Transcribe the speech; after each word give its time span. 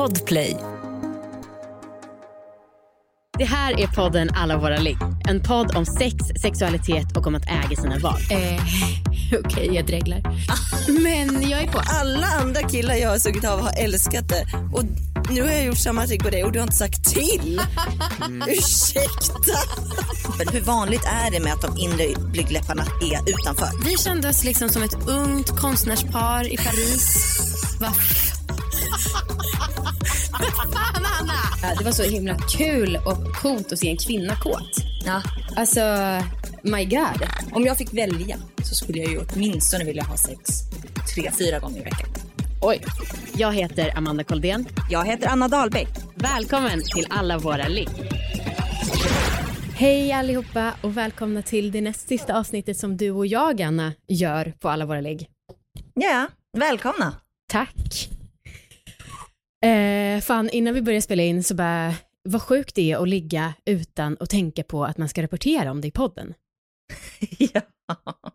Podplay. 0.00 0.56
Det 3.38 3.44
här 3.44 3.80
är 3.80 3.86
podden 3.86 4.30
Alla 4.34 4.58
våra 4.58 4.76
ligg. 4.76 4.96
En 5.28 5.42
podd 5.42 5.76
om 5.76 5.86
sex, 5.86 6.16
sexualitet 6.42 7.16
och 7.16 7.26
om 7.26 7.34
att 7.34 7.46
äga 7.46 7.76
sina 7.76 7.98
val. 7.98 8.20
Eh, 8.30 8.62
Okej, 9.44 9.74
jag 9.74 9.86
dreglar. 9.86 10.22
Men 11.02 11.50
jag 11.50 11.62
är 11.62 11.66
på. 11.66 11.80
Alla 12.00 12.26
andra 12.26 12.62
killar 12.62 12.94
jag 12.94 13.08
har 13.08 13.18
sugit 13.18 13.44
av 13.44 13.60
har 13.60 13.72
älskat 13.78 14.28
det. 14.28 14.46
Och 14.72 14.84
nu 15.30 15.42
har 15.42 15.50
jag 15.50 15.64
gjort 15.64 15.78
samma 15.78 16.06
trick 16.06 16.22
på 16.22 16.30
dig 16.30 16.44
och 16.44 16.52
du 16.52 16.58
har 16.58 16.64
inte 16.64 16.76
sagt 16.76 17.04
till. 17.04 17.60
Ursäkta. 18.48 19.58
Men 20.38 20.48
hur 20.48 20.60
vanligt 20.60 21.04
är 21.04 21.30
det 21.30 21.40
med 21.40 21.52
att 21.52 21.62
de 21.62 21.78
inre 21.78 22.06
blygdläpparna 22.18 22.82
är 22.82 23.30
utanför? 23.30 23.84
Vi 23.84 23.96
kände 23.96 24.28
oss 24.28 24.44
liksom 24.44 24.68
som 24.68 24.82
ett 24.82 25.08
ungt 25.08 25.50
konstnärspar 25.50 26.52
i 26.52 26.56
Paris. 26.56 27.36
Va? 27.80 27.92
Fan, 30.32 31.04
Anna! 31.20 31.74
Det 31.78 31.84
var 31.84 31.92
så 31.92 32.02
himla 32.02 32.36
kul 32.38 32.98
och 33.06 33.36
coolt 33.36 33.72
att 33.72 33.78
se 33.78 33.90
en 33.90 33.96
kvinna 33.96 34.36
kåt. 34.36 34.76
Ja. 35.04 35.22
Alltså, 35.56 35.80
my 36.62 36.84
god. 36.84 37.26
Om 37.52 37.64
jag 37.64 37.78
fick 37.78 37.94
välja 37.94 38.36
så 38.64 38.74
skulle 38.74 38.98
jag 38.98 39.12
ju 39.12 39.20
åtminstone 39.20 39.84
vilja 39.84 40.02
ha 40.04 40.16
sex 40.16 40.40
tre, 41.14 41.30
fyra 41.38 41.58
gånger 41.58 41.80
i 41.80 41.84
veckan. 41.84 42.08
Oj. 42.62 42.84
Jag 43.36 43.52
heter 43.54 43.98
Amanda 43.98 44.24
Koldén. 44.24 44.66
Jag 44.90 45.06
heter 45.06 45.28
Anna 45.28 45.48
Dahlbeck. 45.48 45.88
Välkommen 46.14 46.82
till 46.94 47.06
Alla 47.10 47.38
våra 47.38 47.68
ligg. 47.68 47.88
Hej 49.74 50.12
allihopa 50.12 50.72
och 50.82 50.96
välkomna 50.96 51.42
till 51.42 51.72
det 51.72 51.80
näst 51.80 52.08
sista 52.08 52.38
avsnittet 52.38 52.76
som 52.76 52.96
du 52.96 53.10
och 53.10 53.26
jag, 53.26 53.62
Anna, 53.62 53.92
gör 54.08 54.52
på 54.60 54.68
alla 54.68 54.86
våra 54.86 55.00
ligg. 55.00 55.28
Ja, 55.94 56.26
välkomna. 56.58 57.14
Tack. 57.52 58.10
Eh, 59.64 60.20
fan, 60.20 60.50
innan 60.50 60.74
vi 60.74 60.82
börjar 60.82 61.00
spela 61.00 61.22
in 61.22 61.44
så 61.44 61.54
bara, 61.54 61.94
vad 62.22 62.42
sjukt 62.42 62.74
det 62.74 62.92
är 62.92 63.02
att 63.02 63.08
ligga 63.08 63.54
utan 63.66 64.16
att 64.20 64.30
tänka 64.30 64.62
på 64.62 64.84
att 64.84 64.98
man 64.98 65.08
ska 65.08 65.22
rapportera 65.22 65.70
om 65.70 65.80
det 65.80 65.88
i 65.88 65.90
podden. 65.90 66.34
ja. 67.38 67.60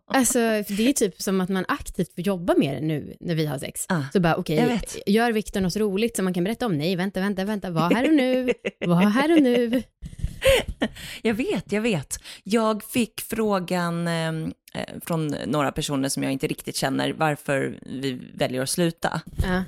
Alltså, 0.06 0.38
det 0.68 0.88
är 0.88 0.92
typ 0.92 1.22
som 1.22 1.40
att 1.40 1.48
man 1.48 1.64
aktivt 1.68 2.14
får 2.14 2.26
jobba 2.26 2.54
med 2.56 2.74
det 2.74 2.80
nu 2.80 3.16
när 3.20 3.34
vi 3.34 3.46
har 3.46 3.58
sex. 3.58 3.86
Ah, 3.88 4.02
så 4.12 4.20
bara, 4.20 4.36
okej, 4.36 4.66
vet. 4.66 4.96
gör 5.08 5.32
Viktor 5.32 5.60
något 5.60 5.76
roligt 5.76 6.16
som 6.16 6.24
man 6.24 6.34
kan 6.34 6.44
berätta 6.44 6.66
om? 6.66 6.78
Nej, 6.78 6.96
vänta, 6.96 7.20
vänta, 7.20 7.44
vänta, 7.44 7.70
var 7.70 7.94
här 7.94 8.08
och 8.08 8.14
nu, 8.14 8.52
var 8.86 9.00
här 9.00 9.36
och 9.36 9.42
nu. 9.42 9.82
Jag 11.22 11.34
vet, 11.34 11.72
jag 11.72 11.80
vet. 11.80 12.20
Jag 12.42 12.84
fick 12.84 13.20
frågan 13.20 14.08
eh, 14.08 14.28
eh, 14.28 15.00
från 15.02 15.26
några 15.46 15.72
personer 15.72 16.08
som 16.08 16.22
jag 16.22 16.32
inte 16.32 16.46
riktigt 16.46 16.76
känner 16.76 17.12
varför 17.12 17.78
vi 17.86 18.20
väljer 18.34 18.62
att 18.62 18.70
sluta. 18.70 19.20
Ja. 19.42 19.62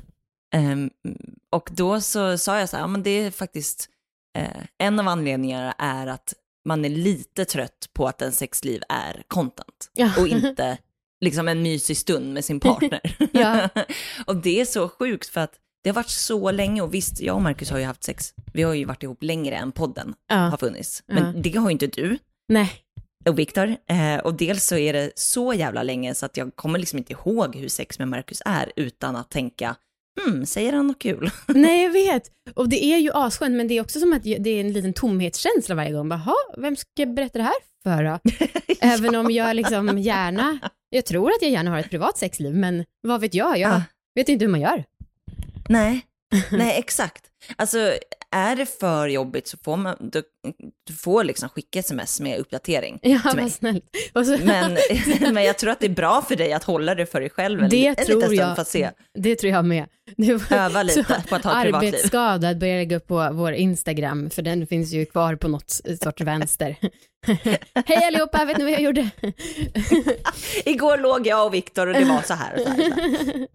Ehm, 0.55 0.91
och 1.53 1.69
då 1.73 2.01
så 2.01 2.39
sa 2.39 2.59
jag 2.61 2.69
så 2.69 2.77
här, 2.77 2.83
ja, 2.85 2.87
men 2.87 3.03
det 3.03 3.11
är 3.11 3.31
faktiskt, 3.31 3.89
eh, 4.39 4.63
en 4.79 5.01
av 5.01 5.09
anledningarna 5.09 5.73
är 5.79 6.07
att 6.07 6.35
man 6.69 6.85
är 6.85 6.89
lite 6.89 7.45
trött 7.45 7.89
på 7.93 8.09
att 8.09 8.23
en 8.23 8.33
sexliv 8.33 8.83
är 8.89 9.23
content 9.29 9.91
Ja. 9.95 10.11
och 10.19 10.29
inte 10.29 10.79
liksom 11.25 11.49
en 11.49 11.63
mysig 11.63 11.97
stund 11.97 12.35
med 12.35 12.45
sin 12.45 12.61
partner. 12.61 13.01
Ja. 13.33 13.69
och 14.27 14.37
det 14.37 14.61
är 14.61 14.65
så 14.65 14.89
sjukt 14.89 15.29
för 15.29 15.41
att 15.41 15.55
det 15.83 15.91
har 15.91 15.95
varit 15.95 16.09
så 16.11 16.51
länge 16.51 16.83
och 16.83 16.95
visst, 16.95 17.21
jag 17.21 17.37
och 17.37 17.43
Marcus 17.43 17.71
har 17.71 17.79
ju 17.79 17.85
haft 17.85 18.05
sex. 18.05 18.35
Vi 18.53 18.63
har 18.63 18.75
ju 18.75 18.85
varit 18.85 19.03
ihop 19.03 19.23
längre 19.23 19.55
än 19.57 19.73
podden 19.73 20.15
Ja. 20.29 20.37
har 20.37 20.57
funnits. 20.57 21.03
Men 21.07 21.25
Ja. 21.37 21.41
det 21.43 21.57
har 21.59 21.69
ju 21.69 21.73
inte 21.73 21.87
du 21.87 22.19
Nej, 22.49 22.73
och 23.29 23.39
Viktor. 23.39 23.77
Eh, 23.87 24.17
och 24.19 24.35
dels 24.35 24.65
så 24.67 24.77
är 24.77 24.93
det 24.93 25.11
så 25.15 25.53
jävla 25.55 25.83
länge 25.83 26.15
så 26.15 26.27
att 26.27 26.37
jag 26.37 26.57
kommer 26.57 26.79
liksom 26.79 26.99
inte 26.99 27.13
ihåg 27.13 27.57
hur 27.57 27.69
sex 27.69 27.99
med 27.99 28.09
Marcus 28.09 28.43
är 28.45 28.73
utan 28.77 29.17
att 29.17 29.31
tänka, 29.31 29.77
hmm, 30.24 30.47
säger 30.47 30.72
han 30.72 30.86
något 30.86 30.98
kul? 30.98 31.30
nej 31.47 31.83
jag 31.84 31.91
vet. 31.91 32.22
Och 32.55 32.69
det 32.69 32.84
är 32.84 32.98
ju 32.98 33.11
asskönt, 33.14 33.55
men 33.56 33.69
det 33.69 33.74
är 33.78 33.80
också 33.80 34.00
som 34.00 34.12
att 34.12 34.22
det 34.22 34.48
är 34.50 34.61
en 34.61 34.72
liten 34.72 34.92
tomhetskänsla 34.92 35.74
varje 35.74 35.92
gång. 35.92 36.08
Bara, 36.08 36.16
"Ha, 36.19 36.36
vem 36.58 36.77
ska 36.77 36.88
jag 36.94 37.14
berätta 37.14 37.38
det 37.38 37.44
här 37.44 37.55
för 37.83 38.05
då? 38.05 38.19
Även 38.80 39.14
om 39.14 39.30
jag 39.30 39.57
liksom 39.57 39.98
gärna, 39.98 40.58
jag 40.90 41.05
tror 41.05 41.30
att 41.30 41.42
jag 41.42 41.51
gärna 41.51 41.70
har 41.70 41.78
ett 41.78 41.90
privat 41.90 42.18
sexliv, 42.18 42.55
men 42.55 42.84
vad 43.01 43.20
vet 43.20 43.34
jag? 43.34 43.58
Jag 43.58 43.70
Ja. 43.73 43.83
vet 44.14 44.28
inte 44.28 44.45
hur 44.45 44.51
man 44.52 44.61
gör. 44.61 44.84
Nej, 45.68 46.01
nej 46.52 46.78
exakt. 46.78 47.24
Alltså 47.57 47.95
är 48.36 48.56
det 48.56 48.66
för 48.66 49.08
jobbigt 49.08 49.48
så 49.48 49.56
får 49.64 49.77
man, 49.77 49.96
du, 50.00 50.22
du 50.86 50.92
får 50.92 51.24
liksom 51.24 51.48
skicka 51.48 51.78
sms 51.78 52.20
med 52.20 52.39
uppdatering 52.39 52.98
Ja, 53.02 53.18
till 53.30 53.40
mig. 53.40 53.50
snällt. 53.50 53.84
Så, 54.14 54.36
Men, 54.44 54.78
men 55.34 55.44
jag 55.44 55.58
tror 55.58 55.70
att 55.70 55.80
det 55.80 55.86
är 55.86 55.90
bra 55.90 56.22
för 56.22 56.36
dig 56.36 56.52
att 56.52 56.64
hålla 56.64 56.94
det 56.94 57.06
för 57.06 57.20
dig 57.20 57.30
själv 57.30 57.62
en, 57.62 57.68
Det 57.70 57.86
en 57.86 57.96
tror 57.96 58.06
liten 58.06 58.20
stund 58.22 58.34
jag. 58.40 58.55
för 58.55 58.62
att 58.62 58.68
se. 58.68 58.90
det 59.18 59.36
tror 59.36 59.52
jag 59.52 59.64
med. 59.64 59.86
Var- 60.16 60.52
Öva 60.56 60.83
lite 60.83 61.05
så 61.05 61.28
på 61.28 61.34
att 61.34 61.44
ha 61.44 61.62
privatliv. 61.62 61.94
Arbetsskadad 61.94 62.58
börjar 62.58 62.77
lägga 62.77 62.96
upp 62.96 63.06
på 63.06 63.28
vår 63.33 63.52
Instagram, 63.52 64.30
för 64.30 64.42
den 64.42 64.66
finns 64.66 64.92
ju 64.92 65.06
kvar 65.06 65.36
på 65.36 65.48
något 65.48 65.70
sorts 66.02 66.20
vänster. 66.22 66.77
Hej 67.86 68.06
allihopa, 68.06 68.45
vet 68.45 68.58
ni 68.58 68.64
vad 68.64 68.72
jag 68.72 68.80
gjorde? 68.83 69.10
Igår 70.64 70.98
låg 70.98 71.27
jag 71.27 71.46
och 71.46 71.55
Viktor 71.55 71.86
och 71.86 71.95
det 71.95 72.05
var 72.05 72.22
så 72.22 72.34
här 72.34 72.55
och 72.55 72.60
så 72.60 72.68
här. 72.68 72.77
Så 72.77 73.33
här. 73.33 73.46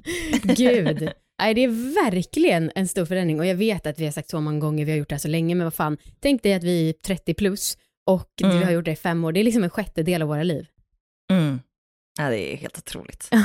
Gud. 0.55 1.09
Nej, 1.43 1.53
det 1.53 1.63
är 1.63 2.03
verkligen 2.03 2.71
en 2.75 2.87
stor 2.87 3.05
förändring 3.05 3.39
och 3.39 3.45
jag 3.45 3.55
vet 3.55 3.87
att 3.87 3.99
vi 3.99 4.05
har 4.05 4.11
sagt 4.11 4.29
så 4.29 4.41
många 4.41 4.59
gånger, 4.59 4.85
vi 4.85 4.91
har 4.91 4.97
gjort 4.97 5.09
det 5.09 5.15
här 5.15 5.19
så 5.19 5.27
länge, 5.27 5.55
men 5.55 5.65
vad 5.65 5.73
fan, 5.73 5.97
tänk 6.19 6.43
dig 6.43 6.53
att 6.53 6.63
vi 6.63 6.89
är 6.89 6.93
30 6.93 7.33
plus 7.33 7.77
och 8.07 8.29
Mm. 8.43 8.57
vi 8.59 8.63
har 8.65 8.71
gjort 8.71 8.85
det 8.85 8.91
i 8.91 8.95
fem 8.95 9.25
år, 9.25 9.31
det 9.31 9.39
är 9.39 9.43
liksom 9.43 9.63
en 9.63 9.69
sjättedel 9.69 10.21
av 10.21 10.27
våra 10.27 10.43
liv. 10.43 10.67
Mm. 11.31 11.59
Ja, 12.19 12.29
det 12.29 12.53
är 12.53 12.57
helt 12.57 12.77
otroligt. 12.77 13.29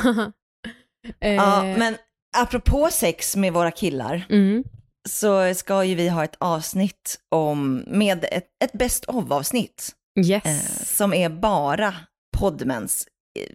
Eh, 1.21 1.35
Ja, 1.35 1.63
men 1.63 1.97
apropå 2.37 2.89
sex 2.93 3.37
med 3.37 3.53
våra 3.53 3.71
killar 3.71 4.27
mm, 4.31 4.65
så 5.09 5.55
ska 5.55 5.85
ju 5.85 5.95
vi 5.95 6.09
ha 6.09 6.25
ett 6.25 6.37
avsnitt 6.41 7.21
om, 7.29 7.85
med 7.87 8.25
ett, 8.33 8.49
ett 8.65 8.73
best 8.73 9.05
of-avsnitt 9.05 9.93
yes. 10.27 10.45
eh, 10.45 10.85
som 10.85 11.15
är 11.15 11.29
bara 11.29 11.95
poddmäns 12.39 13.09
eh, 13.39 13.55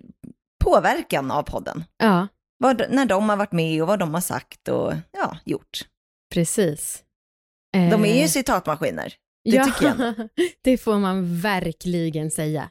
påverkan 0.63 1.31
av 1.31 1.43
podden. 1.43 1.83
Ja, 1.97 2.27
Vad, 2.57 2.81
när 2.89 3.05
de 3.05 3.29
har 3.29 3.37
varit 3.37 3.51
med 3.51 3.81
och 3.81 3.87
vad 3.87 3.99
de 3.99 4.13
har 4.13 4.21
sagt 4.21 4.67
och 4.67 4.93
ja, 5.11 5.37
gjort. 5.45 5.79
precis. 6.33 7.03
De 7.73 8.05
är 8.05 8.15
ju 8.15 8.21
Eh, 8.21 8.27
citatmaskiner. 8.27 9.13
det 9.45 9.65
tycker 9.65 9.85
jag. 9.85 10.29
det 10.61 10.77
får 10.77 10.99
man 10.99 11.39
verkligen 11.39 12.31
säga. 12.31 12.69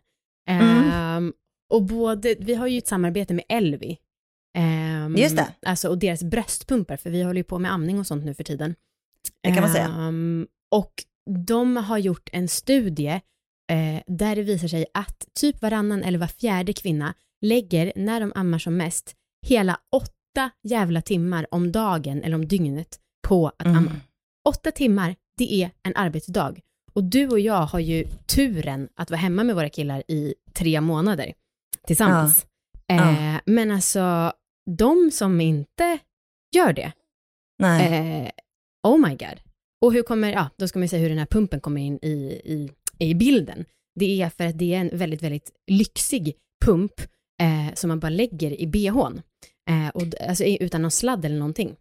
Mm. 0.50 0.90
Ehm, 0.92 1.32
och 1.70 1.82
både, 1.82 2.34
vi 2.38 2.54
har 2.54 2.66
ju 2.66 2.78
ett 2.78 2.88
samarbete 2.88 3.34
med 3.34 3.44
Elvi. 3.48 3.98
Ehm, 4.58 5.16
Just 5.16 5.36
det. 5.36 5.54
Alltså, 5.66 5.88
och 5.88 5.98
deras 5.98 6.22
bröstpumpar, 6.22 6.96
för 6.96 7.10
vi 7.10 7.22
håller 7.22 7.40
ju 7.40 7.44
på 7.44 7.58
med 7.58 7.72
amning 7.72 7.98
och 7.98 8.06
sånt 8.06 8.24
nu 8.24 8.34
för 8.34 8.44
tiden. 8.44 8.74
Det 9.42 9.52
kan 9.52 9.60
man 9.62 9.72
säga. 9.72 9.84
Ehm, 9.86 10.46
och 10.74 10.92
de 11.46 11.76
har 11.76 11.98
gjort 11.98 12.28
en 12.32 12.48
studie 12.48 13.20
eh, 13.70 14.02
där 14.06 14.36
det 14.36 14.42
visar 14.42 14.68
sig 14.68 14.86
att 14.94 15.26
typ 15.34 15.62
varannan 15.62 16.02
eller 16.02 16.18
var 16.18 16.26
fjärde 16.26 16.72
kvinna 16.72 17.14
lägger, 17.40 17.92
när 17.96 18.20
de 18.20 18.32
ammar 18.34 18.58
som 18.58 18.76
mest, 18.76 19.14
hela 19.46 19.80
åtta 19.92 20.50
jävla 20.68 21.02
timmar 21.02 21.46
om 21.50 21.72
dagen 21.72 22.22
eller 22.22 22.34
om 22.34 22.48
dygnet 22.48 22.98
på 23.28 23.48
att 23.48 23.66
Mm. 23.66 23.76
amma. 23.78 23.90
Åtta 24.48 24.70
timmar, 24.70 25.16
det 25.38 25.62
är 25.62 25.70
en 25.82 25.96
arbetsdag. 25.96 26.54
Och 26.92 27.04
du 27.04 27.28
och 27.28 27.40
jag 27.40 27.62
har 27.66 27.80
ju 27.80 28.04
turen 28.26 28.88
att 28.94 29.10
vara 29.10 29.20
hemma 29.20 29.44
med 29.44 29.54
våra 29.54 29.68
killar 29.68 30.02
i 30.08 30.34
tre 30.54 30.80
månader 30.80 31.32
tillsammans. 31.86 32.46
Eh, 32.88 33.40
men 33.46 33.70
alltså, 33.70 34.32
de 34.70 35.10
som 35.12 35.40
inte 35.40 35.98
gör 36.56 36.72
det, 36.72 36.92
eh, 37.80 38.30
oh 38.82 38.98
my 39.08 39.10
god. 39.16 39.40
Och 39.82 39.92
hur 39.92 40.02
kommer, 40.02 40.32
ja, 40.32 40.48
då 40.56 40.68
ska 40.68 40.78
man 40.78 40.88
säga 40.88 41.02
hur 41.02 41.08
den 41.08 41.18
här 41.18 41.26
pumpen 41.26 41.60
kommer 41.60 41.80
in 41.80 41.98
i, 42.02 42.08
i, 42.44 42.70
i 42.98 43.14
bilden. 43.14 43.64
Det 44.00 44.22
är 44.22 44.28
för 44.30 44.46
att 44.46 44.58
det 44.58 44.74
är 44.74 44.80
en 44.80 44.90
väldigt, 44.98 45.22
väldigt 45.22 45.52
lyxig 45.70 46.34
pump 46.64 47.00
eh, 47.40 47.74
som 47.74 47.88
man 47.88 48.00
bara 48.00 48.08
lägger 48.10 48.60
i 48.60 48.66
bhn. 48.66 49.22
Eh, 49.70 49.88
och, 49.88 50.02
alltså, 50.28 50.44
utan 50.44 50.82
någon 50.82 50.90
sladd 50.90 51.24
eller 51.24 51.38
någonting. 51.38 51.76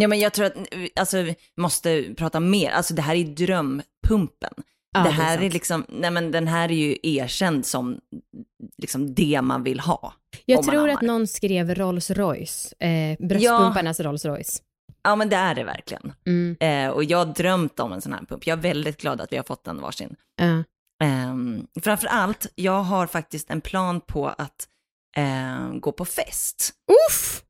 Ja, 0.00 0.08
men 0.08 0.18
jag 0.18 0.32
tror 0.32 0.46
att 0.46 0.56
alltså, 1.00 1.22
vi 1.22 1.36
måste 1.56 2.14
prata 2.16 2.40
mer. 2.40 2.70
Alltså 2.70 2.94
det 2.94 3.02
här 3.02 3.14
är 3.14 3.24
drömpumpen. 3.24 4.52
Ja, 4.92 5.02
det 5.02 5.08
är 5.08 5.12
här 5.12 5.36
är, 5.38 5.40
sant. 5.40 5.52
liksom, 5.52 5.84
nej 5.88 6.10
men 6.10 6.30
den 6.30 6.48
här 6.48 6.68
är 6.68 6.74
ju 6.74 6.96
erkänd 7.02 7.66
som 7.66 8.00
liksom 8.82 9.14
det 9.14 9.42
man 9.42 9.62
vill 9.62 9.80
ha. 9.80 10.12
Jag 10.44 10.62
tror 10.62 10.90
att 10.90 11.02
någon 11.02 11.26
skrev 11.26 11.74
Rolls 11.74 12.10
Royce, 12.10 12.74
eh, 12.80 13.16
bröstpumparnas 13.28 14.00
Rolls 14.00 14.24
Royce. 14.24 14.62
Ja 15.02 15.16
men 15.16 15.28
det 15.28 15.36
är 15.36 15.54
det 15.54 15.64
verkligen. 15.64 16.12
Mm, 16.26 16.56
Eh, 16.60 16.90
och 16.90 17.04
jag 17.04 17.18
har 17.18 17.34
drömt 17.34 17.80
om 17.80 17.92
en 17.92 18.00
sån 18.00 18.12
här 18.12 18.24
pump. 18.28 18.46
Jag 18.46 18.58
är 18.58 18.62
väldigt 18.62 19.00
glad 19.00 19.20
att 19.20 19.32
vi 19.32 19.36
har 19.36 19.44
fått 19.44 19.66
en 19.66 19.80
varsin. 19.80 20.16
ja. 20.40 20.64
Um, 21.04 21.66
framför 21.82 22.06
allt, 22.06 22.46
jag 22.54 22.82
har 22.82 23.06
faktiskt 23.06 23.50
en 23.50 23.60
plan 23.60 24.00
på 24.00 24.28
att 24.28 24.68
eh, 25.18 25.72
gå 25.80 25.92
på 25.92 26.04
fest. 26.04 26.72
Uff! 27.10 27.42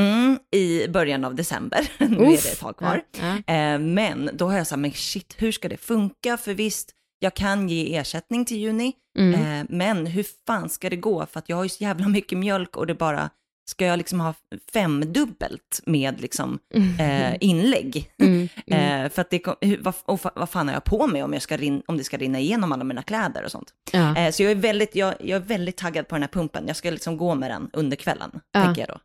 Mm, 0.00 0.38
I 0.50 0.88
början 0.88 1.24
av 1.24 1.34
december. 1.34 1.88
nu 1.98 2.24
är 2.24 2.30
det 2.42 2.48
ett 2.52 2.58
tag 2.60 2.76
kvar. 2.76 3.02
Ja, 3.20 3.36
ja. 3.46 3.54
Eh, 3.54 3.78
men 3.78 4.30
då 4.34 4.46
har 4.48 4.56
jag 4.58 4.66
sagt, 4.66 4.78
men 4.80 4.92
shit, 4.92 5.34
hur 5.38 5.52
ska 5.52 5.68
det 5.68 5.76
funka? 5.76 6.36
För 6.36 6.54
visst, 6.54 6.90
jag 7.18 7.34
kan 7.34 7.68
ge 7.68 7.96
ersättning 7.96 8.44
till 8.44 8.56
juni, 8.56 8.92
Mm. 9.18 9.34
eh, 9.60 9.66
men 9.68 10.06
hur 10.06 10.26
fan 10.46 10.68
ska 10.68 10.90
det 10.90 10.96
gå? 10.96 11.26
För 11.26 11.38
att 11.38 11.48
jag 11.48 11.56
har 11.56 11.62
ju 11.64 11.68
så 11.68 11.84
jävla 11.84 12.08
mycket 12.08 12.38
mjölk 12.38 12.76
och 12.76 12.86
det 12.86 12.94
bara 12.94 13.30
ska 13.64 13.86
jag 13.86 13.96
liksom 13.98 14.20
ha 14.20 14.34
femdubbelt 14.72 15.80
med 15.86 16.20
liksom 16.20 16.58
eh, 16.98 17.36
inlägg? 17.40 18.10
Mm, 18.18 18.48
mm. 18.66 19.04
Eh, 19.04 19.10
för 19.10 19.20
att 19.22 19.30
det, 19.30 19.42
hur- 19.60 19.78
vad, 19.82 19.94
och 20.04 20.20
vad 20.34 20.50
fan 20.50 20.68
har 20.68 20.74
jag 20.74 20.84
på 20.84 21.06
mig 21.06 21.22
om, 21.22 21.32
jag 21.32 21.42
ska 21.42 21.56
rin, 21.56 21.82
om 21.86 21.96
det 21.96 22.04
ska 22.04 22.16
rinna 22.16 22.40
igenom 22.40 22.72
alla 22.72 22.84
mina 22.84 23.02
kläder 23.02 23.44
och 23.44 23.50
sånt? 23.50 23.74
Ja. 23.92 24.16
Eh, 24.16 24.30
så 24.30 24.42
jag 24.42 24.50
är, 24.52 24.56
väldigt, 24.56 24.96
jag, 24.96 25.14
jag 25.20 25.36
är 25.42 25.46
väldigt 25.46 25.76
taggad 25.76 26.08
på 26.08 26.14
den 26.14 26.22
här 26.22 26.28
pumpen. 26.28 26.64
Jag 26.66 26.76
ska 26.76 26.90
liksom 26.90 27.16
gå 27.16 27.34
med 27.34 27.50
den 27.50 27.70
under 27.72 27.96
kvällen, 27.96 28.30
Ja. 28.52 28.64
tänker 28.64 28.80
jag 28.82 28.88
då. 28.88 28.98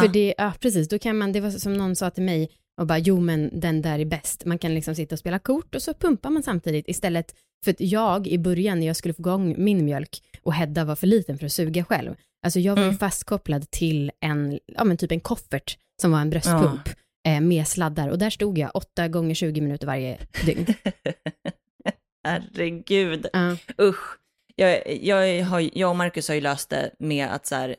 För 0.00 0.06
Ja. 0.06 0.12
det, 0.12 0.34
ja 0.38 0.52
precis, 0.60 0.88
då 0.88 0.98
kan 0.98 1.18
man, 1.18 1.32
det 1.32 1.40
var 1.40 1.50
som 1.50 1.74
någon 1.74 1.96
sa 1.96 2.10
till 2.10 2.22
mig, 2.22 2.50
och 2.80 2.86
bara 2.86 2.98
jo 2.98 3.20
men 3.20 3.60
den 3.60 3.82
där 3.82 3.98
är 3.98 4.04
bäst. 4.04 4.44
Man 4.44 4.58
kan 4.58 4.74
liksom 4.74 4.94
sitta 4.94 5.14
och 5.14 5.18
spela 5.18 5.38
kort 5.38 5.74
och 5.74 5.82
så 5.82 5.94
pumpar 5.94 6.30
man 6.30 6.42
samtidigt 6.42 6.88
istället 6.88 7.34
för 7.64 7.70
att 7.70 7.80
jag 7.80 8.26
i 8.26 8.38
början 8.38 8.80
när 8.80 8.86
jag 8.86 8.96
skulle 8.96 9.14
få 9.14 9.20
igång 9.22 9.54
min 9.58 9.84
mjölk 9.84 10.22
och 10.42 10.54
Hedda 10.54 10.84
var 10.84 10.96
för 10.96 11.06
liten 11.06 11.38
för 11.38 11.46
att 11.46 11.52
suga 11.52 11.84
själv. 11.84 12.14
Alltså 12.42 12.60
jag 12.60 12.74
var 12.74 12.82
ju 12.82 12.88
Mm. 12.88 12.98
fastkopplad 12.98 13.70
till 13.70 14.10
en, 14.20 14.58
ja 14.66 14.84
men 14.84 14.96
typ 14.96 15.12
en 15.12 15.20
koffert 15.20 15.78
som 16.02 16.12
var 16.12 16.20
en 16.20 16.30
bröstpump 16.30 16.88
eh, 17.28 17.40
med 17.40 17.68
sladdar 17.68 18.08
och 18.08 18.18
där 18.18 18.30
stod 18.30 18.58
jag 18.58 18.70
8 18.74 19.08
gånger 19.08 19.34
20 19.34 19.60
minuter 19.60 19.86
varje 19.86 20.18
dygn. 20.46 20.66
Herregud, 22.24 23.26
Ja. 23.32 23.56
usch. 23.82 24.16
Jag, 24.56 24.96
jag, 25.04 25.44
har, 25.44 25.70
jag 25.78 25.90
och 25.90 25.96
Marcus 25.96 26.28
har 26.28 26.34
ju 26.34 26.40
löst 26.40 26.70
det 26.70 26.90
med 26.98 27.28
att 27.34 27.46
så 27.46 27.54
här, 27.54 27.76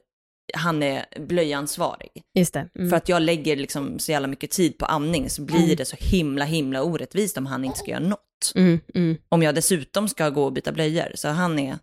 han 0.55 0.83
är 0.83 1.05
blöjansvarig. 1.19 2.09
Just 2.35 2.53
det. 2.53 2.69
Mm. 2.75 2.89
För 2.89 2.97
att 2.97 3.09
jag 3.09 3.21
lägger 3.21 3.55
liksom 3.55 3.99
så 3.99 4.11
jävla 4.11 4.27
mycket 4.27 4.51
tid 4.51 4.77
på 4.77 4.85
amning 4.85 5.29
så 5.29 5.41
blir 5.41 5.75
det 5.75 5.85
så 5.85 5.95
himla 5.99 6.45
himla 6.45 6.83
orättvist 6.83 7.37
om 7.37 7.45
han 7.45 7.65
inte 7.65 7.77
ska 7.77 7.91
göra 7.91 7.99
något. 8.03 8.51
mm, 8.55 8.79
mm. 8.95 9.17
Om 9.29 9.43
jag 9.43 9.55
dessutom 9.55 10.09
ska 10.09 10.29
gå 10.29 10.43
och 10.43 10.53
byta 10.53 10.71
blöjor. 10.71 11.11
Så 11.15 11.27
han 11.29 11.59
är, 11.59 11.77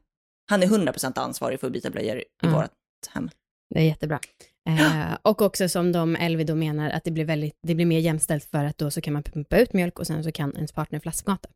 han 0.49 0.63
är 0.63 0.67
100% 0.67 1.19
ansvarig 1.19 1.61
för 1.61 1.67
att 1.67 1.73
byta 1.73 1.91
blöjor 1.91 2.19
i 2.19 2.25
Mm. 2.43 2.55
vårt 2.55 2.71
hem. 3.15 3.31
Det 3.75 3.81
är 3.81 3.85
jättebra. 3.85 4.21
Eh, 4.69 5.17
och 5.23 5.43
också 5.43 5.69
som 5.69 5.93
de 5.93 6.17
Elvi 6.17 6.45
då 6.45 6.55
menar 6.55 6.91
att 6.91 7.05
det 7.05 7.11
blir, 7.11 7.25
väldigt, 7.25 7.59
det 7.63 7.75
blir 7.75 7.87
mer 7.87 7.99
jämställt 7.99 8.45
för 8.45 8.65
att 8.65 8.79
då 8.79 8.91
så 8.91 9.01
kan 9.01 9.13
man 9.13 9.23
pumpa 9.23 9.59
ut 9.59 9.73
mjölk 9.73 9.99
och 9.99 10.07
sen 10.07 10.25
så 10.25 10.33
kan 10.33 10.55
ens 10.57 10.73
partner 10.73 11.01
flaskmata. 11.01 11.49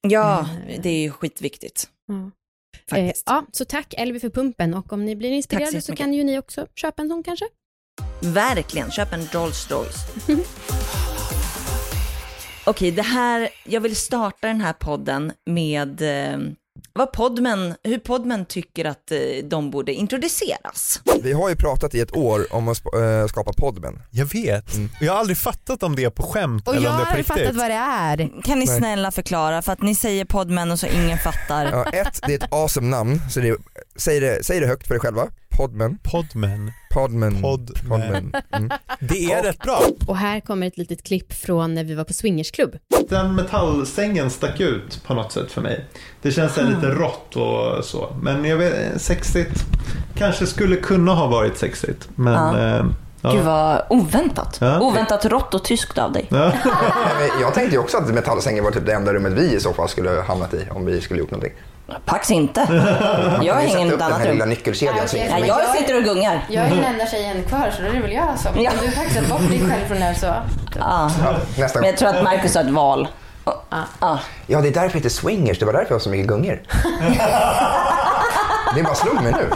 Ja, 0.00 0.48
Mm. 0.66 0.82
det 0.82 0.88
är 0.90 1.00
ju 1.02 1.10
skitviktigt 1.10 1.88
Ja. 2.08 2.30
faktiskt. 2.90 3.28
Eh, 3.28 3.34
ja, 3.34 3.46
så 3.52 3.64
tack 3.64 3.94
Elvi 3.98 4.20
för 4.20 4.30
pumpen 4.30 4.74
och 4.74 4.92
om 4.92 5.04
ni 5.04 5.16
blir 5.16 5.30
inspirerade 5.30 5.70
så, 5.70 5.76
jättemycket. 5.76 6.04
kan 6.04 6.14
ju 6.14 6.24
ni 6.24 6.38
också 6.38 6.66
köpa 6.74 7.02
en 7.02 7.08
sån 7.08 7.22
kanske. 7.22 7.44
Verkligen, 8.22 8.90
köp 8.90 9.12
en 9.12 9.26
Rolls 9.32 9.70
Royce. 9.70 9.98
Okej, 12.66 12.90
det 12.90 13.02
här, 13.02 13.48
jag 13.64 13.80
vill 13.80 13.96
starta 13.96 14.46
den 14.46 14.60
här 14.60 14.72
podden 14.72 15.32
med 15.50 16.02
eh, 16.02 16.38
vad 16.92 17.12
podmen, 17.12 17.74
hur 17.84 17.98
podmen 17.98 18.44
tycker 18.46 18.84
att 18.84 19.10
eh, 19.12 19.18
de 19.44 19.70
borde 19.70 19.92
introduceras. 19.92 21.00
Vi 21.22 21.32
har 21.32 21.48
ju 21.48 21.56
pratat 21.56 21.94
i 21.94 22.00
ett 22.00 22.16
år 22.16 22.46
om 22.50 22.68
att 22.68 22.78
eh, 22.94 23.26
skapa 23.28 23.52
Podmen. 23.52 24.02
Jag 24.10 24.26
vet. 24.26 24.74
Mm. 24.74 24.90
Jag 25.00 25.12
har 25.12 25.20
aldrig 25.20 25.38
fattat 25.38 25.82
om 25.82 25.96
det 25.96 26.04
är 26.04 26.10
på 26.10 26.22
skämt 26.22 26.68
Och 26.68 26.74
eller 26.74 26.84
jag 26.84 26.92
om 26.92 26.98
det 26.98 27.02
är 27.02 27.06
har 27.06 27.12
på 27.12 27.18
aldrig 27.18 27.30
riktigt. 27.30 27.44
fattat 27.46 27.56
vad 27.56 27.70
det 27.70 27.74
är. 27.74 28.42
Kan 28.42 28.58
ni 28.58 28.64
Nej. 28.66 28.78
snälla 28.78 29.10
förklara 29.10 29.62
för 29.62 29.72
att 29.72 29.82
ni 29.82 29.94
säger 29.94 30.24
podmen 30.24 30.70
och 30.70 30.80
så 30.80 30.86
ingen 30.86 31.18
fattar. 31.18 31.64
Ja, 31.72 31.84
ett, 31.90 32.20
det 32.26 32.32
är 32.34 32.38
ett 32.44 32.52
awesome 32.52 32.88
namn, 32.88 33.20
så 33.30 33.40
det, 33.40 33.56
säg, 33.96 34.20
det, 34.20 34.44
säg 34.46 34.60
det 34.60 34.66
högt 34.66 34.86
för 34.86 34.94
dig 34.94 35.00
själva. 35.00 35.28
Podmen, 35.56 35.98
Podmen. 36.02 36.72
Podmen, 36.94 37.42
Podmen. 37.42 37.76
Podmen. 37.88 38.32
Mm. 38.52 38.70
Det 39.00 39.32
är 39.32 39.42
rätt 39.42 39.58
bra. 39.62 39.82
Och 40.06 40.16
här 40.16 40.40
kommer 40.40 40.66
ett 40.66 40.76
litet 40.78 41.02
klipp 41.02 41.32
från 41.32 41.74
när 41.74 41.84
vi 41.84 41.94
var 41.94 42.04
på 42.04 42.12
swingersklubb. 42.12 42.76
Den 43.08 43.34
metallsängen 43.34 44.30
stack 44.30 44.60
ut 44.60 45.02
på 45.06 45.14
något 45.14 45.32
sätt 45.32 45.52
för 45.52 45.60
mig. 45.62 45.84
Det 46.22 46.32
känns 46.32 46.54
så 46.54 46.60
här 46.60 46.68
lite 46.68 46.86
rått 46.86 47.36
och 47.36 47.84
så. 47.84 48.16
Men 48.22 48.44
jag 48.44 48.56
vet, 48.56 49.02
sexigt. 49.02 49.64
Kanske 50.14 50.46
skulle 50.46 50.76
kunna 50.76 51.14
ha 51.14 51.26
varit 51.26 51.56
sexigt. 51.58 52.08
Men 52.14 52.32
Ja. 52.34 52.58
eh, 52.78 52.84
ja. 53.20 53.32
Gud 53.32 53.44
vad 53.44 53.82
oväntat. 53.90 54.58
Ja. 54.60 54.80
Oväntat 54.80 55.24
rått 55.24 55.54
och 55.54 55.64
tyskt 55.64 55.98
av 55.98 56.12
dig. 56.12 56.26
Ja. 56.28 56.52
Jag 57.40 57.54
tänkte 57.54 57.74
ju 57.74 57.80
också 57.80 57.96
att 57.98 58.14
metallsängen 58.14 58.64
var 58.64 58.70
typ 58.70 58.86
det 58.86 58.92
enda 58.94 59.12
rummet 59.14 59.32
vi 59.32 59.54
i 59.54 59.60
så 59.60 59.72
fall 59.72 59.88
skulle 59.88 60.10
hamnat 60.10 60.54
i 60.54 60.66
om 60.70 60.84
vi 60.86 61.00
skulle 61.00 61.20
gjort 61.20 61.30
någonting. 61.30 61.52
Pax 62.04 62.30
inte. 62.30 62.60
Jag 63.42 63.64
upp 63.92 63.98
den 63.98 64.02
annat 64.02 64.24
lilla 64.24 64.46
rum. 64.46 64.56
Nej, 65.30 65.44
jag 65.46 65.68
sitter 65.76 65.96
och 65.96 66.02
gungar. 66.04 66.44
Jag 66.48 66.64
är 66.64 66.70
den 66.70 66.84
enda 66.84 67.06
tjejen 67.06 67.44
kvar 67.44 67.72
så 67.76 67.82
då 67.82 67.88
är 67.88 67.92
det 67.92 68.00
väl 68.00 68.12
jag 68.12 68.38
som... 68.38 68.62
Ja. 68.62 68.70
Du 68.82 68.90
taxat 68.90 69.28
bort 69.28 69.48
dig 69.50 69.60
själv 69.60 69.86
från 69.88 69.98
det 69.98 70.04
här 70.04 70.14
så... 70.14 70.26
Ja. 70.26 71.10
Ja, 71.56 71.68
Men 71.74 71.84
jag 71.84 71.96
tror 71.96 72.08
att 72.08 72.24
Marcus 72.24 72.54
har 72.54 72.62
ett 72.64 72.70
val. 72.70 73.08
Ja. 74.00 74.18
Ja, 74.46 74.60
det 74.60 74.68
är 74.68 74.72
därför 74.72 74.88
det 74.88 74.94
heter 74.98 75.08
swingers. 75.08 75.58
Det 75.58 75.64
var 75.66 75.72
därför 75.72 75.86
jag 75.90 75.94
har 75.94 76.00
så 76.00 76.10
mycket 76.10 76.26
gungor. 76.26 76.62
Det 78.74 78.82
bara 78.82 78.94
slog 78.94 79.14
mig 79.22 79.32
nu. 79.32 79.50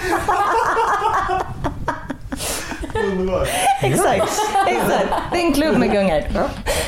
Exakt. 3.83 4.41
Exakt. 4.67 5.09
Det 5.33 5.39
är 5.39 5.43
en 5.47 5.53
klubb 5.53 5.79
med 5.79 5.93
gungar. 5.93 6.25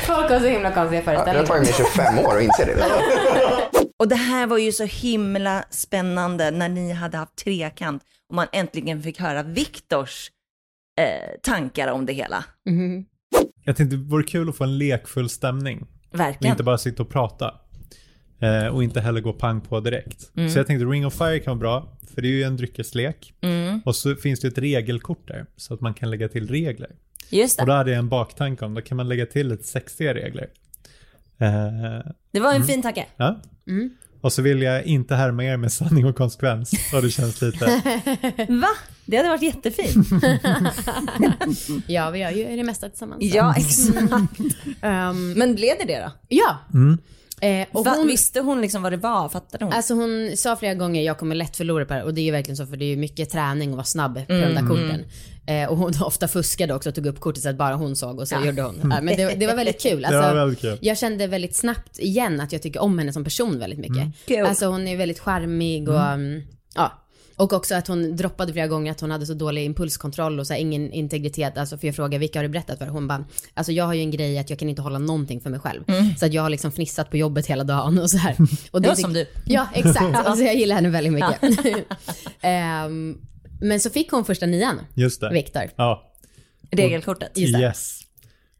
Folk 0.05 0.29
har 0.31 0.39
så 0.39 0.45
himla 0.45 0.71
konstiga 0.71 1.01
Ja, 1.05 1.11
det 1.11 1.17
har 1.17 1.45
föreställningar. 1.45 1.45
tagit 1.45 1.63
mig 1.63 1.73
25 2.13 2.19
år 2.19 2.37
att 2.37 2.43
inse 2.43 2.65
det. 2.65 2.75
Och 3.99 4.07
det 4.07 4.15
här 4.15 4.47
var 4.47 4.57
ju 4.57 4.71
så 4.71 4.83
himla 4.85 5.65
spännande 5.69 6.51
när 6.51 6.69
ni 6.69 6.91
hade 6.91 7.17
haft 7.17 7.35
trekant 7.35 8.03
och 8.29 8.35
man 8.35 8.47
äntligen 8.51 9.03
fick 9.03 9.19
höra 9.19 9.43
Viktors 9.43 10.31
eh, 10.99 11.39
tankar 11.43 11.87
om 11.91 12.05
det 12.05 12.13
hela. 12.13 12.45
Mhm. 12.69 13.05
Jag 13.65 13.75
tänkte 13.75 13.95
det 13.97 14.03
vore 14.03 14.23
kul 14.23 14.49
att 14.49 14.55
få 14.57 14.63
en 14.63 14.77
lekfull 14.77 15.29
stämning. 15.29 15.87
Och 16.11 16.19
Verkligen. 16.19 16.53
inte 16.53 16.63
bara 16.63 16.77
sitta 16.77 17.03
och 17.03 17.09
prata. 17.09 17.53
Eh, 18.39 18.67
och 18.67 18.83
inte 18.83 19.01
heller 19.01 19.21
gå 19.21 19.33
pang 19.33 19.61
på 19.61 19.79
direkt. 19.79 20.31
Mm. 20.37 20.49
Så 20.49 20.59
jag 20.59 20.67
tänkte 20.67 20.85
Ring 20.85 21.05
of 21.05 21.13
Fire 21.13 21.39
kan 21.39 21.59
vara 21.59 21.59
bra. 21.59 21.97
För 22.13 22.21
det 22.21 22.27
är 22.27 22.31
ju 22.31 22.43
en 22.43 22.57
dryckeslek. 22.57 23.33
Mm. 23.41 23.81
Och 23.85 23.95
så 23.95 24.15
finns 24.15 24.39
det 24.39 24.47
ett 24.47 24.57
regelkort 24.57 25.27
där. 25.27 25.45
Så 25.55 25.73
att 25.73 25.81
man 25.81 25.93
kan 25.93 26.09
lägga 26.09 26.29
till 26.29 26.47
regler. 26.47 26.91
Just 27.29 27.59
Och 27.59 27.65
det. 27.65 27.71
då 27.71 27.75
hade 27.77 27.91
jag 27.91 27.99
en 27.99 28.09
baktanke 28.09 28.65
om, 28.65 28.73
då 28.73 28.81
kan 28.81 28.97
man 28.97 29.09
lägga 29.09 29.25
till 29.25 29.47
lite 29.47 29.63
sexiga 29.63 30.13
regler. 30.13 30.49
Eh, 31.39 32.11
Det 32.31 32.39
var 32.39 32.53
en 32.53 32.63
fin 32.63 32.81
tanke. 32.81 33.05
ja. 33.17 33.41
Mm. 33.67 33.89
Och 34.21 34.33
så 34.33 34.41
vill 34.41 34.61
jag 34.61 34.83
inte 34.85 35.15
härma 35.15 35.43
er 35.43 35.57
med 35.57 35.71
sanning 35.71 36.05
och 36.05 36.15
konsekvens. 36.15 36.71
Och 36.93 37.01
det 37.01 37.09
känns 37.11 37.41
lite... 37.41 37.65
Va? 38.49 38.67
Det 39.05 39.17
hade 39.17 39.29
varit 39.29 39.41
jättefint. 39.41 40.07
Ja, 41.87 42.09
vi 42.09 42.19
gör 42.19 42.29
ju 42.31 42.55
det 42.57 42.63
mesta 42.63 42.89
tillsammans. 42.89 43.31
så. 43.31 43.37
ja, 43.37 43.55
exakt. 43.57 44.41
Ehm, 44.81 45.31
Men 45.33 45.55
blev 45.55 45.77
det 45.79 45.85
det 45.87 45.99
då? 45.99 46.11
ja. 46.27 46.57
Mm. 46.73 46.97
Eh, 47.43 47.67
och 47.71 47.85
Va, 47.85 47.93
hon, 47.97 48.07
Visste 48.07 48.39
hon 48.39 48.61
liksom 48.61 48.83
vad 48.83 48.91
det 48.93 48.97
var? 48.97 49.29
Fattade 49.29 49.65
hon? 49.65 49.73
Alltså 49.73 49.93
hon 49.93 50.31
sa 50.37 50.55
flera 50.55 50.73
gånger, 50.73 51.01
jag 51.01 51.17
kommer 51.17 51.35
lätt 51.35 51.57
förlora 51.57 51.85
på 51.85 51.93
det 51.93 51.99
här. 51.99 52.05
och 52.05 52.13
det 52.13 52.21
är 52.21 52.23
ju 52.23 52.31
verkligen 52.31 52.57
så 52.57 52.65
för 52.65 52.77
det 52.77 52.85
är 52.85 52.89
ju 52.89 52.97
mycket 52.97 53.29
träning 53.29 53.69
och 53.69 53.75
vara 53.77 53.85
snabb 53.85 54.13
på 54.13 54.21
de 54.27 54.33
Mm. 54.43 54.53
där 54.55 54.67
korten. 54.67 55.05
Eh, 55.47 55.69
och 55.69 55.77
hon 55.77 55.93
ofta 56.01 56.27
fuskade 56.27 56.73
också 56.73 56.89
och 56.89 56.95
tog 56.95 57.05
upp 57.05 57.19
kortet 57.19 57.43
så 57.43 57.49
att 57.49 57.55
bara 57.57 57.75
hon 57.75 57.95
såg 57.95 58.19
och 58.19 58.27
så 58.27 58.35
gjorde 58.45 58.61
hon. 58.61 58.79
Ja, 58.81 59.01
men 59.01 59.17
det, 59.17 59.35
det 59.35 59.47
var 59.47 59.55
väldigt 59.55 59.81
kul. 59.81 60.05
Alltså, 60.05 60.21
var 60.21 60.35
väldigt 60.35 60.61
kul. 60.61 60.77
Jag 60.81 60.97
kände 60.97 61.27
väldigt 61.27 61.55
snabbt 61.55 61.99
igen 61.99 62.41
att 62.41 62.51
jag 62.51 62.61
tycker 62.61 62.81
om 62.81 62.99
henne 62.99 63.13
som 63.13 63.23
person 63.23 63.59
väldigt 63.59 63.79
mycket. 63.79 64.07
Kul. 64.25 64.45
Alltså 64.45 64.65
hon 64.65 64.87
är 64.87 64.97
väldigt 64.97 65.19
charmig 65.19 65.89
och 65.89 66.01
mm, 66.01 66.41
ja. 66.75 66.91
Och 67.35 67.53
också 67.53 67.75
att 67.75 67.87
hon 67.87 68.15
droppade 68.15 68.53
flera 68.53 68.67
gånger 68.67 68.91
att 68.91 69.01
hon 69.01 69.11
hade 69.11 69.25
så 69.25 69.33
dålig 69.33 69.65
impulskontroll 69.65 70.39
och 70.39 70.47
så 70.47 70.53
här, 70.53 70.59
ingen 70.59 70.91
integritet. 70.91 71.57
Alltså 71.57 71.77
för 71.77 71.87
jag 71.87 71.95
frågade 71.95 72.17
vilka 72.17 72.39
har 72.39 72.43
du 72.43 72.49
berättat 72.49 72.77
för? 72.79 72.85
Hon 72.87 73.07
bara, 73.07 73.25
alltså 73.53 73.71
jag 73.71 73.85
har 73.85 73.93
ju 73.93 74.01
en 74.01 74.11
grej 74.11 74.37
att 74.37 74.49
jag 74.49 74.59
kan 74.59 74.69
inte 74.69 74.81
hålla 74.81 74.99
någonting 74.99 75.41
för 75.41 75.49
mig 75.49 75.59
själv. 75.59 75.83
Så 76.19 76.25
att 76.25 76.33
jag 76.33 76.41
har 76.41 76.49
liksom 76.49 76.71
fnissat 76.71 77.09
på 77.09 77.17
jobbet 77.17 77.47
hela 77.47 77.63
dagen 77.63 77.99
och 77.99 78.09
så 78.09 78.17
här. 78.17 78.35
Och 78.71 78.81
Det 78.81 78.87
var 78.87 78.95
som 78.95 79.13
du. 79.13 79.25
Ja, 79.45 79.67
exakt. 79.73 80.15
Alltså 80.25 80.45
jag 80.45 80.55
gillar 80.55 80.75
henne 80.75 80.89
väldigt 80.89 81.13
mycket. 81.13 81.39
Ehm, 82.41 83.17
men 83.61 83.79
så 83.79 83.89
fick 83.89 84.11
hon 84.11 84.25
första 84.25 84.45
nian, 84.45 84.79
Just 84.93 85.21
det. 85.21 85.29
Viktor. 85.33 85.63
Ja. 85.75 86.13
Regelkortet. 86.71 87.37
Just 87.37 87.53
det. 87.53 87.59
Yes. 87.59 88.02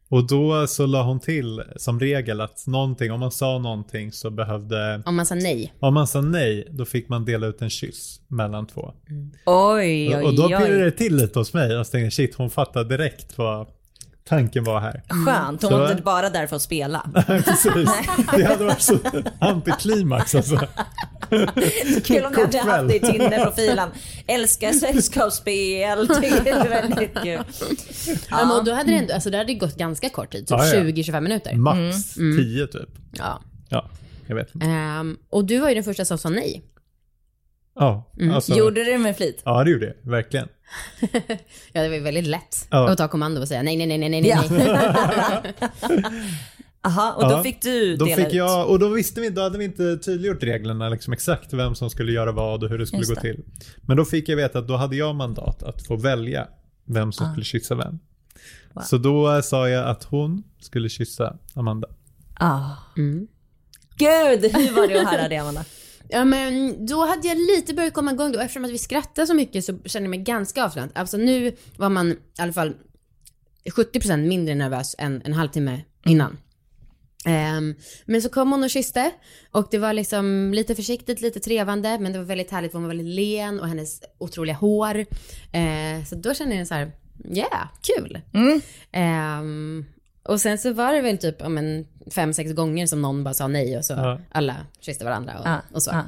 Och 0.10 0.28
då 0.28 0.68
så 0.68 0.86
la 0.86 1.04
hon 1.04 1.20
till 1.20 1.62
som 1.76 2.00
regel 2.00 2.42
att 2.42 2.68
någonting, 2.68 3.12
om 3.12 3.20
man 3.20 3.32
sa 3.32 3.60
någonting 3.60 4.12
så 4.12 4.30
behövde, 4.30 5.04
Om 5.06 5.16
man 5.16 5.26
sa 5.26 5.36
nej. 5.36 5.74
om 5.80 5.94
man 5.94 6.08
sa 6.08 6.22
nej, 6.22 6.68
då 6.72 6.86
fick 6.86 7.10
man 7.10 7.26
dela 7.26 7.48
ut 7.48 7.62
en 7.62 7.70
kyss 7.70 8.22
mellan 8.28 8.68
två. 8.68 8.94
Oj, 9.46 10.16
oj, 10.16 10.24
och 10.24 10.36
då 10.36 10.48
pirrade 10.48 10.76
oj. 10.76 10.84
det 10.84 10.92
till 10.92 11.16
lite 11.16 11.40
hos 11.40 11.54
mig. 11.54 11.72
Jag 11.72 11.92
tänkte 11.92 12.16
shit, 12.16 12.36
hon 12.36 12.50
fattade 12.50 12.98
direkt 12.98 13.38
vad 13.38 13.68
tanken 14.26 14.64
var 14.64 14.80
här. 14.80 15.04
Skönt, 15.26 15.62
hon 15.62 15.72
Så- 15.72 15.78
var 15.78 15.92
inte 15.92 16.04
bara 16.04 16.30
där 16.30 16.48
för 16.48 16.56
att 16.56 16.62
spela. 16.62 17.10
Precis. 17.28 17.90
Det 18.36 18.44
hade 18.44 18.64
varit 18.66 18.82
så 18.82 18.98
antiklimax 19.40 20.36
alltså. 20.36 20.68
Kul 22.06 22.26
om 22.26 22.34
du 22.34 22.42
hade 22.42 22.60
haft 22.60 22.88
det 22.88 22.96
i. 22.96 23.00
Tinder-profilen. 23.00 23.90
Älskar 24.28 24.72
sällskapsspel, 24.74 26.08
tycker 26.08 26.44
det 26.44 26.50
är 26.50 26.70
väldigt 26.82 27.14
kul. 27.24 27.44
Ja. 28.30 28.46
Men 28.46 28.66
då 28.66 28.74
hade 28.74 28.92
det 28.92 28.98
ändå, 28.98 29.14
alltså 29.14 29.30
det 29.30 29.38
hade 29.38 29.54
gått 29.54 29.76
ganska 29.76 30.10
kort 30.10 30.32
tid, 30.32 30.42
typ 30.48 30.50
Ja, 30.50 30.66
ja. 30.68 30.82
20-25 30.84 31.22
minuter. 31.22 31.56
Max 31.56 32.18
Mm. 32.18 32.38
10 32.38 32.68
typ. 32.68 32.90
Ja. 33.12 33.42
Ja, 33.70 33.90
jag 34.28 34.36
vet. 34.36 34.56
Ehm, 34.62 35.18
och 35.30 35.46
du 35.46 35.60
var 35.60 35.70
ju 35.70 35.76
den 35.76 35.84
första 35.84 36.06
som 36.06 36.18
sa 36.18 36.30
nej. 36.30 36.64
Ja, 37.76 38.12
alltså, 38.34 38.54
Gjorde 38.56 38.84
du 38.84 38.92
det 38.92 38.98
med 38.98 39.18
flit? 39.18 39.42
ja 39.46 39.64
det 39.64 39.72
gjorde 39.72 39.86
jag, 40.04 40.12
verkligen. 40.12 40.48
Ja, 41.74 41.82
det 41.82 41.88
var 41.90 41.96
ju 41.96 42.02
väldigt 42.02 42.28
lätt 42.28 42.68
Ja. 42.70 42.90
att 42.90 42.98
ta 42.98 43.08
kommando 43.08 43.42
och 43.42 43.48
säga 43.48 43.64
nej, 43.64 43.78
nej, 43.78 43.88
nej, 43.88 44.10
nej, 44.10 44.22
nej, 44.22 44.30
Ja. 44.30 44.44
nej. 44.50 45.54
Aha, 46.86 47.14
och 47.14 47.24
då 47.24 47.30
Ja, 47.32 47.44
fick 47.44 47.62
du 47.62 47.96
Då 47.96 48.06
dela 48.06 48.16
fick 48.18 48.28
ut. 48.28 48.34
jag, 48.34 48.70
och 48.70 48.80
då 48.80 48.90
visste 48.90 49.22
vi, 49.22 49.30
då 49.30 49.42
hade 49.42 49.58
vi 49.58 49.66
inte 49.66 49.98
tydliggjort 49.98 50.44
reglerna 50.44 50.90
liksom 50.90 51.14
exakt 51.14 51.54
vem 51.54 51.76
som 51.76 51.90
skulle 51.90 52.12
göra 52.12 52.32
vad 52.32 52.64
och 52.64 52.70
hur 52.70 52.78
det 52.78 52.88
skulle 52.88 53.00
Just 53.00 53.10
gå 53.10 53.16
det. 53.16 53.22
till. 53.22 53.44
Men 53.82 53.98
då 53.98 54.06
fick 54.06 54.30
jag 54.30 54.36
veta 54.36 54.60
att 54.60 54.68
då 54.68 54.76
hade 54.76 54.96
jag 54.96 55.16
mandat 55.16 55.64
att 55.64 55.88
få 55.88 55.96
välja 55.96 56.48
vem 56.86 57.12
som 57.12 57.26
Ah. 57.28 57.32
skulle 57.32 57.46
kyssa 57.46 57.76
vem. 57.76 58.00
Wow. 58.74 58.84
Så 58.84 58.98
då 58.98 59.42
sa 59.42 59.70
jag 59.70 59.88
att 59.88 60.04
hon 60.04 60.44
skulle 60.60 60.90
kyssa 60.90 61.38
Amanda. 61.54 61.88
Ah. 62.34 62.70
Mm. 62.98 63.28
Gud, 63.98 64.52
hur 64.56 64.76
var 64.76 64.88
det 64.88 65.02
att 65.02 65.12
höra 65.12 65.28
det 65.30 65.38
Amanda? 65.38 65.64
Ja 66.14 66.26
men 66.26 66.86
då 66.86 67.06
hade 67.06 67.28
jag 67.28 67.38
lite 67.38 67.74
börjat 67.74 67.94
komma 67.94 68.12
igång 68.12 68.32
då. 68.32 68.40
Eftersom 68.40 68.66
att 68.66 68.72
vi 68.72 68.78
skrattar 68.78 69.26
så 69.26 69.34
mycket 69.34 69.66
så 69.66 69.78
känner 69.86 70.06
jag 70.06 70.10
mig 70.10 70.20
ganska 70.20 70.66
avslappnad. 70.66 70.92
Alltså 70.96 71.18
nu 71.18 71.56
var 71.78 71.90
man 71.90 72.12
i 72.12 72.18
alla 72.38 72.54
fall 72.54 72.76
70% 73.76 74.28
mindre 74.28 74.56
nervös 74.56 74.96
än 74.98 75.22
en 75.26 75.34
halvtimme 75.34 75.82
innan. 76.06 76.38
Ehm, 77.26 77.76
men 78.06 78.22
så 78.22 78.30
kom 78.30 78.52
hon 78.52 78.64
och 78.64 78.70
kysste 78.70 79.12
och 79.52 79.68
det 79.72 79.78
var 79.78 79.94
liksom 79.94 80.54
lite 80.54 80.76
försiktigt, 80.76 81.22
lite 81.22 81.40
trevande 81.40 82.00
men 82.00 82.12
det 82.12 82.18
var 82.18 82.26
väldigt 82.26 82.52
härligt 82.52 82.74
hon 82.74 82.82
var 82.82 82.88
väldigt 82.88 83.16
len 83.16 83.60
och 83.60 83.68
hennes 83.68 84.02
otroliga 84.18 84.56
hår. 84.56 85.00
Eh, 85.52 86.06
så 86.10 86.16
då 86.16 86.34
kände 86.34 86.56
jag 86.56 86.68
så 86.68 86.74
här, 86.74 86.92
yeah, 87.36 87.68
kul. 87.82 88.22
Ehm, 88.92 89.86
och 90.24 90.42
sen 90.42 90.58
så 90.58 90.74
var 90.74 90.94
det 90.94 91.02
väl 91.02 91.18
typ 91.18 91.42
om 91.42 91.58
en 91.58 91.88
fem, 92.12 92.34
sex 92.34 92.54
gånger 92.54 92.88
som 92.88 93.02
någon 93.02 93.24
bara 93.24 93.34
sa 93.34 93.48
nej 93.48 93.78
och 93.78 93.86
så 93.86 93.94
Ja. 93.94 94.20
alla 94.32 94.56
kysste 94.82 95.06
varandra 95.06 95.34
och, 95.40 95.48
Ah, 95.48 95.58
och 95.74 95.84
så. 95.84 95.92
ah. 95.92 96.04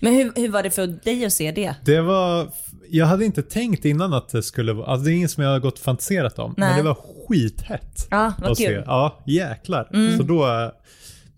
Men 0.00 0.14
hur, 0.14 0.32
hur 0.36 0.48
var 0.48 0.62
det 0.62 0.70
för 0.70 0.86
dig 0.86 1.24
att 1.24 1.32
se 1.32 1.52
det? 1.52 1.74
Det 1.84 2.00
var, 2.00 2.48
jag 2.90 3.06
hade 3.06 3.24
inte 3.24 3.42
tänkt 3.42 3.84
innan 3.84 4.12
att 4.12 4.28
det 4.28 4.42
skulle 4.42 4.72
vara, 4.72 4.86
alltså 4.86 5.04
det 5.04 5.10
är 5.12 5.14
inget 5.14 5.30
som 5.30 5.44
jag 5.44 5.50
har 5.50 5.58
gått 5.60 5.74
och 5.78 5.84
fantiserat 5.84 6.38
om, 6.38 6.54
men 6.56 6.68
Nej. 6.68 6.76
det 6.76 6.82
var 6.88 6.96
skithett. 7.28 8.06
Ja, 8.10 8.32
vad 8.38 8.50
att 8.52 8.58
kul. 8.58 8.72
Mm. 8.72 8.84
Ja, 8.86 9.22
jäklar. 9.26 10.16
Så 10.16 10.22
då 10.22 10.72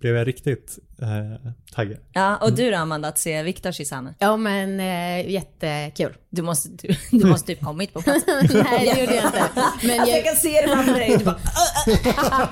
blev 0.04 0.16
jag 0.16 0.28
riktigt 0.28 0.78
eh, 1.02 1.50
taggad. 1.74 1.98
Ja, 2.12 2.36
och 2.36 2.52
du 2.52 2.70
då 2.70 2.76
Amanda, 2.76 3.08
att 3.08 3.18
se 3.18 3.42
Viktor 3.42 3.94
henne? 3.94 4.14
Ja 4.18 4.36
men 4.36 4.80
eh, 4.80 5.30
jättekul. 5.30 6.16
Du 6.30 6.42
måste, 6.42 6.68
du, 6.68 6.96
du 7.10 7.26
måste 7.26 7.46
typ 7.46 7.64
kommit 7.64 7.92
på 7.92 8.02
plats. 8.02 8.24
Nej 8.26 8.94
det 8.94 9.00
gjorde 9.00 9.14
jag 9.14 9.24
inte. 9.24 9.50
Men 9.82 10.00
Alltså, 10.00 10.10
jag 10.10 10.18
jag, 10.18 10.24
kan 10.24 10.36
se 10.36 10.60
det 10.60 10.68
framför 10.68 10.92
dig, 10.92 11.16
du 11.18 11.24
bara 11.24 11.36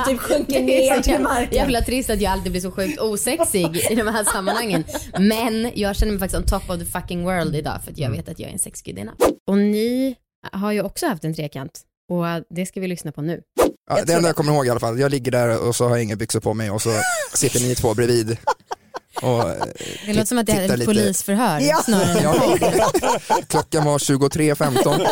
typ 0.07 0.19
sjunker 0.19 0.61
ner 0.61 1.01
till 1.01 1.21
marken. 1.21 1.55
jävla 1.55 1.81
trist 1.81 2.11
att 2.11 2.21
jag 2.21 2.33
alltid 2.33 2.53
blir 2.53 2.63
så 2.63 2.71
sjukt 2.71 3.01
osexig 3.01 3.77
i 3.91 3.95
de 3.95 4.09
här 4.09 4.25
sammanhangen. 4.25 4.85
Men 5.19 5.71
jag 5.75 5.97
känner 5.97 6.13
mig 6.13 6.19
faktiskt 6.21 6.43
on 6.43 6.61
top 6.61 6.71
of 6.71 6.79
the 6.79 6.85
fucking 6.85 7.25
world 7.25 7.57
idag 7.57 7.85
för 7.85 7.91
att 7.93 7.99
jag 7.99 8.11
vet 8.11 8.29
att 8.29 8.39
jag 8.39 8.49
är 8.49 8.53
en 8.53 8.59
sexgudinna. 8.59 9.13
Och 9.47 9.59
ni 9.59 10.17
har 10.53 10.73
ju 10.73 10.83
också 10.83 11.07
haft 11.07 11.25
en 11.25 11.35
trekant 11.35 11.81
och 12.11 12.25
det 12.51 12.67
ska 12.67 12.81
vi 12.81 12.89
lyssna 12.89 13.13
på 13.13 13.23
nu. 13.23 13.43
Ja, 13.91 14.05
det 14.05 14.13
enda 14.13 14.29
jag 14.29 14.37
kommer 14.37 14.53
ihåg 14.53 14.67
i 14.67 14.71
alla 14.71 14.81
fall, 14.81 14.99
jag 15.01 15.11
ligger 15.11 15.31
där 15.33 15.59
och 15.69 15.77
så 15.77 15.85
har 15.85 15.91
jag 15.97 16.03
inga 16.03 16.17
byxor 16.17 16.41
på 16.41 16.55
mig 16.55 16.71
och 16.71 16.83
så 16.83 16.91
sitter 17.35 17.61
ni 17.61 17.75
två 17.75 17.95
bredvid. 17.95 18.37
Och, 19.23 19.51
eh, 19.51 19.65
Det 20.07 20.13
låter 20.13 20.25
som 20.27 20.39
att 20.39 20.47
det 20.47 20.53
är 20.53 20.65
ett 20.65 20.71
lite- 20.79 20.85
polisförhör 20.85 21.61
Ja. 21.61 21.83
snarare 21.85 22.19
än 22.19 22.23
ja, 22.79 22.93
klockan 23.49 23.85
var 23.85 23.99
23.15. 23.99 25.07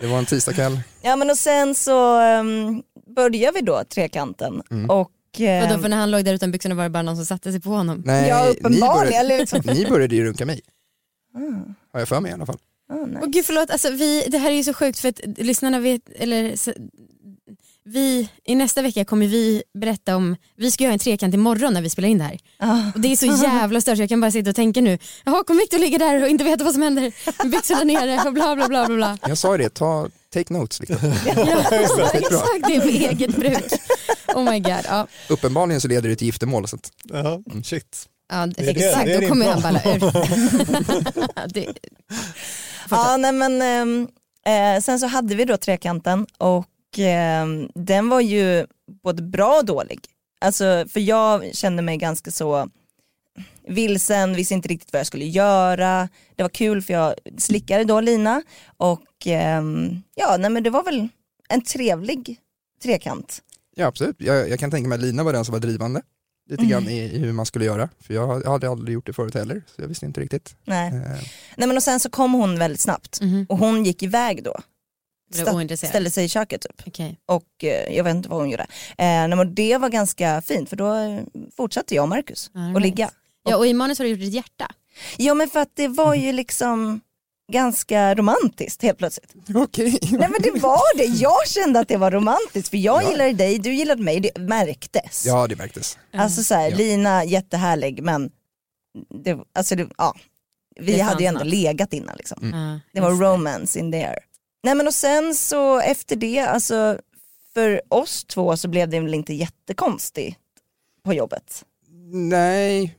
Det 0.00 0.06
var 0.06 0.18
en 0.18 0.26
tisdagkväll. 0.26 0.80
Ja 1.02 1.16
men 1.16 1.30
och 1.30 1.38
sen 1.38 1.74
så 1.74 2.20
um, 2.40 2.82
började 3.16 3.58
vi 3.58 3.60
då 3.66 3.84
trekanten 3.84 4.62
Mm. 4.70 4.90
och 4.90 5.10
ehm, 5.38 5.68
Vadå 5.68 5.82
för 5.82 5.88
när 5.88 5.96
han 5.96 6.10
låg 6.10 6.24
där 6.24 6.34
utan 6.34 6.50
byxorna 6.52 6.74
var 6.74 6.82
det 6.84 6.90
bara 6.90 7.02
någon 7.02 7.16
som 7.16 7.26
satte 7.26 7.52
sig 7.52 7.60
på 7.60 7.68
honom? 7.70 8.02
Nej, 8.04 8.28
Ja, 8.28 8.44
ni, 8.44 8.50
uppenbarligen, 8.50 8.94
började, 8.96 9.16
eller 9.16 9.38
liksom. 9.38 9.62
ni 9.64 9.86
började 9.86 10.14
ju 10.16 10.24
runka 10.24 10.46
mig, 10.46 10.60
Mm. 11.36 11.74
har 11.92 12.00
jag 12.00 12.08
för 12.08 12.20
mig 12.20 12.30
i 12.30 12.34
alla 12.34 12.46
fall. 12.46 12.58
Oh, 12.92 13.06
nej. 13.06 13.22
Åh 13.24 13.28
gud 13.28 13.44
förlåt, 13.46 13.70
alltså 13.70 13.90
vi, 13.90 14.24
det 14.28 14.38
här 14.38 14.50
är 14.50 14.54
ju 14.54 14.64
så 14.64 14.74
sjukt 14.74 14.98
för 14.98 15.08
att 15.08 15.20
lyssnarna 15.36 15.80
vet, 15.80 16.02
eller 16.16 16.56
så, 16.56 16.72
vi, 17.84 18.28
i 18.44 18.54
nästa 18.54 18.82
vecka 18.82 19.04
kommer 19.04 19.26
vi 19.26 19.62
berätta 19.78 20.16
om, 20.16 20.36
vi 20.56 20.70
ska 20.70 20.84
göra 20.84 20.92
en 20.92 20.98
trekant 20.98 21.34
imorgon 21.34 21.72
när 21.74 21.82
vi 21.82 21.90
spelar 21.90 22.08
in 22.08 22.18
det 22.18 22.24
här. 22.24 22.38
Ah. 22.58 22.78
Och 22.94 23.00
det 23.00 23.12
är 23.12 23.16
så 23.16 23.26
jävla 23.26 23.80
stört 23.80 23.96
så 23.96 24.02
jag 24.02 24.08
kan 24.08 24.20
bara 24.20 24.30
sitta 24.30 24.50
och 24.50 24.56
tänka 24.56 24.80
nu, 24.80 24.98
jaha 25.24 25.44
kommer 25.44 25.60
Victor 25.60 25.78
ligga 25.78 25.98
där 25.98 26.22
och 26.22 26.28
inte 26.28 26.44
veta 26.44 26.64
vad 26.64 26.72
som 26.72 26.82
händer, 26.82 27.12
med 27.42 27.50
byxorna 27.50 27.84
nere 27.84 28.22
och 28.28 28.32
bla 28.32 28.56
bla 28.56 28.68
bla 28.68 28.86
bla 28.86 28.96
bla. 28.96 29.18
Jag 29.28 29.38
sa 29.38 29.52
ju 29.56 29.62
det, 29.62 29.68
ta, 29.74 30.08
take 30.34 30.52
notes 30.54 30.80
Victor. 30.80 30.98
Ja, 31.26 31.32
exakt, 32.12 32.66
det 32.68 32.76
är 32.76 32.80
för 32.80 32.88
eget 32.88 33.36
bruk. 33.36 33.72
Oh 34.34 34.50
my 34.52 34.60
god, 34.60 34.80
ja. 34.88 35.06
Uppenbarligen 35.28 35.80
så 35.80 35.88
leder 35.88 36.08
det 36.08 36.16
till 36.16 36.26
giftermål. 36.26 36.68
Så 36.68 36.76
att, 36.76 36.90
Ja, 37.04 37.40
shit. 37.64 38.06
ja 38.30 38.42
är 38.42 38.46
det- 38.56 38.70
exakt, 38.70 39.06
det 39.06 39.14
är 39.14 39.20
då 39.20 39.28
kommer 39.28 39.52
han 39.52 39.62
balla 39.62 39.80
ur. 39.84 40.00
det, 41.54 41.66
Ja, 42.90 43.16
nej, 43.16 43.32
men, 43.32 43.62
ehm, 43.62 44.08
eh, 44.46 44.80
sen 44.82 44.98
så 45.00 45.06
hade 45.06 45.34
vi 45.34 45.44
då 45.44 45.56
trekanten 45.56 46.26
och 46.38 46.66
ehm, 46.98 47.68
den 47.74 48.08
var 48.08 48.20
ju 48.20 48.66
både 49.02 49.22
bra 49.22 49.58
och 49.58 49.64
dålig. 49.64 50.00
Alltså, 50.40 50.84
för 50.88 51.00
jag 51.00 51.54
kände 51.56 51.82
mig 51.82 51.96
ganska 51.96 52.30
så 52.30 52.68
vilsen, 53.68 54.34
visste 54.34 54.54
inte 54.54 54.68
riktigt 54.68 54.92
vad 54.92 55.00
jag 55.00 55.06
skulle 55.06 55.24
göra. 55.24 56.08
Det 56.36 56.42
var 56.42 56.50
kul 56.50 56.82
för 56.82 56.92
jag 56.94 57.14
slickade 57.38 57.84
då 57.84 58.00
Lina 58.00 58.42
och 58.76 59.26
ehm, 59.26 60.02
ja, 60.14 60.36
nej, 60.36 60.50
men 60.50 60.62
det 60.62 60.70
var 60.70 60.82
väl 60.84 61.08
en 61.48 61.60
trevlig 61.62 62.36
trekant. 62.82 63.42
ja 63.76 63.86
absolut, 63.86 64.16
jag, 64.18 64.48
jag 64.50 64.58
kan 64.58 64.70
tänka 64.70 64.88
mig 64.88 64.96
att 64.96 65.02
Lina 65.02 65.22
var 65.22 65.32
den 65.32 65.44
som 65.44 65.52
var 65.52 65.60
drivande. 65.60 66.02
Lite 66.50 66.62
Mm. 66.62 66.70
grann 66.70 66.88
i, 66.88 66.98
i 67.02 67.18
hur 67.18 67.32
man 67.32 67.46
skulle 67.46 67.64
göra. 67.64 67.88
För 68.00 68.14
jag, 68.14 68.42
jag 68.44 68.50
hade 68.50 68.68
aldrig 68.70 68.94
gjort 68.94 69.06
det 69.06 69.12
förut 69.12 69.34
heller, 69.34 69.62
så 69.66 69.82
jag 69.82 69.88
visste 69.88 70.06
inte 70.06 70.20
riktigt. 70.20 70.56
Nej. 70.64 70.88
Eh, 70.88 71.00
nej 71.56 71.68
men 71.68 71.76
och 71.76 71.82
sen 71.82 72.00
så 72.00 72.10
kom 72.10 72.32
hon 72.32 72.58
väldigt 72.58 72.80
snabbt 72.80 73.20
Mhm. 73.20 73.46
och 73.48 73.58
hon 73.58 73.84
gick 73.84 74.02
iväg 74.02 74.42
då. 74.44 74.56
Ställde 75.88 76.10
sig 76.10 76.24
i 76.24 76.28
köket 76.28 76.60
typ. 76.60 76.82
Okej. 76.86 77.18
och 77.26 77.64
eh, 77.64 77.96
jag 77.96 78.04
vet 78.04 78.14
inte 78.14 78.28
vad 78.28 78.38
hon 78.38 78.50
gjorde. 78.50 78.66
Eh, 78.98 79.28
men 79.28 79.54
det 79.54 79.78
var 79.78 79.88
ganska 79.88 80.42
fint 80.42 80.68
för 80.68 80.76
då 80.76 81.20
fortsatte 81.56 81.94
jag 81.94 82.02
och 82.02 82.08
Marcus 82.08 82.50
All 82.54 82.60
att 82.62 82.68
right. 82.68 82.82
ligga. 82.82 83.10
Ja 83.44 83.56
och 83.56 83.66
i 83.66 83.74
manus 83.74 83.98
har 83.98 84.04
du 84.04 84.10
gjort 84.10 84.20
ett 84.20 84.32
hjärta. 84.34 84.70
Ja 85.16 85.34
men 85.34 85.48
för 85.48 85.60
att 85.60 85.70
det 85.74 85.88
var 85.88 86.14
ju 86.14 86.32
liksom 86.32 87.00
ganska 87.52 88.14
romantiskt 88.14 88.82
helt 88.82 88.98
plötsligt. 88.98 89.34
Okej. 89.54 89.98
Nej 90.02 90.28
men 90.30 90.42
det 90.42 90.60
var 90.60 90.96
det, 90.98 91.04
jag 91.04 91.48
kände 91.48 91.80
att 91.80 91.88
det 91.88 91.96
var 91.96 92.10
romantiskt 92.10 92.68
för 92.68 92.76
jag 92.76 93.02
Ja. 93.02 93.10
gillade 93.10 93.32
dig, 93.32 93.58
du 93.58 93.74
gillade 93.74 94.02
mig, 94.02 94.20
det 94.20 94.38
märktes. 94.38 95.26
Ja 95.26 95.46
det 95.46 95.56
märktes. 95.56 95.98
Alltså 96.12 96.42
så 96.42 96.54
här, 96.54 96.70
Ja. 96.70 96.76
Lina 96.76 97.24
jättehärlig 97.24 98.02
men 98.02 98.30
det, 99.24 99.38
alltså 99.54 99.76
det, 99.76 99.88
ja, 99.98 100.14
vi 100.80 100.92
Det 100.92 101.00
hade 101.00 101.20
ju 101.22 101.26
ändå 101.26 101.44
legat 101.44 101.92
innan 101.92 102.16
liksom. 102.16 102.50
Ja, 102.52 102.80
Det 102.92 103.00
var 103.00 103.10
romance 103.10 103.78
in 103.78 103.92
there. 103.92 104.18
Nej 104.64 104.74
men 104.74 104.86
och 104.86 104.94
sen 104.94 105.34
så 105.34 105.80
efter 105.80 106.16
det, 106.16 106.38
alltså 106.38 106.98
för 107.54 107.82
oss 107.88 108.24
två 108.24 108.56
så 108.56 108.68
blev 108.68 108.88
det 108.88 109.00
väl 109.00 109.14
inte 109.14 109.34
jättekonstigt 109.34 110.36
på 111.02 111.14
jobbet. 111.14 111.64
Nej, 112.12 112.98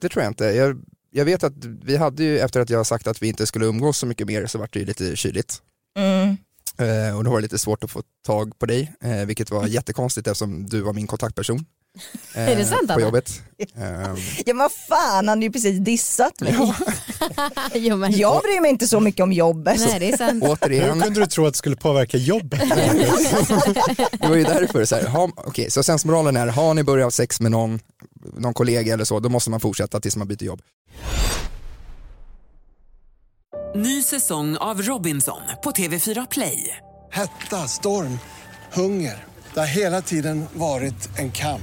det 0.00 0.08
tror 0.08 0.22
jag 0.22 0.30
inte. 0.30 0.44
Jag, 0.44 0.82
jag 1.10 1.24
vet 1.24 1.44
att 1.44 1.64
vi 1.64 1.96
hade 1.96 2.24
ju, 2.24 2.38
efter 2.38 2.60
att 2.60 2.70
jag 2.70 2.86
sagt 2.86 3.06
att 3.06 3.22
vi 3.22 3.28
inte 3.28 3.46
skulle 3.46 3.66
umgås 3.66 3.98
så 3.98 4.06
mycket 4.06 4.26
mer 4.26 4.46
så 4.46 4.58
var 4.58 4.68
det 4.72 4.78
ju 4.78 4.84
lite 4.84 5.16
kyligt. 5.16 5.62
Mm. 5.96 6.36
Eh, 6.78 7.16
och 7.16 7.24
då 7.24 7.30
var 7.30 7.38
det 7.38 7.42
lite 7.42 7.58
svårt 7.58 7.84
att 7.84 7.90
få 7.90 8.02
tag 8.26 8.58
på 8.58 8.66
dig, 8.66 8.92
eh, 9.00 9.26
vilket 9.26 9.50
var 9.50 9.66
jättekonstigt 9.66 10.26
eftersom 10.26 10.66
du 10.66 10.80
var 10.80 10.92
min 10.92 11.06
kontaktperson. 11.06 11.64
Eh, 12.34 12.48
Är 12.48 12.56
det 12.56 12.64
sant, 12.64 12.86
På 12.86 12.92
Anna? 12.92 13.02
jobbet. 13.02 13.30
Eh, 13.76 14.14
Ja 14.46 14.54
vad 14.54 14.72
fan, 14.72 15.14
han 15.14 15.28
hade 15.28 15.42
ju 15.42 15.52
precis 15.52 15.78
dissat 15.78 16.40
mig. 16.40 16.56
jo, 17.74 17.96
men, 17.96 18.12
Jag 18.12 18.42
bryr 18.42 18.60
mig 18.60 18.70
inte 18.70 18.88
så 18.88 19.00
mycket 19.00 19.22
om 19.22 19.32
jobbet. 19.32 19.80
Nej 19.80 20.00
det 20.00 20.12
är 20.12 20.16
sant. 20.16 20.44
Hur 20.44 20.50
återigen, 20.50 21.00
kunde 21.00 21.20
du 21.20 21.26
tro 21.26 21.46
att 21.46 21.52
det 21.52 21.58
skulle 21.58 21.76
påverka 21.76 22.16
jobbet? 22.16 22.60
det 24.20 24.28
var 24.28 24.36
ju 24.36 24.44
därför 24.44 24.84
så 24.84 24.96
här, 24.96 25.06
ha, 25.06 25.30
okej, 25.36 25.70
så 25.70 25.82
sensmoralen 25.82 26.36
är, 26.36 26.46
har 26.46 26.74
ni 26.74 26.82
börjat 26.84 27.14
sex 27.14 27.40
med 27.40 27.50
någon, 27.50 27.80
någon 28.36 28.54
kollega 28.54 28.94
eller 28.94 29.04
så, 29.04 29.20
då 29.20 29.28
måste 29.28 29.50
man 29.50 29.60
fortsätta 29.60 30.00
tills 30.00 30.16
man 30.16 30.28
byter 30.28 30.44
jobb. 30.44 30.60
Ny 33.74 34.02
säsong 34.02 34.56
av 34.56 34.82
Robinson 34.82 35.40
på 35.64 35.70
TV4 35.70 36.26
Play. 36.30 36.76
Hetta, 37.12 37.68
storm, 37.68 38.18
hunger. 38.72 39.24
Det 39.54 39.60
har 39.60 39.66
hela 39.66 40.02
tiden 40.02 40.46
varit 40.54 41.18
en 41.18 41.32
kamp. 41.32 41.62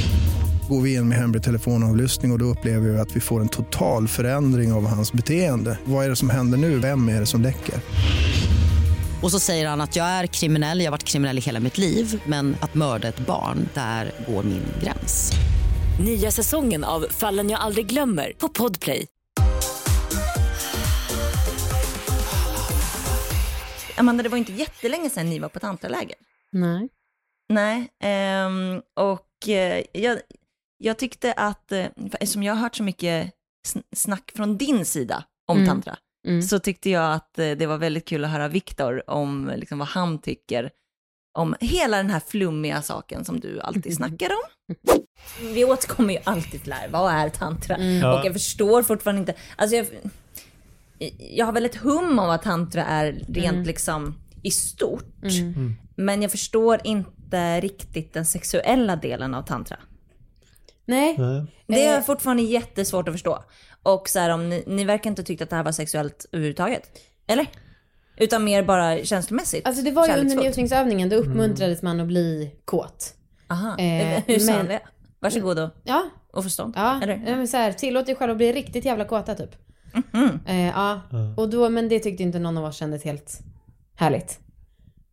Går 0.69 0.81
vi 0.81 0.93
in 0.93 1.09
med 1.09 1.17
hemlig 1.17 1.43
telefonavlyssning 1.43 2.31
och, 2.31 2.35
och 2.35 2.39
då 2.39 2.45
upplever 2.45 2.89
vi 2.89 2.99
att 2.99 3.15
vi 3.15 3.19
får 3.19 3.41
en 3.41 3.49
total 3.49 4.07
förändring 4.07 4.73
av 4.73 4.87
hans 4.87 5.13
beteende. 5.13 5.79
Vad 5.85 6.05
är 6.05 6.09
det 6.09 6.15
som 6.15 6.29
händer 6.29 6.57
nu? 6.57 6.79
Vem 6.79 7.09
är 7.09 7.19
det 7.19 7.25
som 7.25 7.41
läcker? 7.41 7.75
Och 9.21 9.31
så 9.31 9.39
säger 9.39 9.67
han 9.67 9.81
att 9.81 9.95
jag 9.95 10.05
är 10.05 10.27
kriminell, 10.27 10.79
jag 10.79 10.85
har 10.85 10.91
varit 10.91 11.03
kriminell 11.03 11.37
i 11.37 11.41
hela 11.41 11.59
mitt 11.59 11.77
liv 11.77 12.21
men 12.25 12.55
att 12.61 12.73
mörda 12.73 13.07
ett 13.07 13.19
barn, 13.19 13.69
där 13.73 14.11
går 14.27 14.43
min 14.43 14.63
gräns. 14.83 15.31
Nya 16.05 16.31
säsongen 16.31 16.83
av 16.83 17.05
Fallen 17.09 17.49
jag 17.49 17.59
aldrig 17.59 17.87
glömmer 17.87 18.33
på 18.37 18.49
Podplay. 18.49 19.07
Amanda, 23.97 24.23
det 24.23 24.29
var 24.29 24.37
inte 24.37 24.51
jättelänge 24.51 25.09
sedan 25.09 25.29
ni 25.29 25.39
var 25.39 25.49
på 25.49 25.59
tantraläger. 25.59 26.15
Nej. 26.51 26.89
Nej, 27.49 27.87
ehm, 28.03 28.81
och 28.95 29.49
eh, 29.49 29.83
jag, 29.93 30.17
jag 30.81 30.97
tyckte 30.97 31.33
att, 31.33 31.71
eh, 31.71 31.85
eftersom 32.19 32.43
jag 32.43 32.53
har 32.55 32.61
hört 32.61 32.75
så 32.75 32.83
mycket 32.83 33.31
sn- 33.67 33.83
snack 33.95 34.31
från 34.35 34.57
din 34.57 34.85
sida 34.85 35.23
om 35.47 35.57
Mm. 35.57 35.69
tantra, 35.69 35.97
Mm. 36.27 36.41
så 36.41 36.59
tyckte 36.59 36.89
jag 36.89 37.13
att 37.13 37.39
eh, 37.39 37.51
det 37.51 37.65
var 37.65 37.77
väldigt 37.77 38.05
kul 38.07 38.25
att 38.25 38.31
höra 38.31 38.47
Viktor 38.47 39.09
om 39.09 39.51
liksom, 39.55 39.79
vad 39.79 39.87
han 39.87 40.21
tycker 40.21 40.69
om 41.37 41.55
hela 41.59 41.97
den 41.97 42.09
här 42.09 42.19
flummiga 42.27 42.81
saken 42.81 43.25
som 43.25 43.39
du 43.39 43.61
alltid 43.61 43.95
snackar 43.95 44.29
om. 44.29 44.75
Vi 45.53 45.65
återkommer 45.65 46.13
ju 46.13 46.19
alltid 46.23 46.61
till 46.61 46.69
det 46.69 46.75
här, 46.75 46.89
vad 46.89 47.13
är 47.13 47.29
tantra? 47.29 47.79
Ja. 47.79 48.19
Och 48.19 48.25
jag 48.25 48.33
förstår 48.33 48.83
fortfarande 48.83 49.19
inte, 49.19 49.33
alltså 49.55 49.75
jag, 49.75 49.87
jag 51.19 51.45
har 51.45 51.53
väl 51.53 51.65
ett 51.65 51.75
hum 51.75 52.19
om 52.19 52.27
vad 52.27 52.41
tantra 52.41 52.85
är 52.85 53.11
rent 53.27 53.53
Mm. 53.53 53.63
liksom 53.63 54.15
i 54.43 54.51
stort. 54.51 55.23
Mm. 55.23 55.75
Men 55.95 56.21
jag 56.21 56.31
förstår 56.31 56.81
inte 56.83 57.61
riktigt 57.61 58.13
den 58.13 58.25
sexuella 58.25 58.95
delen 58.95 59.33
av 59.33 59.41
tantra. 59.43 59.77
Nej. 60.85 61.17
Det 61.67 61.85
är 61.85 62.01
fortfarande 62.01 62.43
jättesvårt 62.43 63.07
att 63.07 63.13
förstå. 63.13 63.43
Och 63.83 64.09
så 64.09 64.19
här, 64.19 64.29
om 64.29 64.49
ni, 64.49 64.63
ni 64.67 64.83
verkar 64.83 65.09
inte 65.09 65.23
tyckt 65.23 65.41
att 65.41 65.49
det 65.49 65.55
här 65.55 65.63
var 65.63 65.71
sexuellt 65.71 66.25
överhuvudtaget. 66.31 66.89
Eller? 67.27 67.47
Utan 68.17 68.43
mer 68.43 68.63
bara 68.63 69.03
känslomässigt. 69.05 69.67
Alltså 69.67 69.83
det 69.83 69.91
var 69.91 70.07
ju 70.07 70.13
under 70.13 70.35
njutningsövningen, 70.35 71.09
då 71.09 71.15
uppmuntrades 71.15 71.81
man 71.81 71.99
att 71.99 72.07
bli 72.07 72.55
kåt. 72.65 73.13
Aha. 73.49 73.77
Eh, 73.77 74.23
Hur 74.27 74.39
sa 74.39 74.45
men- 74.45 74.55
han 74.57 74.65
det? 74.65 74.79
Varsågod 75.19 75.59
och, 75.59 75.69
Ja. 75.83 76.03
och 76.33 76.43
förstå. 76.43 76.71
Ja, 76.75 76.99
Eller? 77.03 77.23
ja, 77.27 77.35
men 77.35 77.47
så 77.47 77.57
här, 77.57 77.71
tillåt 77.71 78.05
dig 78.05 78.15
själv 78.15 78.31
att 78.31 78.37
bli 78.37 78.53
riktigt 78.53 78.85
jävla 78.85 79.05
kåta 79.05 79.35
typ. 79.35 79.49
Mhm. 80.11 80.39
Eh, 80.47 80.67
ja, 80.67 81.01
Ja. 81.11 81.33
och 81.37 81.49
då, 81.49 81.69
men 81.69 81.89
det 81.89 81.99
tyckte 81.99 82.23
inte 82.23 82.39
någon 82.39 82.57
av 82.57 82.63
oss 82.65 82.75
kändes 82.77 83.03
helt 83.03 83.39
härligt. 83.95 84.39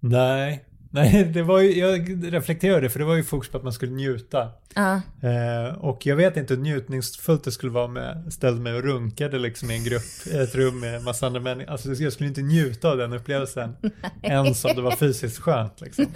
Nej, 0.00 0.64
nej 0.90 1.24
det 1.24 1.42
var 1.42 1.60
ju, 1.60 1.78
jag 1.78 2.24
reflekterade 2.34 2.90
för 2.90 2.98
det 2.98 3.04
var 3.04 3.14
ju 3.14 3.24
fokus 3.24 3.50
på 3.50 3.56
att 3.56 3.62
man 3.64 3.72
skulle 3.72 3.92
njuta. 3.92 4.48
Ja. 4.74 5.00
Eh, 5.22 5.74
och 5.78 6.06
jag 6.06 6.16
vet 6.16 6.36
inte 6.36 6.54
hur 6.54 6.60
njutningsfullt 6.60 7.44
det 7.44 7.52
skulle 7.52 7.72
vara 7.72 7.88
med, 7.88 8.32
ställde 8.32 8.60
mig 8.60 8.74
och 8.74 8.82
runkade 8.82 9.38
liksom 9.38 9.70
i 9.70 9.76
en 9.76 9.84
grupp, 9.84 10.26
i 10.26 10.36
ett 10.38 10.54
rum 10.54 10.80
med 10.80 11.02
massa 11.02 11.26
andra 11.26 11.40
människor. 11.40 11.70
Alltså 11.72 11.92
jag 11.92 12.12
skulle 12.12 12.28
inte 12.28 12.40
njuta 12.42 12.88
av 12.90 12.96
den 12.96 13.12
upplevelsen. 13.12 13.76
Ens 14.22 14.64
om 14.64 14.76
det 14.76 14.82
var 14.82 14.90
fysiskt 14.96 15.38
skönt 15.38 15.80
liksom. 15.80 16.06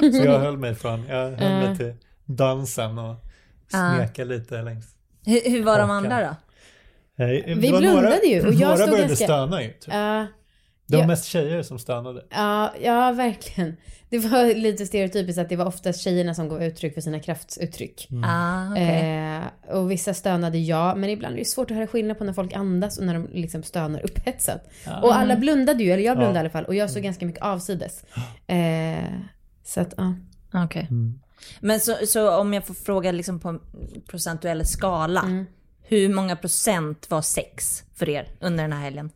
Så 0.00 0.22
jag 0.24 0.38
höll 0.38 0.56
mig 0.58 0.74
från, 0.74 1.06
jag 1.06 1.16
höll 1.30 1.36
Ja. 1.40 1.60
mig 1.68 1.76
till 1.76 1.94
dansen 2.24 2.98
och 2.98 3.24
Ja. 3.72 3.94
sneka 3.96 4.24
lite 4.24 4.62
längs. 4.62 4.86
Hur, 5.26 5.50
hur 5.50 5.64
var 5.64 5.78
de 5.78 5.90
andra 5.90 6.20
då? 6.20 6.36
Det 7.16 7.42
Vi 7.46 7.54
blundade 7.70 8.26
ju 8.26 8.46
och 8.46 8.52
jag 8.54 8.60
några 8.60 8.76
stod 8.76 8.88
började 8.90 9.08
ganska- 9.08 9.24
stöna 9.24 9.62
ju. 9.62 9.68
Typ. 9.72 9.92
Det 10.88 10.96
var 10.96 11.02
ja. 11.02 11.06
mest 11.06 11.24
tjejer 11.24 11.62
som 11.62 11.78
stönade. 11.78 12.24
Ja, 12.30 12.74
ja, 12.82 13.12
verkligen. 13.12 13.76
Det 14.10 14.18
var 14.18 14.54
lite 14.54 14.86
stereotypiskt 14.86 15.38
att 15.40 15.48
det 15.48 15.56
var 15.56 15.66
oftast 15.66 16.00
tjejerna 16.00 16.34
som 16.34 16.48
gav 16.48 16.62
uttryck 16.62 16.94
för 16.94 17.00
sina 17.00 17.20
kraftuttryck. 17.20 18.08
Ah, 18.24 18.70
okej. 18.70 19.42
eh, 19.68 19.76
och 19.76 19.90
vissa 19.90 20.14
stönade 20.14 20.58
ja, 20.58 20.94
men 20.94 21.10
ibland 21.10 21.34
är 21.34 21.38
det 21.38 21.44
svårt 21.44 21.70
att 21.70 21.76
höra 21.76 21.86
skillnad 21.86 22.18
på 22.18 22.24
när 22.24 22.32
folk 22.32 22.52
andas 22.52 22.98
och 22.98 23.06
när 23.06 23.14
de 23.14 23.28
liksom 23.32 23.62
stönar 23.62 24.04
upphetsat. 24.04 24.70
Ja. 24.86 25.00
Och 25.02 25.16
alla 25.16 25.36
blundade 25.36 25.84
ju, 25.84 25.90
eller 25.92 26.04
jag 26.04 26.16
blundade 26.16 26.34
Ja. 26.34 26.40
i 26.40 26.40
alla 26.40 26.50
fall, 26.50 26.64
och 26.64 26.74
jag 26.74 26.90
såg 26.90 27.02
ganska 27.02 27.26
mycket 27.26 27.42
avsides. 27.42 28.04
Eh, 28.46 29.04
så 29.64 29.80
att, 29.80 29.94
ja. 29.96 30.14
Okej. 30.64 30.88
Men 31.60 31.80
så, 31.80 31.96
så 32.06 32.36
om 32.38 32.54
jag 32.54 32.66
får 32.66 32.74
fråga 32.74 33.12
liksom 33.12 33.40
på 33.40 33.48
en 33.48 33.60
procentuell 34.08 34.66
skala. 34.66 35.20
Mm. 35.20 35.46
Hur 35.82 36.14
många 36.14 36.36
procent 36.36 37.10
var 37.10 37.22
sex 37.22 37.82
för 37.94 38.08
er 38.08 38.28
under 38.40 38.64
den 38.64 38.72
här 38.72 38.80
helgen? 38.80 39.10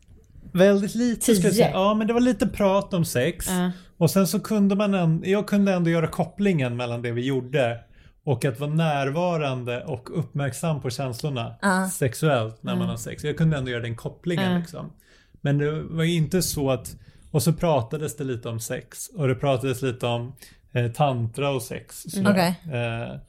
Väldigt 0.53 0.95
lite 0.95 1.21
skulle 1.21 1.35
jag 1.37 1.43
Tio. 1.53 1.53
säga. 1.63 1.71
Ja, 1.73 1.93
men 1.93 2.07
det 2.07 2.13
var 2.13 2.21
lite 2.21 2.47
prat 2.47 2.93
om 2.93 3.05
sex. 3.05 3.45
Ja. 3.49 3.71
Och 3.97 4.11
sen 4.11 4.27
så 4.27 4.39
kunde 4.39 4.75
man 4.75 4.93
ändå, 4.93 5.27
jag 5.27 5.47
kunde 5.47 5.73
ändå 5.73 5.89
göra 5.89 6.07
kopplingen 6.07 6.75
mellan 6.77 7.01
det 7.01 7.11
vi 7.11 7.25
gjorde 7.25 7.79
och 8.23 8.45
att 8.45 8.59
vara 8.59 8.69
närvarande 8.71 9.83
och 9.83 10.19
uppmärksam 10.19 10.81
på 10.81 10.89
känslorna 10.89 11.55
Ja. 11.61 11.89
sexuellt 11.93 12.63
när 12.63 12.71
man 12.71 12.77
Mm. 12.81 12.89
har 12.89 12.97
sex. 12.97 13.23
Jag 13.23 13.37
kunde 13.37 13.57
ändå 13.57 13.71
göra 13.71 13.81
den 13.81 13.95
kopplingen 13.95 14.51
Ja. 14.51 14.57
liksom. 14.59 14.91
Men 15.41 15.57
det 15.57 15.81
var 15.81 16.03
ju 16.03 16.13
inte 16.15 16.41
så 16.41 16.71
att, 16.71 16.95
och 17.31 17.43
så 17.43 17.53
pratades 17.53 18.15
det 18.17 18.23
lite 18.23 18.49
om 18.49 18.59
sex 18.59 19.09
och 19.15 19.27
det 19.27 19.35
pratades 19.35 19.81
lite 19.81 20.05
om 20.05 20.33
eh, 20.73 20.91
tantra 20.91 21.49
och 21.49 21.61
sex. 21.61 22.03
sådär. 22.07 22.31
Okej. 22.31 22.79
Eh, 22.79 23.19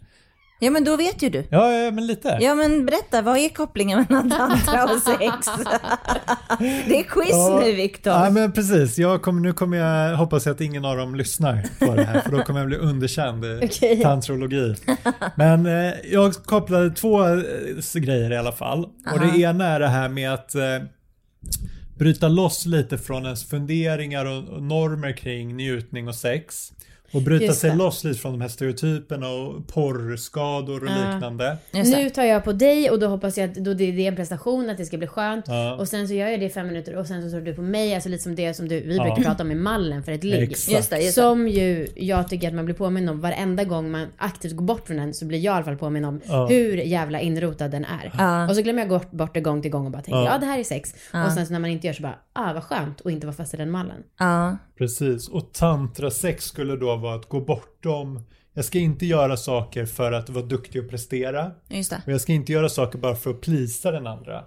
Ja 0.59 0.71
men 0.71 0.85
då 0.85 0.97
vet 0.97 1.23
ju 1.23 1.29
du. 1.29 1.47
ja, 1.51 1.73
ja, 1.73 1.91
men 1.91 2.07
lite. 2.07 2.39
Ja 2.41 2.55
men 2.55 2.87
berätta, 2.87 3.23
vad 3.23 3.37
är 3.39 3.49
kopplingen 3.49 4.07
mellan 4.09 4.31
tantra 4.39 4.85
och 4.85 5.03
sex? 5.03 5.49
det 6.59 6.99
är 6.99 7.03
quiz 7.03 7.29
Ja. 7.31 7.61
nu 7.65 7.73
Viktor. 7.73 8.13
Ja 8.13 8.31
men 8.31 8.53
precis, 8.53 8.99
jag 8.99 9.23
kommer, 9.23 9.41
nu 9.41 9.53
kommer 9.53 9.77
jag, 9.77 10.17
hoppas 10.17 10.47
att 10.47 10.61
ingen 10.61 10.85
av 10.85 10.97
dem 10.97 11.15
lyssnar 11.15 11.65
på 11.87 11.95
det 11.95 12.05
här 12.05 12.21
för 12.21 12.31
då 12.33 12.43
kommer 12.43 12.61
jag 12.61 12.67
bli 12.69 12.77
underkänd 12.77 13.45
i 13.45 13.61
Okej. 13.65 14.03
tantrologi. 14.03 14.75
Men 15.37 15.67
eh, 15.67 15.93
jag 16.13 16.35
kopplade 16.35 16.91
två 16.91 17.25
eh, 17.29 17.43
grejer 17.95 18.33
i 18.33 18.37
alla 18.37 18.53
fall. 18.53 18.85
Och 18.85 18.91
Aha. 19.07 19.33
det 19.33 19.41
ena 19.41 19.67
är 19.67 19.81
det 19.81 19.89
här 19.89 20.09
med 20.09 20.33
att 20.35 20.55
eh, 20.55 20.63
bryta 21.99 22.29
loss 22.29 22.67
lite 22.67 22.99
från 22.99 23.25
ens 23.25 23.49
funderingar 23.49 24.25
och, 24.25 24.49
och 24.49 24.63
normer 24.63 25.13
kring 25.17 25.57
njutning 25.57 26.09
och 26.09 26.15
sex. 26.15 26.73
Och 27.15 27.23
bryta 27.23 27.45
Just 27.45 27.61
sig 27.61 27.71
det. 27.71 27.77
loss 27.77 28.05
lite 28.05 28.19
från 28.21 28.33
de 28.33 28.41
här 28.41 28.49
stereotyperna 28.49 29.29
och 29.29 29.67
porrskador 29.69 30.83
och 30.85 30.89
Ja. 30.91 31.13
liknande. 31.13 31.57
Nu 31.73 32.11
tar 32.11 32.23
jag 32.25 32.45
på 32.45 32.53
dig 32.53 32.91
och 32.91 32.99
då 32.99 33.07
hoppas 33.07 33.39
jag 33.39 33.51
att 33.51 33.55
då 33.57 33.75
det, 33.75 33.85
är 33.85 33.99
en 34.09 34.17
prestation, 34.17 34.71
att 34.71 34.77
det 34.77 34.85
ska 34.87 34.99
bli 34.99 35.07
skönt. 35.07 35.45
Ja. 35.49 35.75
Och 35.77 35.89
sen 35.89 36.09
så 36.09 36.15
gör 36.15 36.29
jag 36.29 36.41
det 36.41 36.47
i 36.47 36.51
fem 36.51 36.67
minuter 36.67 36.97
och 36.97 37.07
sen 37.07 37.23
så 37.23 37.31
tar 37.37 37.41
du 37.45 37.55
på 37.55 37.63
mig, 37.63 37.95
alltså 37.95 38.09
lite 38.09 38.23
som 38.23 38.35
det 38.35 38.55
som 38.55 38.69
du, 38.69 38.81
vi 38.81 38.97
Ja. 38.97 39.05
brukar 39.05 39.23
prata 39.23 39.43
om 39.43 39.51
i 39.51 39.55
mallen 39.55 40.03
för 40.03 40.13
ett 40.13 40.25
ligg. 40.25 40.57
Som 41.13 41.49
ju 41.49 41.87
jag 41.97 42.29
tycker 42.29 42.49
att 42.49 42.55
man 42.55 42.65
blir 42.65 42.75
påminn 42.75 43.09
om 43.09 43.21
varenda 43.21 43.65
gång 43.65 43.91
man 43.91 44.07
aktivt 44.19 44.53
går 44.57 44.65
bort 44.65 44.87
från 44.87 44.97
den 44.97 45.15
så 45.15 45.25
blir 45.25 45.39
jag 45.39 45.53
i 45.53 45.57
alla 45.57 45.65
fall 45.65 45.77
påminn 45.77 46.05
om 46.05 46.21
Ja. 46.25 46.47
hur 46.47 46.77
jävla 46.77 47.21
inrotad 47.21 47.71
den 47.71 47.85
är. 47.85 48.13
Ja. 48.19 48.49
Och 48.49 48.57
så 48.57 48.63
glömmer 48.63 48.81
jag 48.83 48.89
bort, 48.89 49.11
bort 49.11 49.35
det 49.35 49.41
gång 49.41 49.63
till 49.63 49.71
gång 49.71 49.85
och 49.87 49.93
bara 49.93 50.03
tänker 50.03 50.19
Ja. 50.21 50.29
ja, 50.33 50.39
det 50.39 50.47
här 50.47 50.59
är 50.59 50.65
sex. 50.65 50.95
Ja. 51.13 51.27
Och 51.27 51.33
sen 51.33 51.47
så 51.47 51.53
när 51.53 51.61
man 51.61 51.71
inte 51.71 51.87
gör 51.87 51.95
så 51.95 52.03
bara 52.03 52.19
ah 52.33 52.53
vad 52.53 52.63
skönt 52.65 53.01
och 53.01 53.11
inte 53.11 53.27
vara 53.27 53.37
fast 53.37 53.55
i 53.55 53.57
den 53.57 53.71
mallen. 53.71 54.03
Ja. 54.19 54.57
Precis, 54.79 55.29
och 55.29 55.53
tantrasex 55.53 56.45
skulle 56.45 56.77
då 56.77 56.97
vara 57.05 57.15
att 57.15 57.29
gå 57.29 57.41
bortom 57.41 58.21
jag 58.57 58.65
ska 58.65 58.79
inte 58.79 59.07
göra 59.07 59.37
saker 59.37 59.87
för 59.87 60.13
att 60.13 60.31
vara 60.31 60.45
duktig 60.45 60.85
och 60.85 60.91
prestera. 60.91 61.51
Just 61.69 61.91
det. 61.91 62.03
Och 62.07 62.13
jag 62.13 62.21
ska 62.21 62.33
inte 62.33 62.53
göra 62.53 62.69
saker 62.69 62.99
bara 62.99 63.17
för 63.17 63.31
att 63.31 63.41
plisa 63.41 63.91
den 63.91 64.07
andra. 64.07 64.45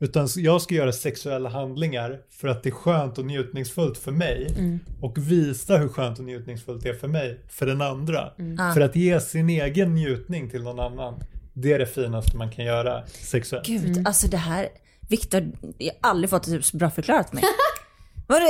Utan 0.00 0.28
jag 0.36 0.62
ska 0.62 0.74
göra 0.74 0.92
sexuella 0.92 1.48
handlingar 1.48 2.20
för 2.30 2.48
att 2.48 2.62
det 2.62 2.68
är 2.68 2.70
skönt 2.70 3.18
och 3.18 3.24
njutningsfullt 3.24 3.98
för 3.98 4.12
mig. 4.12 4.54
Mm. 4.58 4.78
Och 5.00 5.18
visa 5.18 5.76
hur 5.76 5.88
skönt 5.88 6.18
och 6.18 6.24
njutningsfullt 6.24 6.82
det 6.82 6.88
är 6.88 6.94
för 6.94 7.08
mig, 7.08 7.40
för 7.48 7.66
den 7.66 7.82
andra. 7.82 8.32
Mm. 8.38 8.74
För 8.74 8.80
att 8.80 8.96
ge 8.96 9.20
sin 9.20 9.50
egen 9.50 9.94
njutning 9.94 10.50
till 10.50 10.62
någon 10.62 10.80
annan. 10.80 11.20
Det 11.52 11.72
är 11.72 11.78
det 11.78 11.86
finaste 11.86 12.36
man 12.36 12.50
kan 12.50 12.64
göra 12.64 13.06
sexuellt. 13.06 13.66
Gud, 13.66 14.06
alltså 14.06 14.28
det 14.28 14.36
här, 14.36 14.68
Viktor, 15.08 15.52
jag 15.78 15.92
har 16.00 16.10
aldrig 16.10 16.30
fått 16.30 16.46
det 16.46 16.62
så 16.62 16.76
bra 16.76 16.90
förklarat 16.90 17.28
för 17.28 17.34
mig. 17.36 17.44
Vadå, 18.26 18.46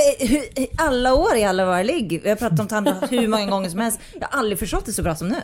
alla 0.77 1.13
år 1.13 1.35
i 1.35 1.43
alla 1.43 1.65
våra 1.65 1.83
ligg, 1.83 2.19
vi 2.23 2.29
har 2.29 2.35
pratat 2.35 2.59
om 2.59 2.67
tantra 2.67 2.93
hur 3.09 3.27
många 3.27 3.45
gånger 3.45 3.69
som 3.69 3.79
helst. 3.79 3.99
Jag 4.13 4.27
har 4.27 4.39
aldrig 4.39 4.59
förstått 4.59 4.85
det 4.85 4.93
så 4.93 5.03
bra 5.03 5.15
som 5.15 5.27
nu. 5.27 5.35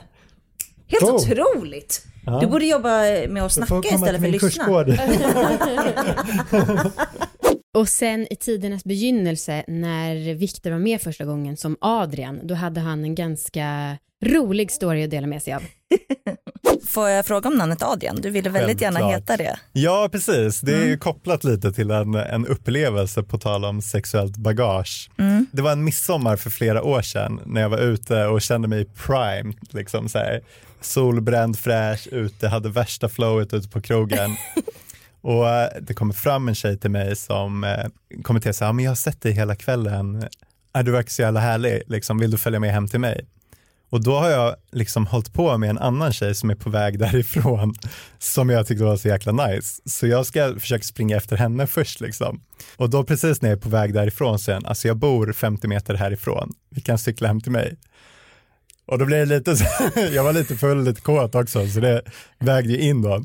Helt 0.87 1.03
Oh. 1.03 1.15
otroligt! 1.15 2.05
Ja. 2.25 2.39
Du 2.39 2.47
borde 2.47 2.65
jobba 2.65 2.89
med 3.29 3.43
att 3.43 3.51
snacka 3.51 3.75
istället 3.87 4.21
för 4.21 4.27
att 4.27 4.43
lyssna. 4.43 4.67
Och 7.77 7.89
sen 7.89 8.27
i 8.33 8.35
tidernas 8.35 8.83
begynnelse 8.83 9.63
när 9.67 10.33
Viktor 10.33 10.71
var 10.71 10.79
med 10.79 11.01
första 11.01 11.25
gången 11.25 11.57
som 11.57 11.77
Adrian, 11.81 12.39
då 12.43 12.55
hade 12.55 12.79
han 12.81 13.03
en 13.03 13.15
ganska 13.15 13.97
rolig 14.21 14.71
story 14.71 15.03
att 15.03 15.09
dela 15.11 15.27
med 15.27 15.43
sig 15.43 15.53
av. 15.53 15.63
Får 16.87 17.09
jag 17.09 17.25
fråga 17.25 17.49
om 17.49 17.55
namnet 17.55 17.83
Adrian? 17.83 18.15
Du 18.21 18.29
ville 18.29 18.49
väldigt 18.49 18.81
gärna 18.81 19.07
heta 19.09 19.37
det. 19.37 19.59
Ja, 19.71 20.09
precis. 20.11 20.61
Det 20.61 20.73
är 20.75 20.83
Mm. 20.85 20.99
kopplat 20.99 21.43
lite 21.43 21.71
till 21.71 21.91
en, 21.91 22.15
en 22.15 22.47
upplevelse 22.47 23.23
på 23.23 23.37
tal 23.37 23.65
om 23.65 23.81
sexuellt 23.81 24.37
bagage. 24.37 25.09
Mm. 25.19 25.45
Det 25.51 25.61
var 25.61 25.71
en 25.71 25.83
midsommar 25.83 26.35
för 26.37 26.49
flera 26.49 26.83
år 26.83 27.01
sedan 27.01 27.39
när 27.45 27.61
jag 27.61 27.69
var 27.69 27.77
ute 27.77 28.25
och 28.25 28.41
kände 28.41 28.67
mig 28.67 28.85
prime, 28.85 29.53
liksom 29.69 30.09
så 30.09 30.17
här, 30.17 30.41
solbränd, 30.81 31.59
fräsch, 31.59 32.07
ute, 32.11 32.47
hade 32.47 32.69
värsta 32.69 33.09
flowet 33.09 33.53
ute 33.53 33.69
på 33.69 33.81
krogen. 33.81 34.35
och 35.21 35.49
eh, 35.49 35.69
det 35.81 35.93
kommer 35.93 36.13
fram 36.13 36.47
en 36.47 36.55
tjej 36.55 36.77
till 36.77 36.91
mig 36.91 37.15
som 37.15 37.63
eh, 37.63 37.85
kommenterar 38.23 38.53
så 38.53 38.63
här, 38.63 38.69
"Ja, 38.69 38.73
men 38.73 38.85
jag 38.85 38.91
har 38.91 38.95
sett 38.95 39.21
dig 39.21 39.31
hela 39.31 39.55
kvällen, 39.55 40.23
äh, 40.77 40.83
du 40.83 40.91
verkar 40.91 41.09
så 41.09 41.21
jävla 41.21 41.39
härlig, 41.39 41.81
liksom, 41.87 42.19
vill 42.19 42.31
du 42.31 42.37
följa 42.37 42.59
med 42.59 42.71
hem 42.73 42.87
till 42.87 42.99
mig? 42.99 43.25
Och 43.91 44.03
då 44.03 44.19
har 44.19 44.29
jag 44.29 44.55
liksom 44.71 45.07
hållit 45.07 45.33
på 45.33 45.57
med 45.57 45.69
en 45.69 45.77
annan 45.77 46.13
tjej 46.13 46.35
som 46.35 46.49
är 46.49 46.55
på 46.55 46.69
väg 46.69 46.99
därifrån 47.05 47.73
som 48.19 48.49
jag 48.49 48.67
tyckte 48.67 48.83
var 48.83 48.97
så 48.97 49.07
jäkla 49.07 49.31
nice. 49.31 49.81
Så 49.85 50.07
jag 50.07 50.25
ska 50.25 50.59
försöka 50.59 50.83
springa 50.83 51.17
efter 51.17 51.37
henne 51.37 51.67
först 51.67 52.01
liksom. 52.01 52.41
Och 52.77 52.89
då 52.89 53.03
precis 53.03 53.41
när 53.41 53.49
jag 53.49 53.57
är 53.57 53.61
på 53.61 53.69
väg 53.69 53.93
därifrån 53.93 54.39
sen, 54.39 54.65
alltså 54.65 54.87
jag 54.87 54.97
bor 54.97 55.33
50 55.33 55.67
meter 55.67 55.93
härifrån, 55.93 56.53
vi 56.69 56.81
kan 56.81 56.97
cykla 56.97 57.27
hem 57.27 57.41
till 57.41 57.51
mig. 57.51 57.77
Och 58.85 58.97
då 58.97 59.05
blir 59.05 59.17
det 59.17 59.25
lite 59.25 59.57
så, 59.57 59.65
jag 60.11 60.23
var 60.23 60.33
lite 60.33 60.55
full, 60.55 60.83
lite 60.83 61.01
kåt 61.01 61.35
också, 61.35 61.67
så 61.67 61.79
det 61.79 62.01
vägde 62.39 62.73
ju 62.73 62.79
in 62.79 63.01
då. 63.01 63.23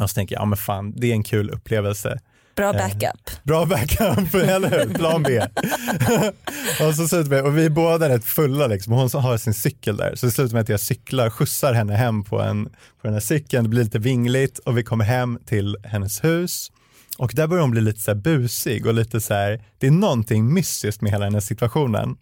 Och 0.00 0.10
så 0.10 0.14
tänker 0.14 0.34
jag, 0.34 0.42
ja 0.42 0.46
men 0.46 0.56
fan, 0.56 0.92
det 0.96 1.06
är 1.06 1.12
en 1.12 1.22
kul 1.22 1.50
upplevelse. 1.50 2.20
Bra 2.60 2.72
backup. 2.72 3.30
Bra 3.42 3.66
backup, 3.66 4.34
eller 4.34 4.70
hur? 4.70 4.94
Plan 4.94 5.22
B. 5.22 5.40
och, 6.86 6.94
så 6.94 7.08
slutar 7.08 7.30
vi, 7.30 7.40
och 7.40 7.58
vi 7.58 7.64
är 7.64 7.70
båda 7.70 8.08
rätt 8.08 8.24
fulla 8.24 8.66
liksom. 8.66 8.92
Hon 8.92 9.10
har 9.14 9.36
sin 9.36 9.54
cykel 9.54 9.96
där. 9.96 10.14
Så 10.14 10.26
det 10.26 10.32
slutar 10.32 10.54
med 10.54 10.62
att 10.62 10.68
jag 10.68 10.80
cyklar, 10.80 11.30
skjutsar 11.30 11.72
henne 11.72 11.94
hem 11.94 12.24
på, 12.24 12.40
en, 12.40 12.64
på 12.64 13.02
den 13.02 13.12
här 13.12 13.20
cykeln. 13.20 13.64
Det 13.64 13.68
blir 13.68 13.84
lite 13.84 13.98
vingligt 13.98 14.58
och 14.58 14.78
vi 14.78 14.82
kommer 14.82 15.04
hem 15.04 15.38
till 15.46 15.76
hennes 15.84 16.24
hus. 16.24 16.72
Och 17.18 17.32
där 17.34 17.46
börjar 17.46 17.62
hon 17.62 17.70
bli 17.70 17.80
lite 17.80 18.00
så 18.00 18.14
busig 18.14 18.86
och 18.86 18.94
lite 18.94 19.20
så 19.20 19.34
här, 19.34 19.64
det 19.78 19.86
är 19.86 19.90
någonting 19.90 20.54
mystiskt 20.54 21.02
med 21.02 21.12
hela 21.12 21.24
den 21.24 21.34
här 21.34 21.40
situationen. 21.40 22.16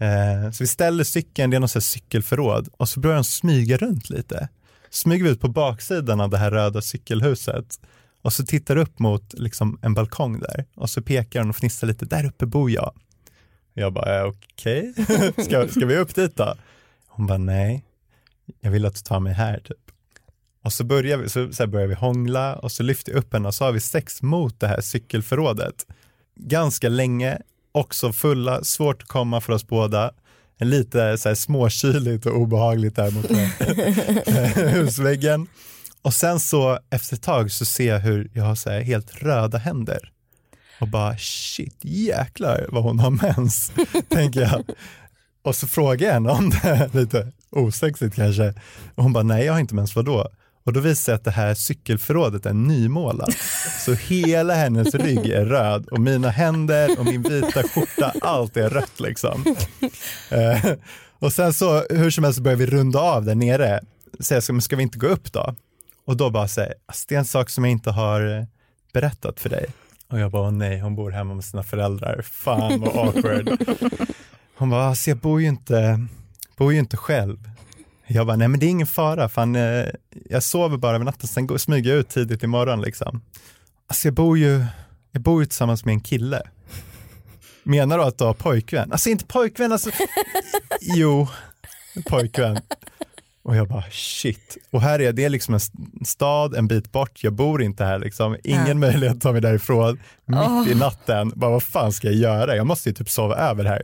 Eh, 0.00 0.50
så 0.50 0.64
vi 0.64 0.66
ställer 0.66 1.04
cykeln, 1.04 1.50
det 1.50 1.56
är 1.56 1.60
något 1.60 1.70
så 1.70 1.78
här 1.78 1.80
cykelförråd 1.80 2.68
och 2.76 2.88
så 2.88 3.00
börjar 3.00 3.16
hon 3.16 3.24
smyga 3.24 3.76
runt 3.76 4.10
lite. 4.10 4.48
Smyger 4.90 5.24
vi 5.24 5.30
ut 5.30 5.40
på 5.40 5.48
baksidan 5.48 6.20
av 6.20 6.30
det 6.30 6.38
här 6.38 6.50
röda 6.50 6.82
cykelhuset 6.82 7.78
och 8.22 8.32
så 8.32 8.44
tittar 8.44 8.76
upp 8.76 8.98
mot 8.98 9.32
liksom, 9.32 9.78
en 9.82 9.94
balkong 9.94 10.40
där 10.40 10.64
och 10.74 10.90
så 10.90 11.02
pekar 11.02 11.40
hon 11.40 11.50
och 11.50 11.56
fnissar 11.56 11.86
lite, 11.86 12.04
där 12.04 12.26
uppe 12.26 12.46
bor 12.46 12.70
jag. 12.70 12.92
Jag 13.74 13.92
bara, 13.92 14.20
eh, 14.20 14.24
okej, 14.24 14.94
ska, 15.44 15.68
ska 15.68 15.86
vi 15.86 15.96
upp 15.96 16.14
dit 16.14 16.36
då? 16.36 16.54
Hon 17.08 17.26
bara, 17.26 17.38
nej, 17.38 17.84
jag 18.60 18.70
vill 18.70 18.86
att 18.86 18.94
du 18.94 19.00
tar 19.00 19.20
mig 19.20 19.32
här 19.32 19.58
typ. 19.58 19.90
Och 20.62 20.72
så 20.72 20.84
börjar 20.84 21.16
vi, 21.16 21.28
så, 21.28 21.52
så 21.52 21.66
börjar 21.66 21.86
vi 21.86 21.94
hångla 21.94 22.56
och 22.56 22.72
så 22.72 22.82
lyfter 22.82 23.12
jag 23.12 23.18
upp 23.18 23.32
henne 23.32 23.48
och 23.48 23.54
så 23.54 23.64
har 23.64 23.72
vi 23.72 23.80
sex 23.80 24.22
mot 24.22 24.60
det 24.60 24.66
här 24.66 24.80
cykelförrådet. 24.80 25.86
Ganska 26.36 26.88
länge, 26.88 27.38
också 27.72 28.12
fulla, 28.12 28.64
svårt 28.64 29.02
att 29.02 29.08
komma 29.08 29.40
för 29.40 29.52
oss 29.52 29.66
båda. 29.66 30.12
Lite 30.58 31.18
så 31.18 31.28
här 31.28 31.34
småkyligt 31.34 32.26
och 32.26 32.36
obehagligt 32.36 32.96
där 32.96 33.10
mot 33.10 33.30
husväggen. 34.74 35.46
Och 36.02 36.14
sen 36.14 36.40
så 36.40 36.78
efter 36.90 37.16
ett 37.16 37.22
tag 37.22 37.50
så 37.50 37.64
ser 37.64 37.88
jag 37.88 38.00
hur 38.00 38.30
jag 38.34 38.44
har 38.44 38.54
så 38.54 38.70
här 38.70 38.80
helt 38.80 39.22
röda 39.22 39.58
händer. 39.58 40.12
Och 40.80 40.88
bara 40.88 41.16
shit, 41.18 41.76
jäklar 41.80 42.66
vad 42.68 42.82
hon 42.82 42.98
har 42.98 43.10
mens, 43.10 43.72
tänker 44.08 44.40
jag. 44.40 44.64
Och 45.42 45.56
så 45.56 45.66
frågar 45.66 46.06
jag 46.06 46.14
henne 46.14 46.30
om 46.30 46.50
det, 46.50 46.90
lite 46.94 47.32
osexigt 47.50 48.16
kanske. 48.16 48.54
Och 48.94 49.02
hon 49.02 49.12
bara, 49.12 49.24
nej 49.24 49.44
jag 49.44 49.52
har 49.52 49.60
inte 49.60 49.74
mens, 49.74 49.96
vadå? 49.96 50.28
Och 50.64 50.72
då 50.72 50.80
visar 50.80 50.90
det 50.90 50.96
sig 50.96 51.14
att 51.14 51.24
det 51.24 51.30
här 51.30 51.54
cykelförrådet 51.54 52.46
är 52.46 52.52
nymålat. 52.52 53.36
Så 53.84 53.92
hela 53.94 54.54
hennes 54.54 54.94
rygg 54.94 55.26
är 55.26 55.44
röd 55.44 55.86
och 55.88 56.00
mina 56.00 56.30
händer 56.30 56.98
och 56.98 57.04
min 57.04 57.22
vita 57.22 57.62
skjorta, 57.62 58.14
allt 58.20 58.56
är 58.56 58.70
rött 58.70 59.00
liksom. 59.00 59.44
Eh, 60.30 60.72
och 61.18 61.32
sen 61.32 61.52
så, 61.52 61.84
hur 61.90 62.10
som 62.10 62.24
helst 62.24 62.40
börjar 62.40 62.56
vi 62.56 62.66
runda 62.66 63.00
av 63.00 63.24
där 63.24 63.34
nere. 63.34 63.80
Så 64.20 64.34
jag 64.34 64.42
ska, 64.42 64.52
men 64.52 64.62
ska 64.62 64.76
vi 64.76 64.82
inte 64.82 64.98
gå 64.98 65.06
upp 65.06 65.32
då? 65.32 65.54
Och 66.10 66.16
då 66.16 66.30
bara 66.30 66.48
säger 66.48 66.74
alltså, 66.86 67.04
det 67.08 67.14
är 67.14 67.18
en 67.18 67.24
sak 67.24 67.50
som 67.50 67.64
jag 67.64 67.70
inte 67.70 67.90
har 67.90 68.38
eh, 68.38 68.44
berättat 68.92 69.40
för 69.40 69.48
dig. 69.48 69.66
Och 70.08 70.18
jag 70.18 70.30
bara, 70.30 70.42
"Åh 70.42 70.50
nej, 70.52 70.80
hon 70.80 70.94
bor 70.96 71.10
hemma 71.10 71.34
med 71.34 71.44
sina 71.44 71.62
föräldrar. 71.62 72.22
Fan 72.22 72.80
vad 72.80 72.96
awkward. 73.08 73.48
Hon 74.56 74.70
bara, 74.70 74.84
alltså 74.84 75.10
jag 75.10 75.18
bor 75.18 75.40
ju 75.40 75.46
inte, 75.48 76.06
bor 76.56 76.72
ju 76.72 76.78
inte 76.78 76.96
själv. 76.96 77.50
Jag 78.06 78.26
bara, 78.26 78.36
nej 78.36 78.48
men 78.48 78.60
det 78.60 78.66
är 78.66 78.70
ingen 78.70 78.86
fara, 78.86 79.28
fan, 79.28 79.56
eh, 79.56 79.86
jag 80.30 80.42
sover 80.42 80.76
bara 80.76 80.94
över 80.94 81.04
natten, 81.04 81.28
sen 81.28 81.46
går, 81.46 81.58
smyger 81.58 81.90
jag 81.90 81.98
ut 81.98 82.08
tidigt 82.08 82.42
imorgon 82.42 82.80
liksom. 82.80 83.20
Alltså 83.86 84.08
jag 84.08 84.14
bor 84.14 84.38
ju, 84.38 84.64
jag 85.12 85.22
bor 85.22 85.42
ju 85.42 85.46
tillsammans 85.46 85.84
med 85.84 85.92
en 85.92 86.00
kille. 86.00 86.42
Menar 87.62 87.98
du 87.98 88.04
att 88.04 88.18
du 88.18 88.24
har 88.24 88.34
pojkvän? 88.34 88.92
Alltså 88.92 89.08
inte 89.08 89.24
pojkvän, 89.24 89.72
alltså, 89.72 89.90
jo, 90.80 91.28
pojkvän. 92.08 92.58
Och 93.42 93.56
jag 93.56 93.68
bara 93.68 93.84
shit. 93.90 94.56
Och 94.70 94.80
här 94.82 95.00
är 95.00 95.12
det 95.12 95.28
liksom 95.28 95.54
en 95.54 95.60
stad 96.04 96.54
en 96.54 96.68
bit 96.68 96.92
bort, 96.92 97.24
jag 97.24 97.32
bor 97.32 97.62
inte 97.62 97.84
här 97.84 97.98
liksom, 97.98 98.36
ingen 98.44 98.66
Ja. 98.66 98.74
möjlighet 98.74 99.16
att 99.16 99.22
ta 99.22 99.32
mig 99.32 99.40
därifrån 99.40 99.98
mitt 100.26 100.38
Åh. 100.38 100.68
i 100.70 100.74
natten. 100.74 101.32
Bara 101.36 101.50
vad 101.50 101.62
fan 101.62 101.92
ska 101.92 102.06
jag 102.06 102.16
göra? 102.16 102.56
Jag 102.56 102.66
måste 102.66 102.88
ju 102.88 102.94
typ 102.94 103.10
sova 103.10 103.34
över 103.36 103.64
här. 103.64 103.82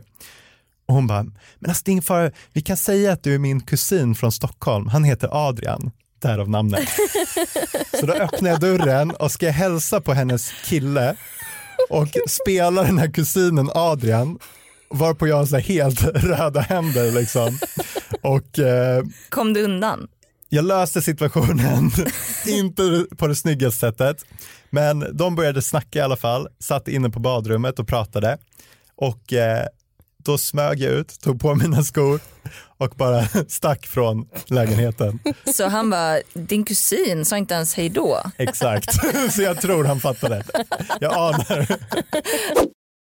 Och 0.87 0.93
hon 0.93 1.07
bara, 1.07 1.23
men 1.59 1.69
alltså 1.69 1.81
det 1.85 1.89
är 1.89 1.91
ingen 1.91 2.03
fara, 2.03 2.31
vi 2.53 2.61
kan 2.61 2.77
säga 2.77 3.11
att 3.11 3.23
du 3.23 3.35
är 3.35 3.39
min 3.39 3.61
kusin 3.61 4.15
från 4.15 4.31
Stockholm, 4.31 4.87
han 4.87 5.03
heter 5.03 5.47
Adrian, 5.47 5.91
därav 6.21 6.49
namnet. 6.49 6.89
Så 7.99 8.05
då 8.05 8.13
öppnar 8.13 8.49
jag 8.49 8.59
dörren 8.59 9.11
och 9.11 9.31
ska 9.31 9.49
hälsa 9.49 10.01
på 10.01 10.13
hennes 10.13 10.51
kille 10.65 11.15
och 11.89 12.07
spela 12.27 12.83
den 12.83 12.97
här 12.97 13.07
kusinen 13.11 13.69
Adrian, 13.73 14.39
varpå 14.89 15.27
jag 15.27 15.35
har 15.35 15.45
så 15.45 15.57
helt 15.57 16.03
röda 16.23 16.59
händer 16.59 17.11
liksom. 17.11 17.59
Och 18.21 18.59
eh, 18.59 19.03
Kom 19.29 19.53
du 19.53 19.63
undan? 19.63 20.07
jag 20.49 20.65
löste 20.65 21.01
situationen, 21.01 21.91
inte 22.47 23.05
på 23.17 23.27
det 23.27 23.35
snyggaste 23.35 23.79
sättet, 23.79 24.25
men 24.69 25.17
de 25.17 25.35
började 25.35 25.61
snacka 25.61 25.99
i 25.99 26.01
alla 26.01 26.15
fall, 26.15 26.47
satt 26.59 26.87
inne 26.87 27.09
på 27.09 27.19
badrummet 27.19 27.79
och 27.79 27.87
pratade 27.87 28.37
och 28.95 29.33
eh, 29.33 29.65
då 30.23 30.37
smög 30.37 30.79
jag 30.79 30.91
ut, 30.91 31.19
tog 31.21 31.39
på 31.41 31.55
mina 31.55 31.83
skor 31.83 32.19
och 32.77 32.89
bara 32.95 33.23
stack 33.47 33.87
från 33.87 34.27
lägenheten. 34.45 35.19
Så 35.53 35.67
han 35.67 35.89
bara, 35.89 36.19
din 36.33 36.63
kusin 36.63 37.25
sa 37.25 37.37
inte 37.37 37.53
ens 37.53 37.73
hej 37.73 37.89
då. 37.89 38.21
Exakt, 38.37 38.93
så 39.33 39.41
jag 39.41 39.61
tror 39.61 39.83
han 39.83 39.99
fattade. 39.99 40.43
Jag 40.99 41.13
anar. 41.13 41.67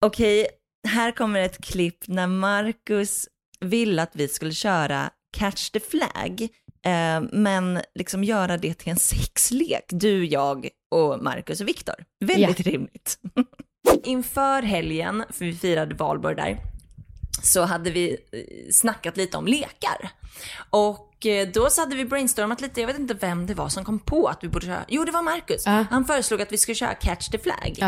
Okej, 0.06 0.46
här 0.84 1.12
kommer 1.12 1.40
ett 1.40 1.64
klipp 1.64 2.08
när 2.08 2.26
Marcus 2.26 3.28
ville 3.60 4.02
att 4.02 4.16
vi 4.16 4.28
skulle 4.28 4.52
köra 4.52 5.10
Catch 5.36 5.70
the 5.70 5.80
Flag, 5.80 6.48
eh, 6.86 7.22
men 7.32 7.80
liksom 7.94 8.24
göra 8.24 8.56
det 8.56 8.74
till 8.74 8.90
en 8.90 8.98
sexlek, 8.98 9.84
du, 9.88 10.24
jag 10.26 10.68
och 10.90 11.22
Marcus 11.22 11.60
och 11.60 11.68
Viktor. 11.68 11.94
Väldigt 12.24 12.60
rimligt. 12.60 13.18
Inför 14.04 14.62
helgen, 14.62 15.24
för 15.30 15.44
vi 15.44 15.54
firade 15.54 15.94
valborg 15.94 16.36
där, 16.36 16.58
så 17.42 17.62
hade 17.62 17.90
vi 17.90 18.10
eh, 18.10 18.38
snackat 18.72 19.16
lite 19.16 19.36
om 19.36 19.46
lekar. 19.46 20.10
Och 20.70 21.26
eh, 21.26 21.48
då 21.48 21.70
så 21.70 21.80
hade 21.80 21.96
vi 21.96 22.04
brainstormat 22.04 22.60
lite, 22.60 22.80
jag 22.80 22.86
vet 22.86 22.98
inte 22.98 23.14
vem 23.14 23.46
det 23.46 23.54
var 23.54 23.68
som 23.68 23.84
kom 23.84 23.98
på 23.98 24.26
att 24.26 24.44
vi 24.44 24.48
borde 24.48 24.66
köra, 24.66 24.84
jo 24.88 25.04
det 25.04 25.12
var 25.12 25.22
Marcus. 25.22 25.66
Han 25.90 26.04
föreslog 26.04 26.42
att 26.42 26.52
vi 26.52 26.58
skulle 26.58 26.74
köra 26.74 26.94
Catch 26.94 27.28
the 27.28 27.38
Flag. 27.38 27.78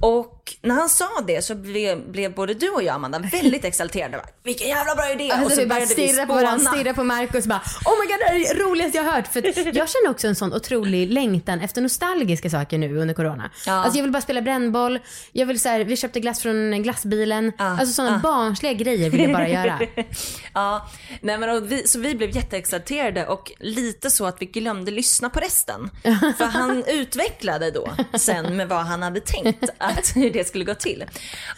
Och 0.00 0.54
när 0.62 0.74
han 0.74 0.88
sa 0.88 1.08
det 1.26 1.42
så 1.44 1.54
blev, 1.54 2.10
blev 2.10 2.34
både 2.34 2.54
du 2.54 2.70
och 2.70 2.82
jag 2.82 2.94
Amanda 2.94 3.18
väldigt 3.18 3.64
exalterade. 3.70 4.16
Bara, 4.16 4.26
Vilken 4.42 4.68
jävla 4.68 4.94
bra 4.94 5.12
idé! 5.12 5.30
Alltså, 5.30 5.46
och 5.46 5.52
så 5.52 5.60
vi 5.60 5.66
började 5.66 5.94
vi 5.94 6.08
stirra 6.08 6.26
på 6.26 6.34
varandra, 6.34 6.72
stirra 6.72 6.94
på 6.94 7.04
Marcus 7.04 7.46
bara 7.46 7.62
Oh 7.84 8.00
my 8.00 8.06
god 8.06 8.18
det 8.18 8.24
här 8.24 8.34
är 8.34 8.54
det 8.54 8.64
roligaste 8.64 8.98
jag 8.98 9.04
har 9.04 9.12
hört. 9.12 9.26
För 9.32 9.42
jag 9.76 9.88
känner 9.88 10.10
också 10.10 10.26
en 10.26 10.34
sån 10.34 10.52
otrolig 10.54 11.12
längtan 11.12 11.60
efter 11.60 11.82
nostalgiska 11.82 12.50
saker 12.50 12.78
nu 12.78 12.96
under 12.96 13.14
corona. 13.14 13.50
Alltså 13.66 13.98
jag 13.98 14.02
vill 14.02 14.12
bara 14.12 14.22
spela 14.22 14.42
brännboll, 14.42 14.98
jag 15.32 15.46
vill 15.46 15.60
så 15.60 15.68
här, 15.68 15.80
vi 15.80 15.96
köpte 15.96 16.20
glass 16.20 16.40
från 16.40 16.82
glassbilen. 16.82 17.52
Alltså 17.58 17.94
sådana 17.94 18.18
barnsliga 18.18 18.72
grejer 18.72 19.10
vill 19.10 19.20
jag 19.20 19.32
bara 19.32 19.48
göra. 19.48 19.80
ja, 20.54 20.88
nej 21.20 21.38
men 21.38 21.68
vi, 21.68 21.88
så 21.88 21.98
vi 21.98 22.14
blev 22.14 22.36
jätteexalterade 22.36 23.26
och 23.26 23.52
lite 23.58 24.10
så 24.10 24.26
att 24.26 24.36
vi 24.42 24.46
glömde 24.46 24.90
lyssna 24.90 25.30
på 25.30 25.40
resten. 25.40 25.90
För 26.38 26.44
han 26.44 26.84
utvecklade 26.86 27.70
då 27.70 27.92
sen 28.18 28.56
med 28.56 28.68
vad 28.68 28.84
han 28.84 29.02
hade 29.02 29.20
tänkt 29.20 29.70
att 29.86 30.06
hur 30.16 30.30
det 30.30 30.48
skulle 30.48 30.64
gå 30.64 30.74
till. 30.74 31.04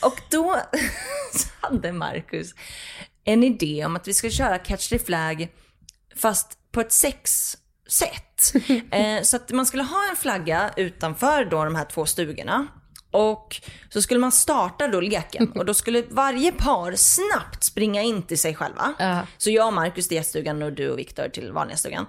Och 0.01 0.21
då 0.31 0.61
hade 1.61 1.93
Marcus 1.93 2.55
en 3.25 3.45
idé 3.45 3.85
om 3.87 3.97
att 3.97 4.09
vi 4.09 4.15
skulle 4.15 4.33
köra 4.33 4.59
Catch 4.59 4.89
the 4.89 4.99
Flag 4.99 5.49
fast 6.17 6.59
på 6.73 6.81
ett 6.81 6.93
sexsätt. 6.93 7.63
Eh, 8.91 9.23
så 9.23 9.37
att 9.37 9.51
man 9.51 9.67
skulle 9.67 9.83
ha 9.83 10.09
en 10.11 10.17
flagga 10.17 10.71
utanför 10.77 11.45
då 11.45 11.65
de 11.65 11.75
här 11.75 11.85
två 11.85 12.07
stugorna. 12.07 12.67
Och 13.11 13.61
så 13.91 14.03
skulle 14.03 14.21
man 14.21 14.33
starta 14.33 14.89
då 14.89 15.01
leken 15.01 15.53
och 15.53 15.65
då 15.65 15.75
skulle 15.75 16.03
varje 16.11 16.53
par 16.53 16.93
snabbt 16.93 17.65
springa 17.65 18.03
in 18.03 18.23
till 18.23 18.39
sig 18.39 18.55
själva. 18.55 18.95
Så 19.39 19.51
jag 19.51 19.67
och 19.67 19.73
Markus 19.73 20.09
till 20.09 20.17
gäststugan 20.17 20.63
och 20.63 20.73
du 20.73 20.91
och 20.91 20.99
Viktor 20.99 21.29
till 21.29 21.53
vanliga 21.53 21.77
stugan. 21.77 22.07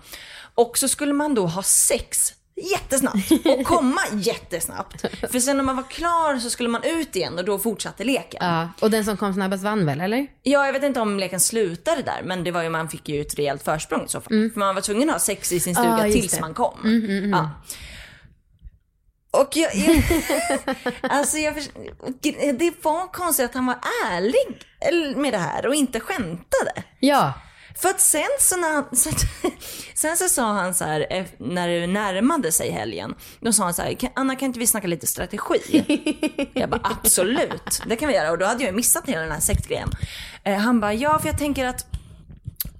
Och 0.55 0.77
så 0.77 0.87
skulle 0.87 1.13
man 1.13 1.35
då 1.35 1.47
ha 1.47 1.63
sex 1.63 2.33
jättesnabbt 2.57 3.31
och 3.45 3.65
komma 3.65 4.01
jättesnabbt. 4.13 5.01
För 5.31 5.39
sen 5.39 5.57
när 5.57 5.63
man 5.63 5.75
var 5.75 5.83
klar 5.83 6.37
så 6.39 6.49
skulle 6.49 6.69
man 6.69 6.83
ut 6.83 7.15
igen 7.15 7.37
och 7.37 7.45
då 7.45 7.59
fortsatte 7.59 8.03
leken. 8.03 8.39
Ja, 8.45 8.69
och 8.79 8.91
den 8.91 9.05
som 9.05 9.17
kom 9.17 9.33
snabbast 9.33 9.63
vann 9.63 9.85
väl 9.85 10.01
eller? 10.01 10.27
Ja, 10.43 10.65
jag 10.65 10.73
vet 10.73 10.83
inte 10.83 10.99
om 10.99 11.19
leken 11.19 11.39
slutade 11.39 12.01
där, 12.01 12.21
men 12.23 12.43
det 12.43 12.51
var 12.51 12.63
ju, 12.63 12.69
man 12.69 12.89
fick 12.89 13.09
ju 13.09 13.21
ett 13.21 13.39
rejält 13.39 13.63
försprång 13.63 14.05
i 14.05 14.07
så 14.09 14.21
fall. 14.21 14.49
För 14.53 14.59
man 14.59 14.75
var 14.75 14.81
tvungen 14.81 15.09
att 15.09 15.15
ha 15.15 15.19
sex 15.19 15.51
i 15.51 15.59
sin 15.59 15.75
stuga 15.75 16.07
Ja, 16.07 16.13
tills 16.13 16.31
det. 16.31 16.41
man 16.41 16.53
kom. 16.53 16.79
Mm, 16.83 17.03
mm, 17.05 17.17
mm. 17.17 17.29
Ja. 17.29 17.51
Och 19.31 19.49
jag, 19.57 19.75
jag 19.75 20.03
alltså 21.01 21.37
jag, 21.37 21.55
det 22.59 22.73
var 22.81 23.11
konstigt 23.13 23.45
att 23.45 23.53
han 23.53 23.65
var 23.65 23.77
ärlig 24.05 24.65
med 25.17 25.33
det 25.33 25.37
här 25.37 25.67
och 25.67 25.75
inte 25.75 25.99
skämtade. 25.99 26.83
Ja. 26.99 27.33
För 27.81 27.89
att 27.89 28.01
sen 28.01 28.21
så, 28.39 28.57
när 28.57 28.73
han, 28.73 28.95
så, 28.95 29.09
sen 29.95 30.17
så 30.17 30.29
sa 30.29 30.53
han 30.53 30.73
så 30.73 30.83
här, 30.85 31.07
eh, 31.09 31.25
när 31.37 31.67
det 31.67 31.87
närmade 31.87 32.51
sig 32.51 32.71
helgen, 32.71 33.15
då 33.39 33.53
sa 33.53 33.63
han 33.63 33.73
så 33.73 33.81
här, 33.81 33.93
"Kan- 33.93 34.09
Anna 34.15 34.35
kan 34.35 34.45
inte 34.45 34.59
vi 34.59 34.67
snacka 34.67 34.87
lite 34.87 35.07
strategi? 35.07 36.49
Jag 36.53 36.69
bara 36.69 36.81
absolut, 36.83 37.81
det 37.87 37.95
kan 37.95 38.07
vi 38.07 38.15
göra. 38.15 38.31
Och 38.31 38.37
då 38.37 38.45
hade 38.45 38.63
jag 38.63 38.75
missat 38.75 39.07
hela 39.09 39.21
den 39.21 39.31
här 39.31 39.39
sektgrejen. 39.39 39.89
Eh, 40.43 40.57
Han 40.57 40.79
bara, 40.79 40.93
ja 40.93 41.19
för 41.19 41.27
jag 41.27 41.37
tänker 41.37 41.65
att 41.65 41.85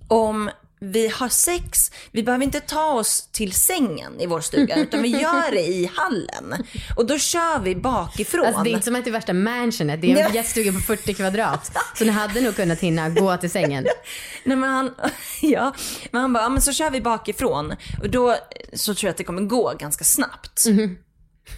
om 0.07 0.49
vi 0.79 1.07
har 1.07 1.29
sex, 1.29 1.91
vi 2.11 2.23
behöver 2.23 2.43
inte 2.45 2.59
ta 2.59 2.93
oss 2.93 3.29
till 3.31 3.53
sängen 3.53 4.19
i 4.19 4.25
vår 4.25 4.41
stuga 4.41 4.75
utan 4.75 5.01
vi 5.01 5.09
gör 5.09 5.51
det 5.51 5.67
i 5.67 5.91
hallen. 5.95 6.65
Och 6.95 7.05
då 7.05 7.17
kör 7.17 7.59
vi 7.59 7.75
bakifrån. 7.75 8.45
Alltså 8.45 8.63
det 8.63 8.69
är 8.69 8.71
inte 8.71 8.85
som 8.85 8.95
att 8.95 9.03
det 9.03 9.09
är 9.09 9.11
värsta 9.11 9.33
mansionet, 9.33 10.01
det 10.01 10.11
är 10.11 10.25
en 10.25 10.33
jetstuga 10.33 10.71
på 10.71 10.79
40 10.79 11.13
kvadrat. 11.13 11.71
Så 11.95 12.05
ni 12.05 12.11
hade 12.11 12.41
nog 12.41 12.55
kunnat 12.55 12.79
hinna 12.79 13.09
gå 13.09 13.37
till 13.37 13.51
sängen. 13.51 13.87
Nej 14.43 14.57
men 14.57 14.69
han, 14.69 14.95
ja, 15.41 15.73
men 16.11 16.21
han 16.21 16.33
bara, 16.33 16.43
ja 16.43 16.49
men 16.49 16.61
så 16.61 16.73
kör 16.73 16.89
vi 16.89 17.01
bakifrån. 17.01 17.75
Och 18.01 18.09
då 18.09 18.35
så 18.73 18.95
tror 18.95 19.07
jag 19.07 19.11
att 19.11 19.17
det 19.17 19.23
kommer 19.23 19.41
gå 19.41 19.73
ganska 19.79 20.03
snabbt. 20.03 20.65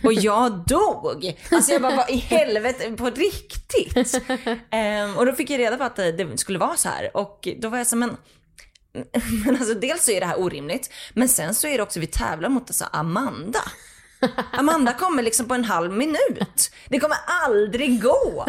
Och 0.03 0.13
jag 0.13 0.51
dog. 0.51 1.37
Alltså 1.51 1.71
jag 1.71 1.81
bara, 1.81 1.95
vad 1.95 2.09
i 2.09 2.15
helvete, 2.29 2.91
på 2.91 3.09
riktigt? 3.09 4.21
Ehm, 4.71 5.17
och 5.17 5.25
då 5.25 5.33
fick 5.33 5.49
jag 5.49 5.59
reda 5.59 5.77
på 5.77 5.83
att 5.83 5.95
det, 5.95 6.11
det 6.11 6.37
skulle 6.37 6.59
vara 6.59 6.77
så 6.77 6.89
här. 6.89 7.17
Och 7.17 7.47
då 7.57 7.69
var 7.69 7.77
jag 7.77 7.87
så 7.87 7.95
men, 7.95 8.17
men 9.45 9.55
alltså 9.55 9.73
dels 9.73 10.05
så 10.05 10.11
är 10.11 10.19
det 10.19 10.25
här 10.25 10.39
orimligt, 10.39 10.89
men 11.13 11.29
sen 11.29 11.55
så 11.55 11.67
är 11.67 11.77
det 11.77 11.83
också, 11.83 11.99
vi 11.99 12.07
tävlar 12.07 12.49
mot 12.49 12.69
alltså 12.69 12.85
Amanda. 12.91 13.61
Amanda 14.51 14.93
kommer 14.93 15.23
liksom 15.23 15.47
på 15.47 15.53
en 15.53 15.65
halv 15.65 15.91
minut. 15.91 16.71
Det 16.87 16.99
kommer 16.99 17.17
aldrig 17.45 18.01
gå. 18.01 18.45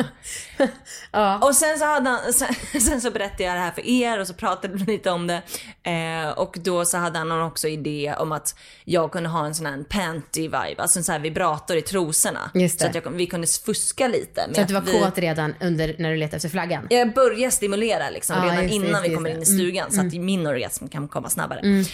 Och 1.40 1.56
sen 1.56 1.78
så, 1.78 1.84
hade 1.84 2.10
han, 2.10 2.32
sen, 2.32 2.54
sen 2.80 3.00
så 3.00 3.10
berättade 3.10 3.42
jag 3.42 3.54
det 3.56 3.60
här 3.60 3.70
för 3.70 3.86
er 3.86 4.20
och 4.20 4.26
så 4.26 4.34
pratade 4.34 4.76
vi 4.76 4.92
lite 4.92 5.10
om 5.10 5.26
det. 5.26 5.42
Eh, 5.90 6.30
och 6.30 6.56
då 6.60 6.84
så 6.84 6.98
hade 6.98 7.18
han 7.18 7.42
också 7.42 7.68
idé 7.68 8.14
om 8.18 8.32
att 8.32 8.54
jag 8.84 9.12
kunde 9.12 9.28
ha 9.28 9.46
en 9.46 9.54
sån 9.54 9.66
här 9.66 9.84
panty 9.88 10.42
vibe, 10.42 10.74
alltså 10.78 10.98
en 10.98 11.04
sån 11.04 11.12
här 11.12 11.20
vibrator 11.20 11.76
i 11.76 11.82
trosorna. 11.82 12.50
Så 12.78 12.86
att 12.86 12.94
jag, 12.94 13.10
vi 13.10 13.26
kunde 13.26 13.46
fuska 13.46 14.08
lite. 14.08 14.48
Så 14.54 14.60
att 14.60 14.68
du 14.68 14.74
var 14.74 14.80
vi, 14.80 14.92
kåt 14.92 15.18
redan 15.18 15.54
under 15.60 15.94
när 15.98 16.10
du 16.10 16.16
letade 16.16 16.36
efter 16.36 16.48
flaggan? 16.48 16.86
Jag 16.90 17.14
börjar 17.14 17.50
stimulera 17.50 18.10
liksom 18.10 18.36
Ja, 18.36 18.44
redan 18.44 18.62
just 18.62 18.74
innan 18.74 18.90
just 18.90 19.10
vi 19.10 19.14
kommer 19.14 19.30
in 19.30 19.36
i 19.36 19.40
det. 19.40 19.46
stugan 19.46 19.86
Mm, 19.90 19.90
så 19.90 20.06
att 20.06 20.12
mm. 20.12 20.26
min 20.26 20.46
orgasm 20.46 20.88
kan 20.88 21.08
komma 21.08 21.28
snabbare. 21.30 21.60
Mm. 21.60 21.84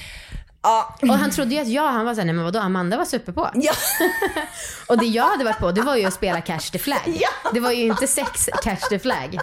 Ja. 0.67 0.95
Och 1.03 1.19
han 1.19 1.31
trodde 1.31 1.55
ju 1.55 1.61
att 1.61 1.69
jag, 1.69 1.89
han 1.89 2.05
var 2.05 2.15
såhär, 2.15 2.27
nej 2.27 2.35
men 2.35 2.45
vadå, 2.45 2.59
Amanda 2.59 2.97
var 2.97 3.05
superpå. 3.05 3.51
Ja. 3.55 3.73
och 4.89 4.99
det 4.99 5.07
jag 5.07 5.25
hade 5.25 5.45
varit 5.45 5.59
på, 5.59 5.73
det 5.73 5.83
var 5.83 5.97
ju 5.97 6.05
att 6.05 6.15
spela 6.15 6.41
catch 6.41 6.71
the 6.71 6.79
flag. 6.79 7.23
Det 7.55 7.61
var 7.61 7.73
ju 7.73 7.85
inte 7.85 8.07
sex 8.07 8.49
catch 8.63 8.89
the 8.89 8.99
flag. 8.99 9.39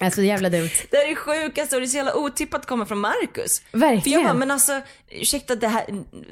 Alltså 0.00 0.22
jävla 0.22 0.50
dumt. 0.50 0.70
Det 0.90 0.96
här 0.96 1.10
är 1.10 1.14
sjukaste 1.14 1.76
och 1.76 1.80
det 1.80 1.86
är 1.86 1.88
så 1.88 1.96
jävla 1.96 2.14
otippat 2.14 2.60
att 2.60 2.66
komma 2.66 2.86
från 2.86 2.98
Marcus. 2.98 3.62
Verkligen. 3.72 4.02
För 4.02 4.10
jag 4.10 4.24
bara, 4.24 4.34
men 4.34 4.50
alltså 4.50 4.80
ursäkta 5.08 5.54
det 5.54 5.68
här, 5.68 5.84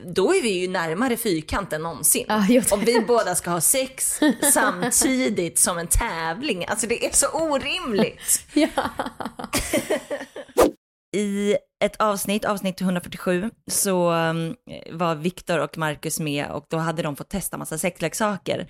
då 0.06 0.34
är 0.34 0.42
vi 0.42 0.60
ju 0.60 0.68
närmare 0.68 1.16
fyrkant 1.16 1.72
än 1.72 1.82
någonsin. 1.82 2.26
och 2.72 2.88
vi 2.88 3.00
båda 3.00 3.34
ska 3.34 3.50
ha 3.50 3.60
sex 3.60 4.20
samtidigt 4.52 5.58
som 5.58 5.78
en 5.78 5.86
tävling. 5.86 6.66
Alltså 6.66 6.86
det 6.86 7.06
är 7.06 7.12
så 7.12 7.28
orimligt. 7.28 8.42
I 11.16 11.56
ett 11.84 11.96
avsnitt, 11.96 12.44
avsnitt 12.44 12.80
147, 12.80 13.50
så 13.70 14.10
mm, 14.10 14.56
var 14.92 15.14
Viktor 15.14 15.58
och 15.58 15.78
Marcus 15.78 16.20
med 16.20 16.50
och 16.50 16.66
då 16.68 16.76
hade 16.76 17.02
de 17.02 17.16
fått 17.16 17.28
testa 17.28 17.58
massa 17.58 17.78
sexleksaker. 17.78 18.66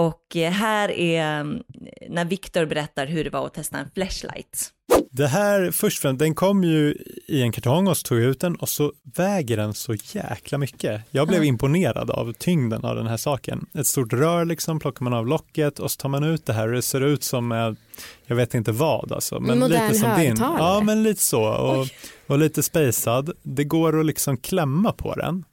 Och 0.00 0.36
eh, 0.36 0.50
här 0.52 0.90
är 0.90 1.40
um, 1.40 1.62
när 2.08 2.24
Viktor 2.24 2.66
berättar 2.66 3.06
hur 3.06 3.24
det 3.24 3.30
var 3.30 3.46
att 3.46 3.54
testa 3.54 3.78
en 3.78 3.90
flashlight. 3.94 4.70
Det 5.10 5.26
här, 5.26 5.70
först 5.70 5.98
och 5.98 6.02
främst, 6.02 6.18
den 6.18 6.34
kom 6.34 6.64
ju 6.64 6.94
i 7.26 7.42
en 7.42 7.52
kartong 7.52 7.88
och 7.88 7.96
så 7.96 8.02
tog 8.08 8.18
jag 8.20 8.24
ut 8.26 8.40
den 8.40 8.56
och 8.56 8.68
så 8.68 8.92
väger 9.16 9.56
den 9.56 9.74
så 9.74 9.94
jäkla 9.94 10.58
mycket. 10.58 11.02
Jag 11.10 11.28
blev 11.28 11.36
Mm. 11.40 11.48
imponerad 11.48 12.10
av 12.10 12.32
tyngden 12.32 12.84
av 12.84 12.96
den 12.96 13.06
här 13.06 13.16
saken. 13.16 13.66
Ett 13.74 13.86
stort 13.86 14.12
rör 14.12 14.44
liksom, 14.44 14.78
plockar 14.80 15.04
man 15.04 15.12
av 15.14 15.26
locket 15.26 15.78
och 15.78 15.90
så 15.90 15.96
tar 15.96 16.08
man 16.08 16.24
ut 16.24 16.46
det 16.46 16.52
här 16.52 16.68
och 16.68 16.74
det 16.74 16.82
ser 16.82 17.00
ut 17.00 17.22
som, 17.24 17.52
eh, 17.52 17.72
jag 18.26 18.36
vet 18.36 18.54
inte 18.54 18.72
vad 18.72 19.12
alltså. 19.12 19.40
Men 19.40 19.58
Modern 19.58 19.82
lite 19.88 19.94
som 20.00 20.10
din. 20.20 20.28
högtalare. 20.28 20.58
Ja, 20.58 20.80
men 20.84 21.02
lite 21.02 21.22
så. 21.22 21.42
Och, 21.44 21.86
och 22.26 22.38
lite 22.38 22.62
spacad. 22.62 23.30
Det 23.42 23.64
går 23.64 24.00
att 24.00 24.06
liksom 24.06 24.36
klämma 24.36 24.92
på 24.92 25.14
den. 25.14 25.44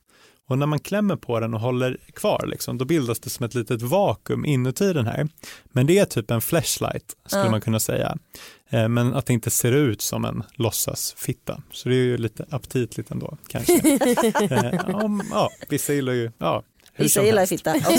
Och 0.50 0.58
när 0.58 0.66
man 0.66 0.80
klämmer 0.80 1.16
på 1.16 1.40
den 1.40 1.54
och 1.54 1.60
håller 1.60 1.98
kvar, 2.14 2.44
liksom, 2.48 2.78
då 2.78 2.86
bildas 2.86 3.20
det 3.20 3.30
som 3.30 3.46
ett 3.46 3.56
litet 3.56 3.82
vakuum 3.82 4.46
inuti 4.46 4.94
den 4.94 5.08
här. 5.08 5.28
Men 5.66 5.88
det 5.88 5.98
är 5.98 6.06
typ 6.06 6.32
en 6.32 6.42
flashlight, 6.42 7.16
skulle 7.26 7.44
Ja. 7.44 7.52
man 7.52 7.62
kunna 7.62 7.80
säga. 7.80 8.18
Eh, 8.70 8.88
Men 8.90 9.14
att 9.14 9.26
det 9.26 9.34
inte 9.34 9.50
ser 9.50 9.72
ut 9.72 10.02
som 10.02 10.26
en 10.26 10.44
låtsasfitta. 10.56 11.62
Så 11.72 11.90
det 11.90 11.96
är 11.96 12.04
ju 12.04 12.18
lite 12.18 12.46
aptitligt 12.50 13.12
ändå, 13.12 13.38
kanske. 13.48 13.74
Eh, 14.52 14.74
ja, 14.88 15.10
ja, 15.32 15.50
vissa 15.70 15.94
gillar 15.94 16.14
ju, 16.14 16.32
ja. 16.38 16.64
Vissa 17.00 17.24
gillar 17.24 17.38
helst. 17.46 17.50
fitta 17.54 17.76
också. 17.76 17.92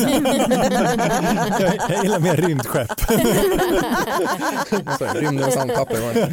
jag, 1.63 1.75
jag 1.89 2.03
gillar 2.03 2.21
mer 2.21 2.37
rymdskepp. 2.37 2.91
Rymden 5.23 5.47
och 5.47 5.53
sandpapper. 5.53 6.27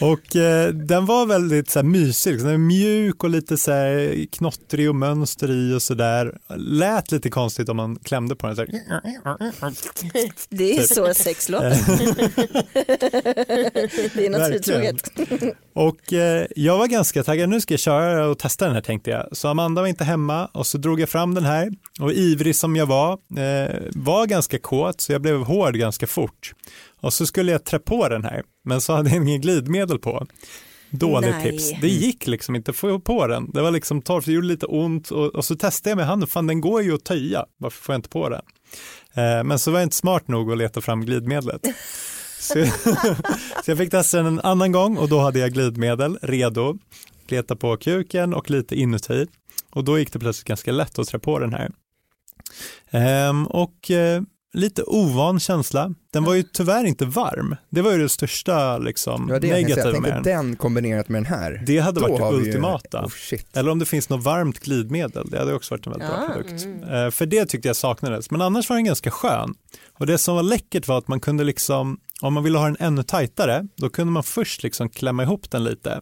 Och 0.00 0.36
eh, 0.36 0.68
den 0.68 1.06
var 1.06 1.26
väldigt 1.26 1.70
så 1.70 1.78
här, 1.78 1.84
mysig, 1.86 2.32
liksom. 2.32 2.66
Mjuk 2.66 3.24
och 3.24 3.30
lite 3.30 3.56
så 3.56 3.72
här, 3.72 4.26
knottrig 4.32 4.88
och 4.88 4.94
mönster 4.94 5.50
i 5.50 5.74
och 5.74 5.82
sådär. 5.82 6.38
Lät 6.56 7.12
lite 7.12 7.30
konstigt 7.30 7.68
om 7.68 7.76
man 7.76 7.96
klämde 7.96 8.36
på 8.36 8.46
den. 8.46 8.56
Så 8.56 8.62
här. 8.62 8.70
Det 10.48 10.72
är 10.72 10.78
Typ. 10.78 10.86
så 10.86 11.14
sex 11.14 11.48
låter. 11.48 11.70
det 14.16 14.26
är 14.26 14.30
något 14.30 14.54
uttroget. 14.54 15.10
Och 15.74 16.12
eh, 16.12 16.46
jag 16.56 16.78
var 16.78 16.86
ganska 16.86 17.22
taggad, 17.22 17.48
nu 17.48 17.60
ska 17.60 17.74
jag 17.74 17.80
köra 17.80 18.26
och 18.26 18.38
testa 18.38 18.64
den 18.64 18.74
här 18.74 18.82
tänkte 18.82 19.10
jag. 19.10 19.28
Så 19.32 19.48
Amanda 19.48 19.80
var 19.80 19.88
inte 19.88 20.04
hemma 20.04 20.46
och 20.46 20.66
så 20.66 20.78
drog 20.78 21.00
jag 21.00 21.08
fram 21.08 21.34
den 21.34 21.44
här 21.44 21.70
och 22.00 22.12
ivrig 22.12 22.56
som 22.56 22.76
jag 22.76 22.86
var, 22.86 23.12
eh, 23.12 23.74
var 23.94 24.26
ganska 24.26 24.58
kåt 24.58 25.00
så 25.00 25.12
jag 25.12 25.22
blev 25.22 25.36
hård 25.36 25.76
ganska 25.76 26.06
fort. 26.06 26.52
Och 27.00 27.12
så 27.12 27.26
skulle 27.26 27.52
jag 27.52 27.64
trä 27.64 27.78
på 27.78 28.08
den 28.08 28.24
här, 28.24 28.42
men 28.64 28.80
så 28.80 28.92
hade 28.92 29.10
jag 29.10 29.22
ingen 29.22 29.40
glidmedel 29.40 29.98
på. 29.98 30.26
Dåligt 30.90 31.30
Nej. 31.30 31.52
tips. 31.52 31.72
Det 31.80 31.88
gick 31.88 32.26
liksom 32.26 32.56
inte 32.56 32.70
att 32.70 32.76
få 32.76 33.00
på 33.00 33.26
den. 33.26 33.50
Det 33.50 33.62
var 33.62 33.70
liksom 33.70 34.02
torrt, 34.02 34.24
det 34.24 34.32
gjorde 34.32 34.46
lite 34.46 34.66
ont 34.66 35.10
och, 35.10 35.34
och 35.34 35.44
så 35.44 35.56
testade 35.56 35.90
jag 35.90 35.96
med 35.96 36.06
handen, 36.06 36.28
fan 36.28 36.46
den 36.46 36.60
går 36.60 36.82
ju 36.82 36.94
att 36.94 37.04
töja, 37.04 37.46
varför 37.58 37.82
får 37.82 37.92
jag 37.92 37.98
inte 37.98 38.08
på 38.08 38.28
den? 38.28 38.42
Eh, 39.14 39.44
men 39.44 39.58
så 39.58 39.70
var 39.70 39.78
jag 39.78 39.86
inte 39.86 39.96
smart 39.96 40.28
nog 40.28 40.52
att 40.52 40.58
leta 40.58 40.80
fram 40.80 41.04
glidmedlet. 41.04 41.60
Så, 42.38 42.66
så 43.64 43.70
jag 43.70 43.78
fick 43.78 43.90
testa 43.90 44.16
den 44.16 44.26
en 44.26 44.40
annan 44.40 44.72
gång 44.72 44.96
och 44.96 45.08
då 45.08 45.20
hade 45.20 45.38
jag 45.38 45.52
glidmedel 45.52 46.18
redo, 46.22 46.78
leta 47.28 47.56
på 47.56 47.76
kuken 47.76 48.34
och 48.34 48.50
lite 48.50 48.74
inuti. 48.74 49.26
Och 49.70 49.84
då 49.84 49.98
gick 49.98 50.12
det 50.12 50.18
plötsligt 50.18 50.48
ganska 50.48 50.72
lätt 50.72 50.98
att 50.98 51.08
trä 51.08 51.18
på 51.18 51.38
den 51.38 51.52
här. 51.52 51.70
Ehm, 52.90 53.46
och 53.46 53.90
eh, 53.90 54.22
lite 54.56 54.82
ovan 54.82 55.40
känsla. 55.40 55.94
Den 56.12 56.24
var 56.24 56.34
ju 56.34 56.42
tyvärr 56.42 56.84
inte 56.84 57.04
varm. 57.04 57.56
Det 57.70 57.82
var 57.82 57.92
ju 57.92 57.98
det 57.98 58.08
största 58.08 58.78
liksom, 58.78 59.28
Ja, 59.32 59.38
det 59.38 59.50
negativa 59.52 60.00
med 60.00 60.12
den. 60.12 60.22
den 60.22 60.56
kombinerat 60.56 61.08
med 61.08 61.22
den 61.22 61.26
här. 61.38 61.62
Det 61.66 61.78
hade 61.78 62.00
Då 62.00 62.06
varit 62.08 62.20
det 62.20 62.38
vi 62.38 62.42
ju- 62.44 62.48
ultimata. 62.50 63.04
Oh. 63.04 63.10
Eller 63.54 63.70
om 63.70 63.78
det 63.78 63.84
finns 63.86 64.08
något 64.08 64.24
varmt 64.24 64.58
glidmedel, 64.60 65.30
det 65.30 65.38
hade 65.38 65.54
också 65.54 65.74
varit 65.74 65.86
en 65.86 65.92
väldigt 65.92 66.08
bra 66.08 66.18
Ah, 66.28 66.32
produkt. 66.32 66.64
mm. 66.64 66.82
Eh, 67.06 67.10
För 67.10 67.26
det 67.26 67.46
tyckte 67.46 67.68
jag 67.68 67.76
saknades, 67.76 68.30
men 68.30 68.40
annars 68.42 68.68
var 68.68 68.76
den 68.76 68.84
ganska 68.84 69.10
skön. 69.10 69.54
Och 69.98 70.06
det 70.06 70.18
som 70.18 70.34
var 70.36 70.42
läckert 70.42 70.88
var 70.88 70.98
att 70.98 71.08
man 71.08 71.20
kunde 71.20 71.44
liksom, 71.44 71.98
om 72.22 72.34
man 72.34 72.42
ville 72.44 72.58
ha 72.58 72.64
den 72.66 72.76
ännu 72.80 73.02
tajtare, 73.02 73.66
då 73.76 73.88
kunde 73.88 74.12
man 74.12 74.22
först 74.22 74.62
liksom 74.62 74.88
klämma 74.88 75.22
ihop 75.22 75.50
den 75.50 75.64
lite 75.64 76.00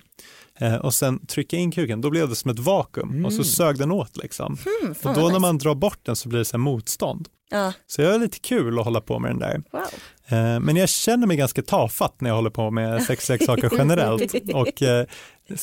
eh, 0.60 0.74
och 0.74 0.94
sen 0.94 1.26
trycka 1.26 1.56
in 1.56 1.70
kuken, 1.70 2.00
då 2.00 2.10
blev 2.10 2.28
det 2.28 2.36
som 2.36 2.50
ett 2.50 2.58
vakuum 2.58 3.24
och 3.24 3.32
så 3.32 3.44
sög 3.44 3.78
den 3.78 3.90
åt 3.92 4.16
liksom. 4.16 4.56
Mm, 4.82 4.94
och 5.02 5.14
då 5.14 5.28
när 5.28 5.38
man 5.38 5.58
drar 5.58 5.74
bort 5.74 5.98
den 6.02 6.16
så 6.16 6.28
blir 6.28 6.38
det 6.38 6.44
så 6.44 6.58
motstånd. 6.58 7.28
Ja, 7.50 7.72
Så 7.86 8.02
det 8.02 8.14
är 8.14 8.18
lite 8.18 8.38
kul 8.38 8.78
att 8.78 8.84
hålla 8.84 9.00
på 9.00 9.18
med 9.18 9.30
den 9.30 9.38
där. 9.38 9.62
wow. 9.72 9.82
Eh, 10.26 10.60
Men 10.60 10.76
jag 10.76 10.88
känner 10.88 11.26
mig 11.26 11.36
ganska 11.36 11.62
tafatt 11.62 12.20
när 12.20 12.30
jag 12.30 12.36
håller 12.36 12.50
på 12.50 12.70
med 12.70 13.02
sexleksaker 13.02 13.70
generellt 13.78 14.34
och 14.54 14.82
eh, 14.82 15.06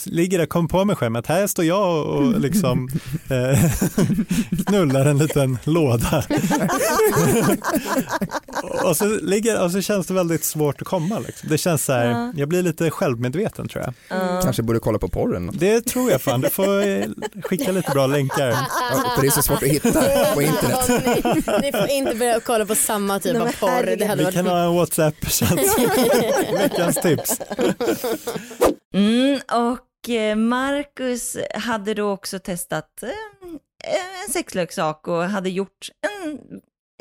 ligger 0.06 0.40
där, 0.40 0.46
kommer 0.46 0.68
på 0.70 0.86
mig 0.86 1.20
att 1.20 1.28
här 1.28 1.48
står 1.48 1.66
jag 1.66 2.06
och 2.06 2.40
liksom 2.40 2.90
eh, 3.30 3.72
knullar 4.66 5.06
en 5.06 5.18
liten 5.18 5.58
låda. 5.64 6.24
och, 8.84 8.98
så 8.98 9.06
ligger, 9.06 9.64
och 9.64 9.72
så 9.72 9.82
känns 9.82 10.08
det 10.08 10.14
väldigt 10.14 10.44
svårt 10.44 10.82
att 10.82 10.88
komma. 10.88 11.20
Liksom. 11.20 11.50
Det 11.50 11.58
känns 11.58 11.86
så 11.86 11.94
här, 11.94 12.06
Ja. 12.06 12.34
jag 12.36 12.50
blir 12.50 12.64
lite 12.64 12.92
självmedveten 12.92 13.68
tror 13.68 13.84
jag. 13.84 13.94
Ja. 14.20 14.42
Kanske 14.44 14.64
borde 14.64 14.80
kolla 14.80 15.00
på 15.00 15.08
porren. 15.08 15.52
Det 15.54 15.82
tror 15.82 16.12
jag 16.12 16.22
fan, 16.22 16.42
du 16.42 16.50
får 16.50 16.88
eh, 16.88 17.06
skicka 17.44 17.72
lite 17.72 17.92
bra 17.92 18.08
länkar. 18.08 18.48
Ja, 18.48 19.18
det 19.22 19.28
är 19.28 19.32
så 19.32 19.42
svårt 19.42 19.64
att 19.64 19.70
hitta 19.70 20.02
på 20.34 20.42
internet. 20.42 20.90
ni, 21.46 21.62
ni 21.62 21.72
får 21.72 21.90
inte 21.90 22.16
börja 22.16 22.40
kolla 22.40 22.66
på 22.66 22.76
samma 22.76 23.20
typ 23.20 23.34
Nej, 23.34 23.42
av 23.42 23.52
porr. 23.60 23.96
Det 23.96 24.06
hade 24.06 24.18
Vi 24.18 24.24
varit 24.24 24.36
kan 24.36 24.48
ha 24.48 24.60
en 24.64 24.74
WhatsApp-chatt. 24.74 25.60
Veckans 26.62 26.96
tips. 26.96 27.40
Mm, 28.94 29.40
och 29.52 30.10
eh, 30.10 30.36
Marcus 30.36 31.38
hade 31.54 31.94
då 31.94 32.10
också 32.12 32.40
testat 32.40 33.04
eh, 33.04 33.10
en 34.28 34.34
sexleksak 34.34 35.08
och 35.08 35.24
hade 35.24 35.50
gjort 35.50 35.90
en, 36.02 36.40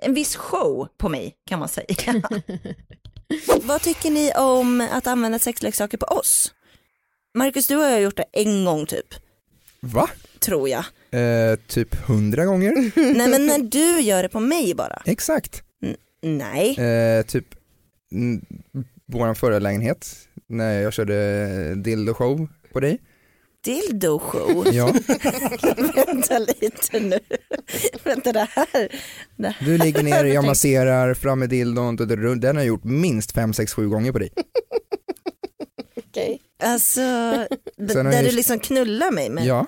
en 0.02 0.14
viss 0.14 0.36
show 0.36 0.88
på 0.98 1.08
mig 1.08 1.36
kan 1.46 1.58
man 1.58 1.68
säga. 1.68 2.22
Vad 3.62 3.82
tycker 3.82 4.10
ni 4.10 4.32
om 4.32 4.88
att 4.92 5.06
använda 5.06 5.38
sexleksaker 5.38 5.98
på 5.98 6.06
oss? 6.06 6.54
Marcus, 7.34 7.66
du 7.66 7.76
har 7.76 7.90
ju 7.90 7.98
gjort 7.98 8.16
det 8.16 8.24
en 8.32 8.64
gång 8.64 8.86
typ, 8.86 9.14
Va? 9.80 10.10
tror 10.38 10.68
jag. 10.68 10.84
Eh, 11.10 11.56
typ 11.66 11.94
hundra 11.94 12.44
gånger? 12.44 12.72
Nej 13.16 13.28
men 13.28 13.46
när 13.46 13.58
du 13.58 14.00
gör 14.00 14.22
det 14.22 14.28
på 14.28 14.40
mig 14.40 14.74
bara. 14.74 15.02
Exakt. 15.04 15.62
Nej. 16.22 16.78
Eh, 16.78 17.22
typ 17.22 17.54
vår 19.10 19.34
förra 19.34 19.58
lägenhet 19.58 20.16
när 20.46 20.80
jag 20.80 20.92
körde 20.92 21.74
dildo 21.74 22.14
show 22.14 22.48
på 22.72 22.80
dig. 22.80 22.98
Dildo 23.64 24.18
show? 24.18 24.66
Ja. 24.72 24.94
Vänta 26.06 26.38
lite 26.38 27.00
nu. 27.00 27.18
Vänta 28.04 28.32
det 28.32 28.48
här. 28.50 28.88
Det 29.36 29.48
här 29.48 29.66
Du 29.66 29.78
ligger 29.78 30.02
ner, 30.02 30.24
jag 30.24 30.44
masserar 30.44 31.14
fram 31.14 31.38
med 31.38 31.48
dildon, 31.48 31.96
den 31.96 32.56
har 32.56 32.62
jag 32.62 32.66
gjort 32.66 32.84
minst 32.84 33.32
5, 33.32 33.52
6, 33.52 33.74
7 33.74 33.88
gånger 33.88 34.12
på 34.12 34.18
dig. 34.18 34.30
Okej. 35.96 36.40
Alltså, 36.62 37.00
Sen 37.00 38.06
har 38.06 38.12
där 38.12 38.22
du 38.22 38.30
liksom 38.30 38.58
knullar 38.58 39.10
mig 39.10 39.30
med. 39.30 39.44
Ja. 39.46 39.66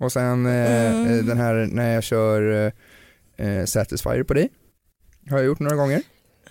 Och 0.00 0.12
sen 0.12 0.46
eh, 0.46 0.94
Mm. 0.94 1.06
eh, 1.18 1.24
den 1.24 1.38
här 1.38 1.54
när 1.72 1.94
jag 1.94 2.02
kör 2.04 2.72
eh, 3.36 3.46
eh, 3.46 3.64
Satisfyer 3.64 4.22
på 4.22 4.34
dig. 4.34 4.50
Har 5.30 5.36
jag 5.38 5.46
gjort 5.46 5.58
några 5.60 5.76
gånger. 5.76 6.02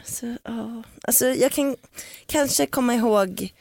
Alltså, 0.01 0.25
ja. 0.43 0.83
alltså 1.01 1.25
jag 1.25 1.51
kan 1.51 1.75
kanske 2.25 2.65
komma 2.65 2.93
ihåg 2.93 3.53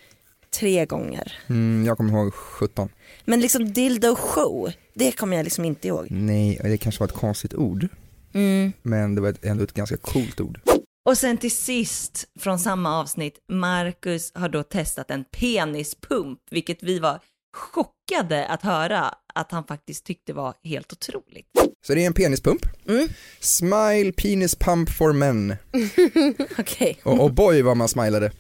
tre 0.51 0.87
gånger. 0.87 1.33
Mm, 1.49 1.87
jag 1.87 1.97
kommer 1.97 2.13
ihåg 2.13 2.35
17. 2.35 2.89
Men 3.25 3.41
liksom 3.41 3.73
dildo 3.73 4.17
show, 4.17 4.73
det 4.95 5.13
kommer 5.13 5.37
jag 5.37 5.45
liksom 5.45 5.65
inte 5.65 5.89
ihåg. 5.89 6.07
Nej, 6.11 6.61
det 6.63 6.79
kanske 6.79 7.01
var 7.01 7.09
ett 7.09 7.15
konstigt 7.15 7.55
ord. 7.55 7.89
Mm. 8.33 8.73
Men 8.83 9.15
det 9.15 9.21
var 9.21 9.29
ett, 9.29 9.45
ändå 9.45 9.65
ett 9.65 9.75
ganska 9.75 9.97
coolt 9.97 10.41
ord. 10.41 10.61
Och 11.05 11.19
sen 11.19 11.37
till 11.37 11.57
sist 11.57 12.29
från 12.39 12.59
samma 12.59 13.01
avsnitt, 13.01 13.39
Marcus 13.49 14.33
har 14.35 14.49
då 14.49 14.63
testat 14.63 15.11
en 15.11 15.25
penispump, 15.25 16.39
vilket 16.51 16.83
vi 16.83 16.99
var 16.99 17.21
chockade 17.57 18.47
att 18.47 18.63
höra 18.63 19.15
att 19.35 19.53
han 19.53 19.65
faktiskt 19.65 20.05
tyckte 20.05 20.33
var 20.33 20.55
helt 20.65 20.93
otroligt. 20.93 21.47
Så 21.83 21.95
det 21.95 22.03
är 22.03 22.07
en 22.07 22.15
penispump. 22.15 22.67
Mm. 22.89 23.09
Smile 23.41 24.13
penis 24.13 24.55
pump 24.55 24.91
for 24.91 25.13
men. 25.13 25.57
Okej. 26.59 27.01
Och, 27.03 27.21
och 27.21 27.33
boy 27.33 27.63
vad 27.63 27.77
man 27.77 27.89
smilade. 27.89 28.33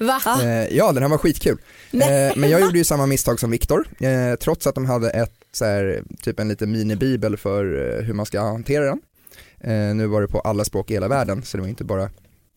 Va? 0.00 0.42
Eh, 0.42 0.76
ja, 0.76 0.92
den 0.92 1.02
här 1.02 1.10
var 1.10 1.18
skitkul. 1.18 1.58
Eh, 1.92 2.36
men 2.36 2.50
jag 2.50 2.60
gjorde 2.64 2.78
ju 2.78 2.84
samma 2.84 3.06
misstag 3.06 3.40
som 3.40 3.50
Viktor, 3.50 3.88
eh, 4.00 4.34
trots 4.34 4.66
att 4.66 4.74
de 4.74 4.86
hade 4.86 5.10
ett, 5.10 5.32
så 5.52 5.64
här, 5.64 6.02
typ 6.22 6.40
en 6.40 6.48
liten 6.48 6.72
minibibel 6.72 7.36
för 7.36 7.94
eh, 7.98 8.04
hur 8.04 8.14
man 8.14 8.26
ska 8.26 8.40
hantera 8.40 8.84
den. 8.84 9.00
Eh, 9.60 9.94
nu 9.94 10.06
var 10.06 10.20
det 10.20 10.28
på 10.28 10.40
alla 10.40 10.64
språk 10.64 10.90
i 10.90 10.94
hela 10.94 11.08
världen, 11.08 11.42
så 11.42 11.56
det 11.56 11.60
var 11.60 11.68
inte 11.68 11.84
bara 11.84 12.02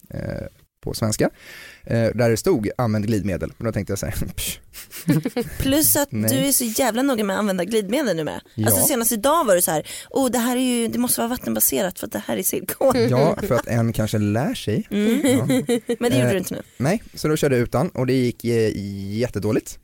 eh, 0.09 0.47
på 0.83 0.93
svenska. 0.93 1.29
Eh, 1.83 2.09
där 2.15 2.29
det 2.29 2.37
stod 2.37 2.69
använd 2.77 3.07
glidmedel, 3.07 3.53
men 3.57 3.65
då 3.65 3.71
tänkte 3.71 3.91
jag 3.91 3.99
så 3.99 4.05
här, 4.05 4.15
Plus 5.59 5.95
att 5.95 6.11
Nej. 6.11 6.29
du 6.31 6.47
är 6.47 6.51
så 6.51 6.63
jävla 6.63 7.01
noga 7.01 7.23
med 7.23 7.33
att 7.33 7.39
använda 7.39 7.63
glidmedel 7.65 8.15
nu 8.15 8.23
med. 8.23 8.41
Ja. 8.55 8.67
Alltså 8.67 8.87
senast 8.87 9.11
idag 9.11 9.45
var 9.45 9.55
du 9.55 9.61
så 9.61 9.71
här, 9.71 9.87
oh 10.09 10.31
det 10.31 10.37
här 10.37 10.55
är 10.57 10.61
ju, 10.61 10.87
det 10.87 10.99
måste 10.99 11.21
vara 11.21 11.29
vattenbaserat 11.29 11.99
för 11.99 12.07
att 12.07 12.13
det 12.13 12.21
här 12.27 12.37
är 12.37 12.43
silikon. 12.43 13.09
ja, 13.09 13.37
för 13.47 13.55
att 13.55 13.67
en 13.67 13.93
kanske 13.93 14.17
lär 14.17 14.53
sig. 14.53 14.87
Mm. 14.91 15.21
Ja. 15.23 15.45
Men 15.99 16.11
det 16.11 16.17
gjorde 16.17 16.27
Eh, 16.27 16.31
du 16.31 16.37
inte 16.37 16.53
nu. 16.53 16.61
Nej, 16.77 17.03
så 17.13 17.27
då 17.27 17.35
körde 17.35 17.55
jag 17.55 17.63
utan 17.63 17.89
och 17.89 18.07
det 18.07 18.13
gick 18.13 18.45
eh, 18.45 18.71
jättedåligt. 19.17 19.79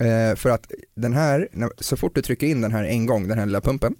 Eh, 0.00 0.36
för 0.36 0.50
att 0.50 0.70
den 0.96 1.12
här, 1.12 1.48
så 1.78 1.96
fort 1.96 2.14
du 2.14 2.22
trycker 2.22 2.46
in 2.46 2.60
den 2.60 2.72
här 2.72 2.84
en 2.84 3.06
gång, 3.06 3.28
den 3.28 3.38
här 3.38 3.46
lilla 3.46 3.60
pumpen, 3.60 3.94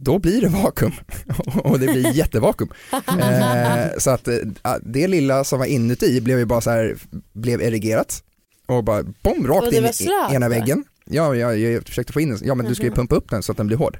då 0.00 0.18
blir 0.18 0.40
det 0.40 0.48
vakuum 0.48 0.92
och 1.64 1.80
det 1.80 1.86
blir 1.86 2.12
jättevakuum. 2.14 2.68
Eh, 2.92 3.86
så 3.98 4.10
att 4.10 4.28
eh, 4.28 4.34
det 4.82 5.08
lilla 5.08 5.44
som 5.44 5.58
var 5.58 5.66
inuti 5.66 6.20
blev 6.20 6.38
ju 6.38 6.44
bara 6.44 6.60
så 6.60 6.70
här, 6.70 6.96
blev 7.32 7.62
erigerat 7.62 8.22
och 8.66 8.84
bara 8.84 9.02
bom, 9.02 9.46
rakt 9.46 9.66
Och 9.66 9.72
in 9.72 9.84
i 9.84 10.34
ena 10.34 10.48
väggen. 10.48 10.84
Ja, 11.04 11.34
jag, 11.34 11.58
jag 11.58 11.84
försökte 11.84 12.12
få 12.12 12.20
in 12.20 12.30
den, 12.30 12.38
ja 12.42 12.54
men 12.54 12.66
du 12.66 12.74
ska 12.74 12.84
ju 12.84 12.90
Mhm. 12.90 12.96
pumpa 12.96 13.16
upp 13.16 13.30
den 13.30 13.42
så 13.42 13.52
att 13.52 13.58
den 13.58 13.66
blir 13.66 13.76
hård. 13.76 13.98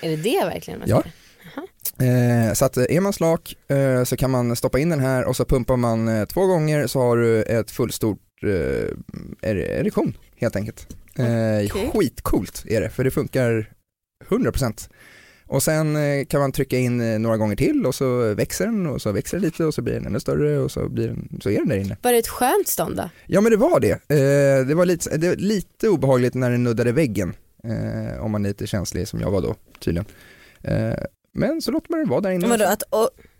Är 0.00 0.08
det 0.10 0.16
det 0.16 0.44
verkligen 0.44 0.80
man 0.80 0.88
Ja. 0.88 1.02
Eh, 1.98 2.52
så 2.54 2.64
att 2.64 2.76
eh, 2.76 2.84
är 2.88 3.00
man 3.00 3.12
slak 3.12 3.56
eh, 3.68 4.04
så 4.04 4.16
kan 4.16 4.30
man 4.30 4.56
stoppa 4.56 4.78
in 4.78 4.88
den 4.88 5.00
här 5.00 5.24
och 5.24 5.36
så 5.36 5.44
pumpar 5.44 5.76
man 5.76 6.08
eh, 6.08 6.24
två 6.24 6.46
gånger 6.46 6.86
så 6.86 7.00
har 7.00 7.16
du 7.16 7.42
ett 7.42 7.70
fullstort 7.70 8.18
eh, 8.42 9.48
er- 9.50 9.56
erektion 9.70 10.16
helt 10.36 10.56
enkelt. 10.56 10.96
Eh, 11.18 11.24
Okej. 11.24 11.90
Skitcoolt 11.94 12.64
är 12.68 12.80
det 12.80 12.90
för 12.90 13.04
det 13.04 13.10
funkar 13.10 13.70
100%. 14.28 14.88
Och 15.52 15.62
sen 15.62 15.96
eh, 15.96 16.24
kan 16.24 16.40
man 16.40 16.52
trycka 16.52 16.78
in 16.78 17.00
eh, 17.00 17.18
några 17.18 17.36
gånger 17.36 17.56
till 17.56 17.86
och 17.86 17.94
så 17.94 18.34
växer 18.34 18.66
den 18.66 18.86
och 18.86 19.02
så 19.02 19.12
växer 19.12 19.36
den 19.36 19.42
lite 19.44 19.64
och 19.64 19.74
så 19.74 19.82
blir 19.82 19.94
den 19.94 20.06
ännu 20.06 20.20
större 20.20 20.58
och 20.58 20.70
så, 20.70 20.88
blir 20.88 21.08
den, 21.08 21.38
så 21.42 21.50
är 21.50 21.58
den 21.58 21.68
där 21.68 21.76
inne. 21.76 21.96
Var 22.02 22.12
det 22.12 22.18
ett 22.18 22.28
skönt 22.28 22.68
stånd 22.68 22.96
då? 22.96 23.10
Ja 23.26 23.40
men 23.40 23.50
det 23.52 23.56
var 23.58 23.80
det. 23.80 23.90
Eh, 23.92 24.66
det 24.66 24.74
var 24.74 24.86
lite, 24.86 25.16
det 25.16 25.28
var 25.28 25.36
lite 25.36 25.88
obehagligt 25.88 26.34
när 26.34 26.50
den 26.50 26.64
nuddade 26.64 26.92
väggen. 26.92 27.34
Om 28.20 28.30
man 28.32 28.44
är 28.44 28.48
lite 28.48 28.66
känslig 28.66 29.08
som 29.08 29.20
jag 29.20 29.30
var 29.30 29.40
då 29.42 29.54
tydligen. 29.80 30.06
Men 31.34 31.62
så 31.62 31.70
låter 31.70 31.90
man 31.90 32.00
den 32.00 32.08
vara 32.08 32.20
där 32.20 32.30
inne. 32.30 32.48
Vadå, 32.48 32.64
att, 32.64 32.82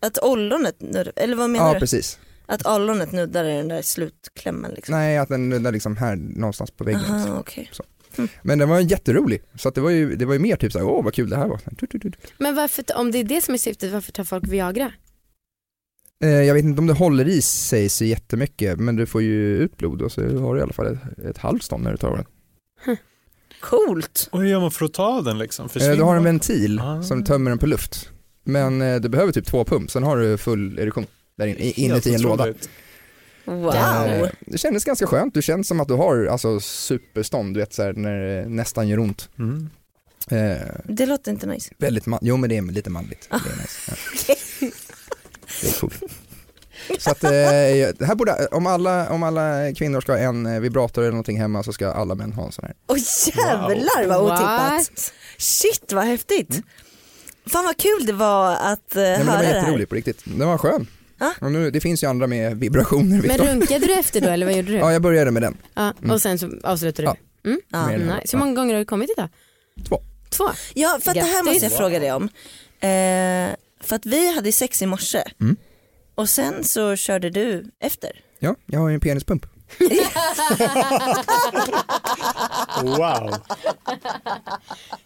att 0.00 0.18
ollonet, 0.22 0.80
nuddar- 0.80 1.12
eller 1.16 1.36
vad 1.36 1.50
menar 1.50 1.66
Ja 1.68 1.74
du? 1.74 1.80
precis. 1.80 2.18
Att 2.46 2.66
ollonet 2.66 3.12
nuddar 3.12 3.44
i 3.44 3.56
den 3.56 3.68
där 3.68 3.82
slutklämmen 3.82 4.70
liksom? 4.74 4.94
Nej, 4.94 5.18
att 5.18 5.28
den 5.28 5.48
nuddar 5.48 5.72
liksom 5.72 5.96
här 5.96 6.16
någonstans 6.16 6.70
på 6.70 6.84
väggen. 6.84 7.00
Aha, 7.00 7.26
Så. 7.26 7.34
okej. 7.38 7.68
Så. 7.72 7.82
Men 8.42 8.58
den 8.58 8.68
var 8.68 8.80
jätterolig, 8.80 9.42
så 9.54 9.68
att 9.68 9.74
det, 9.74 9.80
var 9.80 9.90
ju, 9.90 10.16
det 10.16 10.24
var 10.24 10.32
ju 10.32 10.38
mer 10.38 10.56
typ 10.56 10.72
såhär, 10.72 10.86
åh 10.86 11.04
vad 11.04 11.14
kul 11.14 11.30
det 11.30 11.36
här 11.36 11.48
var. 11.48 11.60
Men 12.38 12.54
varför, 12.54 12.84
om 12.96 13.10
det 13.10 13.18
är 13.18 13.24
det 13.24 13.40
som 13.40 13.54
är 13.54 13.58
syftet, 13.58 13.92
varför 13.92 14.12
tar 14.12 14.24
folk 14.24 14.48
Viagra? 14.48 14.92
Eh, 16.24 16.28
jag 16.30 16.54
vet 16.54 16.64
inte 16.64 16.80
om 16.80 16.86
det 16.86 16.92
håller 16.92 17.28
i 17.28 17.42
sig 17.42 17.88
så 17.88 18.04
jättemycket, 18.04 18.78
men 18.78 18.96
du 18.96 19.06
får 19.06 19.22
ju 19.22 19.56
ut 19.58 19.76
blod 19.76 20.02
och 20.02 20.12
så 20.12 20.20
har 20.38 20.54
du 20.54 20.60
i 20.60 20.62
alla 20.62 20.72
fall 20.72 20.86
ett, 20.86 21.18
ett 21.24 21.38
halvt 21.38 21.62
stånd 21.62 21.84
när 21.84 21.90
du 21.90 21.96
tar 21.96 22.16
den. 22.16 22.96
Coolt. 23.60 24.28
Och 24.32 24.40
hur 24.40 24.48
gör 24.48 24.60
man 24.60 24.70
för 24.70 24.84
att 24.84 24.92
ta 24.94 25.20
den 25.22 25.38
liksom? 25.38 25.64
Eh, 25.64 25.68
Försvinner 25.70 25.96
du 25.96 26.02
har 26.02 26.16
en 26.16 26.24
ventil 26.24 26.80
Ah. 26.80 27.02
som 27.02 27.24
tömmer 27.24 27.50
den 27.50 27.58
på 27.58 27.66
luft. 27.66 28.10
Men 28.44 28.82
eh, 28.82 29.00
du 29.00 29.08
behöver 29.08 29.32
typ 29.32 29.46
två 29.46 29.64
pump, 29.64 29.90
sen 29.90 30.02
har 30.02 30.16
du 30.16 30.38
full 30.38 30.78
erektion 30.78 31.06
där 31.36 31.46
inne, 31.46 31.58
i- 31.58 31.64
Helt 31.64 31.78
inuti 31.78 32.14
en 32.14 32.22
låda. 32.22 32.46
Wow. 33.44 33.74
Eh, 33.74 34.28
det 34.40 34.58
kändes 34.58 34.84
ganska 34.84 35.06
skönt, 35.06 35.34
du 35.34 35.42
känns 35.42 35.68
som 35.68 35.80
att 35.80 35.88
du 35.88 35.94
har 35.94 36.26
alltså, 36.26 36.60
superstånd, 36.60 37.54
du 37.54 37.60
vet 37.60 37.72
så 37.74 37.82
här, 37.82 37.92
när 37.92 38.18
det 38.20 38.48
nästan 38.48 38.88
gör 38.88 38.98
ont. 38.98 39.28
Mm. 39.38 39.70
Eh, 40.30 40.56
Det 40.84 41.06
låter 41.06 41.30
inte 41.30 41.46
nice. 41.46 41.70
väldigt 41.78 42.06
man- 42.06 42.18
jo 42.22 42.36
men 42.36 42.50
det 42.50 42.56
är 42.56 42.62
lite 42.62 42.90
manligt. 42.90 43.28
Det 43.30 43.36
är, 43.36 43.56
nice. 43.56 43.78
ja. 43.88 43.94
det 45.62 45.68
är 45.68 45.80
coolt. 45.80 46.02
Så 46.98 47.10
att, 47.10 47.24
eh, 47.24 47.30
det 47.98 48.04
här 48.06 48.14
borde, 48.14 48.46
om 48.50 48.66
alla, 48.66 49.10
om 49.10 49.22
alla 49.22 49.72
kvinnor 49.74 50.00
ska 50.00 50.12
ha 50.12 50.18
en 50.18 50.46
eh, 50.46 50.60
vibrator 50.60 51.02
eller 51.02 51.10
någonting 51.10 51.40
hemma 51.40 51.62
så 51.62 51.72
ska 51.72 51.92
alla 51.92 52.14
män 52.14 52.32
ha 52.32 52.46
en 52.46 52.52
sån 52.52 52.64
här. 52.64 52.74
Åh 52.86 52.96
jävlar 53.36 54.06
vad 54.08 54.24
What? 54.24 54.32
otippat. 54.40 55.12
Shit 55.38 55.92
vad 55.92 56.04
häftigt. 56.04 56.62
Fan 57.46 57.64
vad 57.64 57.76
kul 57.76 58.06
det 58.06 58.12
var 58.12 58.52
att 58.56 58.96
uh, 58.96 59.02
Nej, 59.02 59.18
det 59.18 59.24
höra 59.24 59.24
var 59.36 59.38
det 59.42 59.46
här. 59.48 59.54
jätteroligt 59.56 59.88
på 59.88 59.94
riktigt, 59.94 60.22
den 60.24 60.48
var 60.48 60.58
skön. 60.58 60.86
Ja. 61.22 61.32
Och 61.40 61.52
nu, 61.52 61.70
det 61.70 61.80
finns 61.80 62.02
ju 62.02 62.06
andra 62.06 62.26
med 62.26 62.56
vibrationer. 62.56 63.22
Men 63.22 63.38
runkade 63.38 63.86
du 63.86 63.94
efter 63.94 64.20
då 64.20 64.28
eller 64.28 64.46
vad 64.46 64.54
gjorde 64.56 64.72
du? 64.72 64.78
Ja, 64.78 64.92
jag 64.92 65.02
började 65.02 65.30
med 65.30 65.42
den. 65.42 65.56
Ja, 65.74 65.92
Mm. 65.98 66.10
och 66.10 66.22
sen 66.22 66.38
så 66.38 66.50
avslutade 66.64 67.08
Ja. 67.08 67.16
du? 67.42 67.50
Mm. 67.50 67.60
Ja. 67.68 67.86
Med 67.86 68.00
den 68.00 68.08
här. 68.08 68.20
Nice. 68.20 68.36
Hur 68.36 68.38
många 68.44 68.54
gånger 68.54 68.74
har 68.74 68.78
du 68.78 68.84
kommit 68.84 69.10
idag? 69.16 69.28
Två. 69.88 70.02
Två? 70.30 70.44
Ja 70.74 70.98
för 71.02 71.10
att 71.10 71.14
det 71.14 71.20
här 71.20 71.42
måste 71.44 71.64
jag 71.66 71.72
fråga 71.76 71.98
dig 71.98 72.12
om. 72.12 72.22
Eh, 72.80 73.56
för 73.80 73.96
att 73.96 74.06
vi 74.06 74.34
hade 74.34 74.52
sex 74.52 74.82
i 74.82 74.86
morse 74.86 75.22
Mm. 75.40 75.56
och 76.14 76.28
sen 76.28 76.64
så 76.64 76.96
körde 76.96 77.30
du 77.30 77.64
efter. 77.80 78.10
Ja, 78.38 78.54
jag 78.66 78.80
har 78.80 78.88
ju 78.88 78.94
en 78.94 79.00
penispump. 79.00 79.46
Wow. 82.82 83.34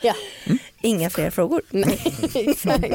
Ja. 0.00 0.14
Inga 0.83 1.11
fler 1.11 1.31
frågor. 1.31 1.62
Nej, 1.70 2.14
exakt. 2.35 2.94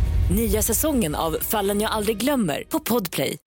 Nya 0.29 0.61
säsongen 0.61 1.15
av 1.15 1.31
Fallen 1.41 1.81
jag 1.81 1.91
aldrig 1.91 2.17
glömmer 2.17 2.63
på 2.63 2.79
Podplay. 2.79 3.37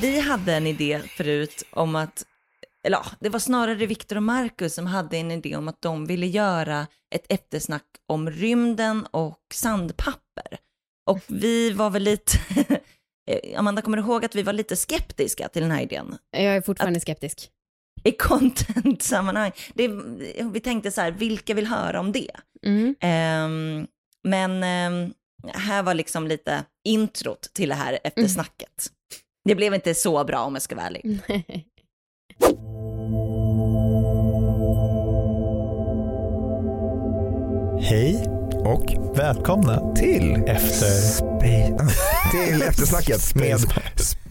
Vi 0.00 0.20
hade 0.20 0.54
en 0.54 0.66
idé 0.66 1.00
förut 1.16 1.62
om 1.70 1.96
att, 1.96 2.26
eller 2.84 2.96
ja, 2.96 3.06
det 3.20 3.28
var 3.28 3.38
snarare 3.38 3.86
Viktor 3.86 4.16
och 4.16 4.22
Marcus 4.22 4.74
som 4.74 4.86
hade 4.86 5.16
en 5.16 5.30
idé 5.30 5.56
om 5.56 5.68
att 5.68 5.82
de 5.82 6.06
ville 6.06 6.26
göra 6.26 6.86
ett 7.14 7.26
eftersnack 7.28 7.84
om 8.06 8.30
rymden 8.30 9.06
och 9.10 9.40
sandpapper. 9.54 10.58
Och 11.06 11.20
vi 11.26 11.70
var 11.70 11.90
väl 11.90 12.02
lite, 12.02 12.38
Amanda 13.56 13.82
kommer 13.82 13.96
du 13.96 14.02
ihåg 14.02 14.24
att 14.24 14.34
vi 14.34 14.42
var 14.42 14.52
lite 14.52 14.76
skeptiska 14.76 15.48
till 15.48 15.62
den 15.62 15.70
här 15.70 15.82
idén? 15.82 16.18
Jag 16.30 16.42
är 16.42 16.60
fortfarande 16.60 17.00
skeptisk. 17.00 17.50
I 18.06 18.12
content-sammanhang. 18.12 19.52
Det, 19.74 19.88
vi 20.52 20.60
tänkte 20.60 20.90
så 20.90 21.00
här, 21.00 21.10
vilka 21.10 21.54
vill 21.54 21.66
höra 21.66 22.00
om 22.00 22.12
det? 22.12 22.30
Mm. 22.66 22.94
Ehm, 23.00 23.86
men 24.28 24.62
ehm, 24.62 25.12
här 25.54 25.82
var 25.82 25.94
liksom 25.94 26.26
lite 26.26 26.64
introt 26.84 27.50
till 27.54 27.68
det 27.68 27.74
här 27.74 27.98
eftersnacket. 28.04 28.90
Det 29.44 29.54
blev 29.54 29.74
inte 29.74 29.94
så 29.94 30.24
bra 30.24 30.38
om 30.38 30.54
jag 30.54 30.62
ska 30.62 30.76
vara 30.76 30.86
ärlig. 30.86 31.20
Hej 37.80 38.24
och 38.64 39.18
välkomna 39.18 39.94
till 39.94 40.44
Efter 40.46 40.86
Spe- 40.86 41.80
ah, 41.80 42.30
till 42.30 42.62
eftersnacket 42.62 43.34
med 43.34 43.56
spe- 43.56 44.25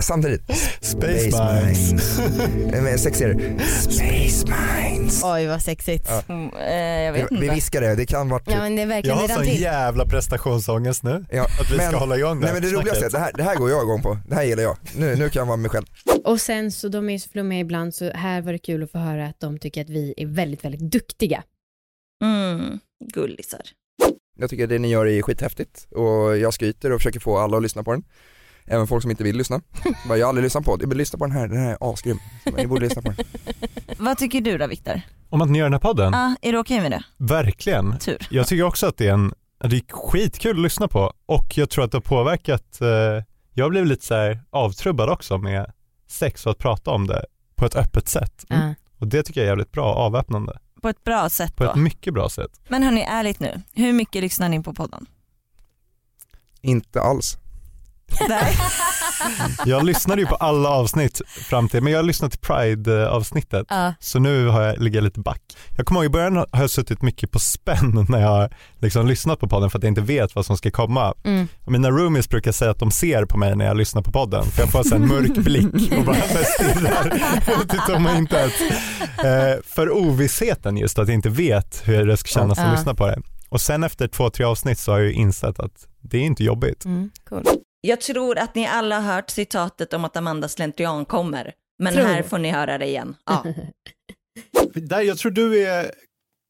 samtidigt 0.00 0.42
Space 0.80 1.44
Minds. 1.64 2.18
Eh, 2.72 2.82
med 2.82 3.00
sexigare 3.00 3.58
Space 3.68 4.46
Minds. 4.46 5.22
Oj 5.24 5.46
vad 5.46 5.62
sexigt. 5.62 6.06
Ja. 6.08 6.22
Mm, 6.34 6.50
eh, 6.56 6.74
jag 7.04 7.12
vet 7.12 7.22
Vi, 7.30 7.36
vi 7.36 7.42
inte. 7.44 7.54
viskar 7.54 7.80
det, 7.80 7.94
det 7.94 8.06
kan 8.06 8.28
vara 8.28 8.42
Ja 8.46 8.56
men 8.58 8.76
det 8.76 8.82
är 8.82 9.06
Jag 9.06 9.14
har 9.14 9.28
sån 9.28 9.44
till. 9.44 9.60
jävla 9.60 10.06
prestationsångest 10.06 11.02
nu. 11.02 11.24
Ja, 11.30 11.42
Att 11.60 11.70
vi 11.70 11.78
ska 11.78 11.96
hålla 11.96 12.16
igång 12.18 12.40
det 12.40 12.44
Nej 12.46 12.52
men 12.52 12.62
det 12.62 12.68
roligaste 12.78 13.04
är 13.04 13.06
att 13.06 13.12
det 13.12 13.18
här, 13.18 13.32
det 13.34 13.42
här 13.42 13.56
går 13.56 13.70
jag 13.70 13.82
igång 13.82 14.02
på, 14.02 14.18
det 14.28 14.34
här 14.34 14.42
gillar 14.44 14.62
jag. 14.62 14.76
Nu, 14.96 15.16
nu 15.16 15.28
kan 15.28 15.40
jag 15.40 15.46
vara 15.46 15.56
mig 15.56 15.70
själv. 15.70 15.86
Och 16.24 16.40
sen 16.40 16.72
så 16.72 16.88
de 16.88 17.10
är 17.10 17.18
så 17.18 17.28
flummiga 17.30 17.60
ibland 17.60 17.94
så 17.94 18.10
här 18.10 18.42
var 18.42 18.52
det 18.52 18.58
kul 18.58 18.82
att 18.82 18.90
få 18.92 18.98
höra 18.98 19.26
att 19.26 19.40
de 19.40 19.58
tycker 19.58 19.80
att 19.80 19.90
vi 19.90 20.14
är 20.16 20.26
väldigt, 20.26 20.64
väldigt 20.64 20.80
duktiga. 20.92 21.42
Mm, 22.24 22.78
gullisar. 23.14 23.60
Jag 24.38 24.50
tycker 24.50 24.66
det 24.66 24.78
ni 24.78 24.88
gör 24.88 25.06
är 25.06 25.22
skithäftigt 25.22 25.86
och 25.90 26.36
jag 26.38 26.54
skryter 26.54 26.92
och 26.92 27.00
försöker 27.00 27.20
få 27.20 27.38
alla 27.38 27.56
att 27.56 27.62
lyssna 27.62 27.82
på 27.82 27.92
den. 27.92 28.04
Även 28.70 28.86
folk 28.86 29.02
som 29.02 29.10
inte 29.10 29.24
vill 29.24 29.36
lyssna. 29.36 29.60
Bara, 30.08 30.18
jag 30.18 30.26
har 30.26 30.28
aldrig 30.28 30.44
lyssnat 30.44 30.64
på 30.64 30.76
jag 30.80 30.88
vill 30.88 30.98
lyssna 30.98 31.18
på 31.18 31.26
den 31.26 31.36
här, 31.36 31.48
den 31.48 31.58
här 31.58 31.70
är 31.70 31.92
asgrym. 31.92 32.18
Ni 32.56 32.66
borde 32.66 32.80
lyssna 32.80 33.02
på 33.02 33.08
den. 33.12 33.26
Vad 33.98 34.18
tycker 34.18 34.40
du 34.40 34.58
då 34.58 34.66
Viktor? 34.66 35.00
Om 35.28 35.42
att 35.42 35.50
ni 35.50 35.58
gör 35.58 35.66
den 35.66 35.72
här 35.72 35.80
podden? 35.80 36.14
Ah, 36.14 36.36
är 36.42 36.52
du 36.52 36.58
okej 36.58 36.80
med 36.80 36.90
det? 36.90 37.02
Verkligen. 37.16 37.98
Tur. 37.98 38.26
Jag 38.30 38.46
tycker 38.46 38.62
också 38.64 38.86
att 38.86 38.96
det 38.96 39.08
är 39.08 39.12
en, 39.12 39.34
det 39.64 39.76
är 39.76 39.82
skitkul 39.92 40.56
att 40.56 40.62
lyssna 40.62 40.88
på 40.88 41.12
och 41.26 41.58
jag 41.58 41.70
tror 41.70 41.84
att 41.84 41.92
det 41.92 41.96
har 41.96 42.02
påverkat, 42.02 42.80
eh, 42.80 42.88
jag 43.52 43.70
blev 43.70 43.86
lite 43.86 44.06
så 44.06 44.14
här 44.14 44.40
avtrubbad 44.50 45.08
också 45.10 45.38
med 45.38 45.72
sex 46.08 46.46
och 46.46 46.52
att 46.52 46.58
prata 46.58 46.90
om 46.90 47.06
det 47.06 47.24
på 47.56 47.66
ett 47.66 47.76
öppet 47.76 48.08
sätt. 48.08 48.44
Ja. 48.48 48.74
Och 48.98 49.06
det 49.06 49.22
tycker 49.22 49.40
jag 49.40 49.44
är 49.46 49.50
jävligt 49.50 49.72
bra, 49.72 49.94
avväpnande. 49.94 50.58
På 50.82 50.88
ett 50.88 51.04
bra 51.04 51.28
sätt 51.28 51.56
På 51.56 51.64
då? 51.64 51.70
ett 51.70 51.76
mycket 51.76 52.14
bra 52.14 52.28
sätt. 52.28 52.60
Men 52.68 52.82
hörni, 52.82 53.00
ärligt 53.00 53.40
nu. 53.40 53.62
Hur 53.74 53.92
mycket 53.92 54.22
lyssnar 54.22 54.48
ni 54.48 54.62
på 54.62 54.74
podden? 54.74 55.06
Inte 56.60 57.00
alls. 57.00 57.36
Nej. 58.28 58.56
Jag 59.64 59.84
lyssnade 59.84 60.20
ju 60.20 60.26
på 60.26 60.34
alla 60.34 60.68
avsnitt 60.68 61.20
fram 61.28 61.68
till, 61.68 61.82
men 61.82 61.92
jag 61.92 61.98
har 61.98 62.04
lyssnat 62.04 62.30
till 62.32 62.40
Pride-avsnittet. 62.40 63.66
Ja. 63.70 63.94
Så 64.00 64.18
nu 64.18 64.46
har 64.46 64.62
jag, 64.62 64.78
ligger 64.82 64.96
jag 64.98 65.04
lite 65.04 65.20
back. 65.20 65.40
Jag 65.76 65.86
kommer 65.86 66.00
ihåg 66.00 66.06
i 66.06 66.08
början 66.12 66.36
har 66.36 66.46
jag 66.60 66.70
suttit 66.70 67.02
mycket 67.02 67.30
på 67.30 67.38
spänn 67.38 68.06
när 68.08 68.20
jag 68.20 68.28
har 68.28 68.50
liksom 68.78 69.06
lyssnat 69.06 69.40
på 69.40 69.48
podden 69.48 69.70
för 69.70 69.78
att 69.78 69.82
jag 69.84 69.90
inte 69.90 70.00
vet 70.00 70.34
vad 70.34 70.46
som 70.46 70.56
ska 70.56 70.70
komma. 70.70 71.14
Mm. 71.24 71.48
Mina 71.66 71.90
roomies 71.90 72.28
brukar 72.28 72.52
säga 72.52 72.70
att 72.70 72.78
de 72.78 72.90
ser 72.90 73.24
på 73.24 73.38
mig 73.38 73.56
när 73.56 73.64
jag 73.64 73.76
lyssnar 73.76 74.02
på 74.02 74.12
podden 74.12 74.44
för 74.44 74.62
jag 74.62 74.70
får 74.70 74.94
en 74.94 75.08
mörk 75.08 75.34
blick 75.44 75.92
och 75.98 76.04
bara 76.04 76.16
stirrar. 76.44 77.10
Tittar 77.60 77.98
mig 77.98 78.18
inte 78.18 78.36
ens. 78.36 78.60
Eh, 79.24 79.62
för 79.64 79.90
ovissheten 79.90 80.76
just 80.76 80.98
att 80.98 81.08
jag 81.08 81.14
inte 81.14 81.28
vet 81.28 81.82
hur 81.84 82.06
det 82.06 82.16
ska 82.16 82.28
kännas 82.28 82.58
Ja. 82.58 82.64
att 82.64 82.78
lyssna 82.78 82.94
på 82.94 83.06
det. 83.06 83.20
Och 83.48 83.60
sen 83.60 83.82
efter 83.84 84.08
två, 84.08 84.30
tre 84.30 84.44
avsnitt 84.44 84.78
så 84.78 84.92
har 84.92 84.98
jag 84.98 85.08
ju 85.08 85.14
insett 85.14 85.60
att 85.60 85.72
det 86.02 86.18
är 86.18 86.22
inte 86.22 86.44
jobbigt. 86.44 86.84
Mm, 86.84 87.10
cool. 87.28 87.42
Jag 87.80 88.00
tror 88.00 88.38
att 88.38 88.54
ni 88.54 88.66
alla 88.66 89.00
har 89.00 89.14
hört 89.14 89.30
citatet 89.30 89.92
om 89.92 90.04
att 90.04 90.16
Amanda 90.16 90.48
slentrian 90.48 91.04
kommer. 91.04 91.52
Men 91.78 91.92
Tror. 91.94 92.04
här 92.04 92.22
får 92.22 92.38
ni 92.38 92.50
höra 92.50 92.78
det 92.78 92.86
igen. 92.86 93.16
Ja. 93.26 93.44
Där, 94.74 95.00
jag 95.00 95.18
tror 95.18 95.32
du 95.32 95.66
är 95.66 95.90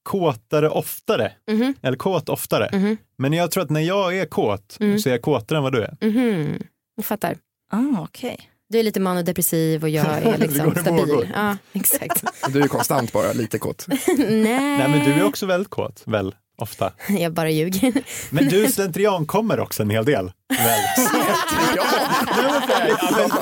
kåtare 0.02 0.68
oftare, 0.70 1.32
Mhm. 1.50 1.74
eller 1.82 1.96
kåt 1.98 2.28
oftare. 2.28 2.68
Mhm. 2.72 2.96
Men 3.18 3.32
jag 3.32 3.50
tror 3.50 3.62
att 3.64 3.70
när 3.70 3.80
jag 3.80 4.16
är 4.18 4.26
kåt 4.26 4.76
Mm. 4.80 4.98
så 4.98 5.08
är 5.08 5.12
jag 5.12 5.22
kåtare 5.22 5.56
än 5.58 5.62
vad 5.62 5.72
du 5.72 5.82
är. 5.82 5.96
Mhm. 6.00 6.62
Jag 6.96 7.04
fattar. 7.04 7.36
Ah, 7.72 8.00
okej. 8.02 8.50
Du 8.68 8.78
är 8.78 8.82
lite 8.82 9.00
manodepressiv 9.00 9.82
och 9.82 9.88
jag 9.88 10.06
är 10.22 10.38
liksom 10.38 10.74
stabil. 10.74 11.30
Ja, 11.34 11.56
exakt. 11.72 12.24
Du 12.52 12.62
är 12.62 12.68
konstant 12.68 13.12
bara 13.12 13.32
lite 13.32 13.58
kåt. 13.58 13.86
Nej. 14.18 14.42
Nej 14.78 14.88
men 14.88 15.04
du 15.04 15.12
är 15.12 15.24
också 15.24 15.46
väldigt 15.46 15.70
kåt, 15.70 16.02
väl? 16.06 16.34
Ofta. 16.61 16.92
Jag 17.08 17.32
bara 17.32 17.50
ljuger. 17.50 17.92
Men 18.30 18.48
du 18.48 18.72
slentrian 18.72 19.26
kommer 19.26 19.61
också 19.61 19.82
en 19.82 19.90
hel 19.90 20.04
del. 20.04 20.32
Väl? 20.48 20.80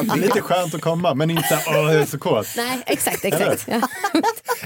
Ja, 0.06 0.14
lite 0.14 0.40
skönt 0.40 0.74
att 0.74 0.80
komma 0.80 1.14
men 1.14 1.30
inte 1.30 1.62
åh 1.66 1.74
jag 1.74 1.94
är 1.94 2.06
så 2.06 2.18
kåt. 2.18 2.46
Nej, 2.56 2.82
exakt, 2.86 3.24
exakt. 3.24 3.64
Ja. 3.68 3.80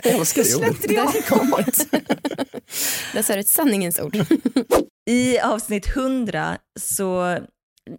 Jag 0.02 0.14
älskar. 0.14 0.42
Slentriankommit. 0.42 1.86
Där 3.12 3.22
sa 3.22 3.34
du 3.34 3.40
ett 3.40 3.48
sanningens 3.48 4.00
ord. 4.00 4.16
I 5.10 5.38
avsnitt 5.40 5.96
100 5.96 6.58
så 6.80 7.38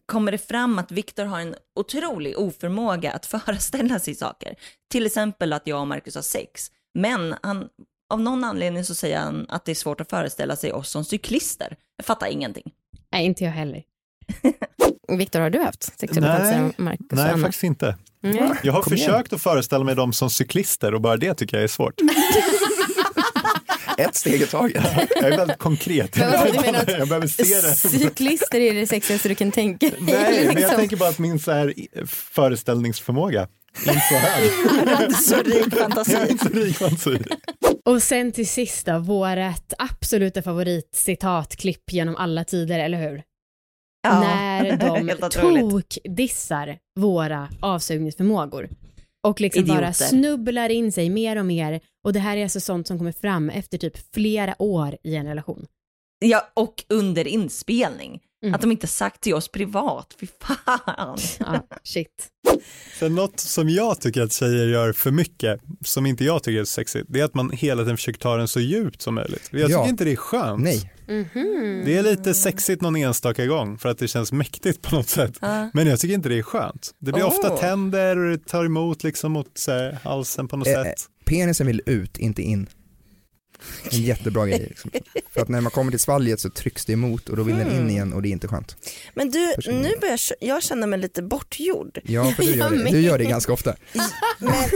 kommer 0.05 0.31
det 0.31 0.37
fram 0.37 0.79
att 0.79 0.91
Viktor 0.91 1.25
har 1.25 1.39
en 1.39 1.55
otrolig 1.79 2.37
oförmåga 2.37 3.11
att 3.11 3.25
föreställa 3.25 3.99
sig 3.99 4.15
saker. 4.15 4.55
Till 4.91 5.05
exempel 5.05 5.53
att 5.53 5.67
jag 5.67 5.81
och 5.81 5.87
Marcus 5.87 6.15
har 6.15 6.21
sex. 6.21 6.67
Men 6.99 7.35
han, 7.41 7.67
av 8.13 8.21
någon 8.21 8.43
anledning 8.43 8.83
så 8.85 8.95
säger 8.95 9.19
han 9.19 9.45
att 9.49 9.65
det 9.65 9.71
är 9.71 9.75
svårt 9.75 10.01
att 10.01 10.09
föreställa 10.09 10.55
sig 10.55 10.73
oss 10.73 10.89
som 10.89 11.05
cyklister. 11.05 11.77
Jag 11.97 12.05
fattar 12.05 12.27
ingenting. 12.27 12.71
Nej, 13.11 13.25
inte 13.25 13.43
jag 13.43 13.51
heller. 13.51 13.83
Viktor, 15.17 15.39
har 15.39 15.49
du 15.49 15.59
haft 15.59 15.99
sexuella 15.99 16.71
Nej, 16.77 16.97
nej 17.11 17.41
faktiskt 17.41 17.63
inte. 17.63 17.97
Nej. 18.21 18.51
Jag 18.63 18.73
har 18.73 18.81
Kom 18.81 18.93
igen. 18.93 19.07
försökt 19.07 19.33
att 19.33 19.41
föreställa 19.41 19.83
mig 19.83 19.95
dem 19.95 20.13
som 20.13 20.29
cyklister 20.29 20.93
och 20.93 21.01
bara 21.01 21.17
det 21.17 21.33
tycker 21.33 21.57
jag 21.57 21.63
är 21.63 21.67
svårt. 21.67 21.93
Ett 23.97 24.15
steg 24.15 24.41
i 24.41 24.45
taget. 24.45 24.83
Jag 25.15 25.23
är 25.31 25.37
väldigt 25.37 25.57
konkret. 25.57 26.17
Men 26.17 26.31
vadå, 26.31 26.51
du 26.53 26.59
menar 26.59 26.79
att 26.79 26.89
Jag 26.89 27.07
behöver 27.07 27.27
se 27.27 27.43
det. 27.43 27.75
Cyklister 27.99 28.59
är 28.59 28.73
det 28.73 28.87
sexigaste 28.87 29.29
du 29.29 29.35
kan 29.35 29.51
tänka 29.51 29.89
dig? 29.89 29.99
Nej, 29.99 30.15
men 30.15 30.45
jag 30.45 30.55
liksom. 30.55 30.75
tänker 30.75 30.97
bara 30.97 31.09
att 31.09 31.19
min 31.19 31.39
så 31.39 31.51
här 31.51 31.73
föreställningsförmåga 32.05 33.47
inte 33.79 33.99
så 34.09 34.15
hög. 34.15 35.15
Så 35.15 35.35
rik 35.35 35.75
fantasi. 35.75 36.17
Inte 36.29 36.45
så 36.45 36.49
rik 36.53 36.75
fantasi. 36.77 37.17
Och 37.85 38.03
sen 38.03 38.31
till 38.31 38.47
sist 38.47 38.85
då, 38.85 38.99
vårat 38.99 39.73
absoluta 39.77 40.41
favoritcitatklipp 40.41 41.91
genom 41.91 42.15
alla 42.15 42.43
tider, 42.43 42.79
eller 42.79 43.09
hur? 43.09 43.23
Ja, 44.07 44.19
När 44.19 44.77
de 45.11 45.29
tokdissar 45.29 46.77
våra 46.99 47.49
avsugningsförmågor. 47.61 48.69
Och 49.27 49.41
liksom 49.41 49.65
bara 49.65 49.77
Idioter. 49.77 49.93
snubblar 49.93 50.69
in 50.69 50.91
sig 50.91 51.09
mer 51.09 51.35
och 51.35 51.45
mer. 51.45 51.79
Och 52.05 52.13
det 52.13 52.19
här 52.19 52.37
är 52.37 52.43
alltså 52.43 52.59
sånt 52.59 52.87
som 52.87 52.97
kommer 52.97 53.11
fram 53.11 53.49
efter 53.49 53.77
typ 53.77 54.13
flera 54.13 54.55
år 54.61 54.97
i 55.03 55.15
en 55.15 55.25
relation. 55.25 55.65
Ja, 56.25 56.51
och 56.53 56.83
under 56.89 57.27
inspelning. 57.27 58.19
Mm. 58.43 58.55
Att 58.55 58.61
de 58.61 58.71
inte 58.71 58.87
sagt 58.87 59.21
till 59.21 59.33
oss 59.33 59.47
privat, 59.47 60.07
fy 60.19 60.27
fan. 60.41 61.17
Ja, 61.39 61.67
shit. 61.83 62.07
Sen 62.99 63.15
något 63.15 63.39
som 63.39 63.69
jag 63.69 64.01
tycker 64.01 64.21
att 64.21 64.33
tjejer 64.33 64.67
gör 64.67 64.93
för 64.93 65.11
mycket, 65.11 65.61
som 65.85 66.05
inte 66.05 66.23
jag 66.25 66.43
tycker 66.43 66.59
är 66.61 66.65
sexigt, 66.65 67.05
det 67.09 67.19
är 67.19 67.23
att 67.25 67.33
man 67.33 67.49
hela 67.51 67.81
tiden 67.83 67.97
försöker 67.97 68.19
ta 68.19 68.37
den 68.37 68.47
så 68.47 68.59
djupt 68.59 69.01
som 69.01 69.15
möjligt. 69.15 69.49
Jag 69.51 69.61
tycker 69.61 69.71
Ja. 69.79 69.87
inte 69.87 70.03
det 70.05 70.11
är 70.11 70.15
skönt. 70.15 70.63
Nej. 70.63 70.91
Mhm. 71.07 71.81
Det 71.85 71.97
är 71.97 72.03
lite 72.03 72.33
sexigt 72.33 72.81
någon 72.81 72.95
enstaka 72.95 73.45
gång 73.45 73.77
för 73.77 73.89
att 73.89 73.97
det 73.97 74.07
känns 74.07 74.31
mäktigt 74.31 74.81
på 74.81 74.95
något 74.95 75.09
sätt. 75.09 75.37
Ja. 75.41 75.69
Men 75.73 75.87
jag 75.87 75.99
tycker 75.99 76.13
inte 76.15 76.29
det 76.29 76.37
är 76.37 76.43
skönt. 76.43 76.91
Det 76.99 77.11
blir 77.11 77.23
Åh. 77.23 77.29
ofta 77.29 77.57
tänder 77.57 78.17
och 78.17 78.31
det 78.31 78.45
tar 78.45 78.65
emot 78.65 79.03
liksom 79.03 79.31
mot 79.31 79.57
så 79.57 79.71
här, 79.71 79.97
halsen 80.03 80.47
på 80.47 80.57
något 80.57 80.67
Eh, 80.67 80.83
sätt. 80.83 80.95
Penisen 81.25 81.67
vill 81.67 81.81
ut, 81.85 82.17
inte 82.17 82.41
in. 82.41 82.67
En 83.91 84.01
jättebra 84.01 84.45
grej. 84.47 84.59
Liksom. 84.69 84.91
För 85.33 85.41
att 85.41 85.49
när 85.49 85.61
man 85.61 85.71
kommer 85.71 85.91
till 85.91 85.99
svalget 85.99 86.39
så 86.39 86.49
trycks 86.49 86.85
det 86.85 86.93
emot 86.93 87.29
och 87.29 87.37
då 87.37 87.43
vill 87.43 87.55
den 87.57 87.71
in 87.71 87.89
igen 87.89 88.13
och 88.13 88.21
det 88.21 88.27
är 88.27 88.31
inte 88.31 88.47
skönt. 88.47 88.75
Men 89.13 89.31
du, 89.31 89.53
nu 89.67 89.91
börjar 90.01 90.19
jag- 90.39 90.49
jag 90.49 90.63
känna 90.63 90.87
mig 90.87 90.99
lite 90.99 91.21
bortgjord. 91.21 91.99
Ja, 92.03 92.33
för 92.35 92.43
du 92.43 92.55
gör 92.55 92.69
det, 92.69 92.91
du 92.91 92.99
gör 93.01 93.17
det 93.17 93.23
ganska 93.25 93.53
ofta. 93.53 93.75
Men. 94.39 94.69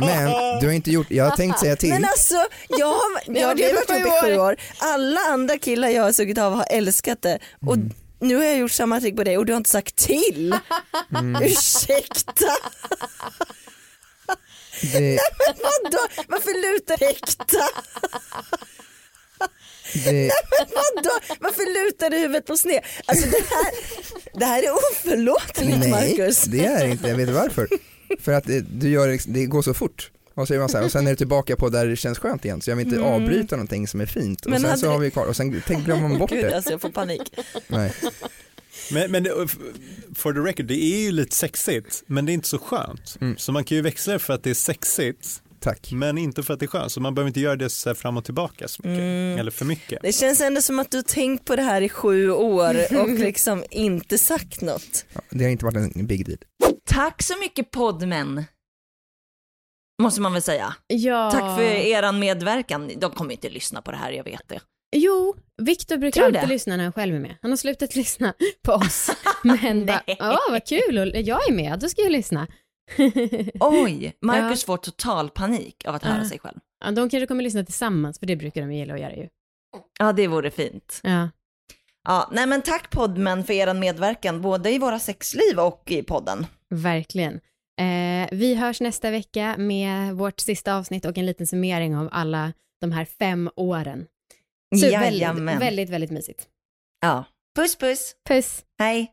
Men 0.00 0.30
du 0.60 0.66
har 0.66 0.72
inte 0.72 0.90
gjort, 0.90 1.06
jag 1.10 1.24
har 1.24 1.36
tänkt 1.36 1.58
säga 1.58 1.76
till. 1.76 1.88
Men 1.90 2.04
alltså, 2.04 2.34
jag 2.68 2.86
har, 2.86 3.20
jag 3.26 3.48
har 3.48 3.56
sju 3.56 3.62
ihop 3.62 3.90
i 3.90 4.26
sju 4.26 4.34
år. 4.38 4.40
år. 4.48 4.56
Alla 4.78 5.20
andra 5.20 5.58
killar 5.58 5.88
jag 5.88 6.02
har 6.02 6.12
sugit 6.12 6.38
av 6.38 6.52
har 6.52 6.66
älskat 6.70 7.22
det. 7.22 7.38
Och 7.66 7.74
Mm. 7.74 7.90
nu 8.20 8.36
har 8.36 8.44
jag 8.44 8.58
gjort 8.58 8.72
samma 8.72 9.00
trick 9.00 9.16
på 9.16 9.24
dig 9.24 9.38
och 9.38 9.46
du 9.46 9.52
har 9.52 9.56
inte 9.56 9.70
sagt 9.70 9.96
till. 9.96 10.54
Mm. 11.18 11.42
Ursäkta. 11.42 12.46
Det, 14.82 15.18
Vadå? 15.62 15.98
Varför 16.28 16.72
lutar 16.72 17.02
äkta? 17.10 17.64
det, 20.04 20.30
Vadå? 20.74 21.10
Varför 21.40 21.84
lutar 21.86 22.10
du 22.10 22.16
huvudet 22.18 22.46
på 22.46 22.56
sned? 22.56 22.80
Alltså 23.06 23.26
det 23.30 23.36
här, 23.50 23.72
det 24.38 24.44
här 24.44 24.62
är 24.62 24.70
oförlåtligt 24.72 25.78
nej, 25.78 25.90
Marcus. 25.90 26.42
det 26.44 26.64
är 26.66 26.84
det 26.84 26.90
inte, 26.90 27.08
jag 27.08 27.16
vet 27.16 27.28
varför. 27.28 27.68
För 28.20 28.32
att 28.32 28.44
det, 28.44 28.60
du 28.60 28.88
gör, 28.90 29.18
det- 29.32 29.46
går 29.46 29.62
så 29.62 29.74
fort. 29.74 30.10
Och 30.34 30.48
så, 30.48 30.54
är 30.54 30.58
man 30.58 30.68
så 30.68 30.78
här, 30.78 30.84
och 30.84 30.92
sen 30.92 31.06
är 31.06 31.10
det 31.10 31.16
tillbaka 31.16 31.56
på 31.56 31.68
där 31.68 31.86
det 31.86 31.96
känns 31.96 32.18
skönt 32.18 32.44
igen, 32.44 32.60
så 32.60 32.70
jag 32.70 32.76
vill 32.76 32.86
inte 32.86 32.98
Mm. 32.98 33.08
avbryta 33.12 33.56
någonting 33.56 33.88
som 33.88 34.00
är 34.00 34.06
fint. 34.06 34.44
Och 34.44 34.50
Men 34.50 34.60
sen 34.60 34.70
hade 34.70 34.80
så 34.82 34.88
har 34.90 34.98
vi 34.98 35.10
kvar, 35.10 35.26
och 35.26 35.36
sen 35.36 35.62
tänk, 35.66 35.84
glömmer 35.84 36.08
man 36.08 36.18
bort 36.18 36.30
Gud, 36.30 36.44
det. 36.44 36.56
alltså 36.56 36.70
jag 36.70 36.80
får 36.80 36.90
panik. 36.90 37.32
Nej. 37.66 37.92
Men, 38.92 39.10
men 39.10 39.22
det, 39.22 39.48
for 40.14 40.32
the 40.32 40.40
record, 40.40 40.66
det 40.66 40.74
är 40.74 41.00
ju 41.00 41.12
lite 41.12 41.36
sexigt, 41.36 42.02
men 42.06 42.26
det 42.26 42.32
är 42.32 42.34
inte 42.34 42.48
så 42.48 42.58
skönt. 42.58 43.16
Mm. 43.20 43.36
Så 43.36 43.52
man 43.52 43.64
kan 43.64 43.76
ju 43.76 43.82
växla 43.82 44.18
för 44.18 44.32
att 44.32 44.42
det 44.42 44.50
är 44.50 44.54
sexigt, 44.54 45.42
Tack. 45.60 45.92
Men 45.92 46.18
inte 46.18 46.42
för 46.42 46.54
att 46.54 46.60
det 46.60 46.66
är 46.66 46.68
skönt, 46.68 46.92
så 46.92 47.00
man 47.00 47.14
behöver 47.14 47.28
inte 47.28 47.40
göra 47.40 47.56
det 47.56 47.70
så 47.70 47.94
fram 47.94 48.16
och 48.16 48.24
tillbaka 48.24 48.68
så 48.68 48.82
mycket. 48.82 48.98
Mm. 48.98 49.38
Eller 49.38 49.50
för 49.50 49.64
mycket. 49.64 50.02
Det 50.02 50.12
känns 50.12 50.40
ändå 50.40 50.62
som 50.62 50.78
att 50.78 50.90
du 50.90 50.98
har 50.98 51.02
tänkt 51.02 51.44
på 51.44 51.56
det 51.56 51.62
här 51.62 51.80
i 51.80 51.88
sju 51.88 52.30
år 52.30 53.00
och 53.00 53.08
liksom 53.18 53.64
inte 53.70 54.18
sagt 54.18 54.60
något. 54.60 55.04
Det 55.30 55.44
har 55.44 55.50
inte 55.50 55.64
varit 55.64 55.96
en 55.96 56.06
big 56.06 56.26
deal. 56.26 56.38
Tack 56.84 57.22
så 57.22 57.38
mycket 57.38 57.70
poddmän. 57.70 58.44
Måste 60.02 60.20
man 60.20 60.32
väl 60.32 60.42
säga. 60.42 60.74
Ja. 60.86 61.30
Tack 61.30 61.56
för 61.56 61.62
eran 61.62 62.18
medverkan. 62.18 62.92
De 62.96 63.12
kommer 63.12 63.32
inte 63.32 63.48
lyssna 63.48 63.82
på 63.82 63.90
det 63.90 63.96
här, 63.96 64.12
jag 64.12 64.24
vet 64.24 64.48
det. 64.48 64.60
Jo, 64.96 65.36
Viktor 65.62 65.96
brukar 65.96 66.22
alltid 66.24 66.40
det? 66.40 66.46
lyssna 66.46 66.76
när 66.76 66.84
han 66.84 66.92
själv 66.92 67.14
är 67.14 67.20
med. 67.20 67.36
Han 67.42 67.50
har 67.50 67.56
slutat 67.56 67.94
lyssna 67.96 68.34
på 68.62 68.72
oss. 68.72 69.10
Men 69.44 69.86
bara, 69.86 70.02
ja 70.06 70.38
vad 70.50 70.66
kul, 70.66 70.98
och 70.98 71.06
jag 71.20 71.48
är 71.48 71.52
med, 71.52 71.78
då 71.80 71.88
ska 71.88 72.02
jag 72.02 72.12
lyssna. 72.12 72.46
Oj, 73.60 74.16
Marcus 74.22 74.64
får 74.64 74.76
total 74.76 75.30
panik 75.30 75.84
av 75.86 75.94
att 75.94 76.04
höra 76.04 76.18
Ja. 76.22 76.28
sig 76.28 76.38
själv. 76.38 76.58
Ja, 76.84 76.90
de 76.90 77.10
kanske 77.10 77.26
kommer 77.26 77.42
lyssna 77.42 77.64
tillsammans, 77.64 78.18
för 78.18 78.26
det 78.26 78.36
brukar 78.36 78.60
de 78.60 78.72
gilla 78.72 78.94
att 78.94 79.00
göra 79.00 79.14
ju. 79.16 79.28
Ja, 79.98 80.12
det 80.12 80.26
vore 80.26 80.50
fint. 80.50 81.00
Ja. 81.02 81.28
Ja, 82.08 82.28
nej 82.32 82.46
men 82.46 82.62
tack 82.62 82.90
poddmän 82.90 83.44
för 83.44 83.52
eran 83.52 83.78
medverkan, 83.78 84.40
både 84.42 84.70
i 84.72 84.78
våra 84.78 84.98
sexliv 84.98 85.58
och 85.58 85.82
i 85.90 86.02
podden. 86.02 86.46
Verkligen. 86.70 87.34
Eh, 87.80 88.28
vi 88.32 88.54
hörs 88.54 88.80
nästa 88.80 89.10
vecka 89.10 89.54
med 89.58 90.14
vårt 90.14 90.40
sista 90.40 90.74
avsnitt 90.76 91.04
och 91.04 91.18
en 91.18 91.26
liten 91.26 91.46
summering 91.46 91.96
av 91.96 92.08
alla 92.12 92.52
de 92.80 92.92
här 92.92 93.04
fem 93.04 93.50
åren. 93.56 94.06
Så 94.76 94.90
väldigt, 94.90 95.60
väldigt, 95.60 95.90
väldigt 95.90 96.10
mysigt. 96.10 96.46
Ja, 97.00 97.24
puss 97.56 97.76
puss. 97.76 98.14
Puss. 98.28 98.64
Hej. 98.78 99.12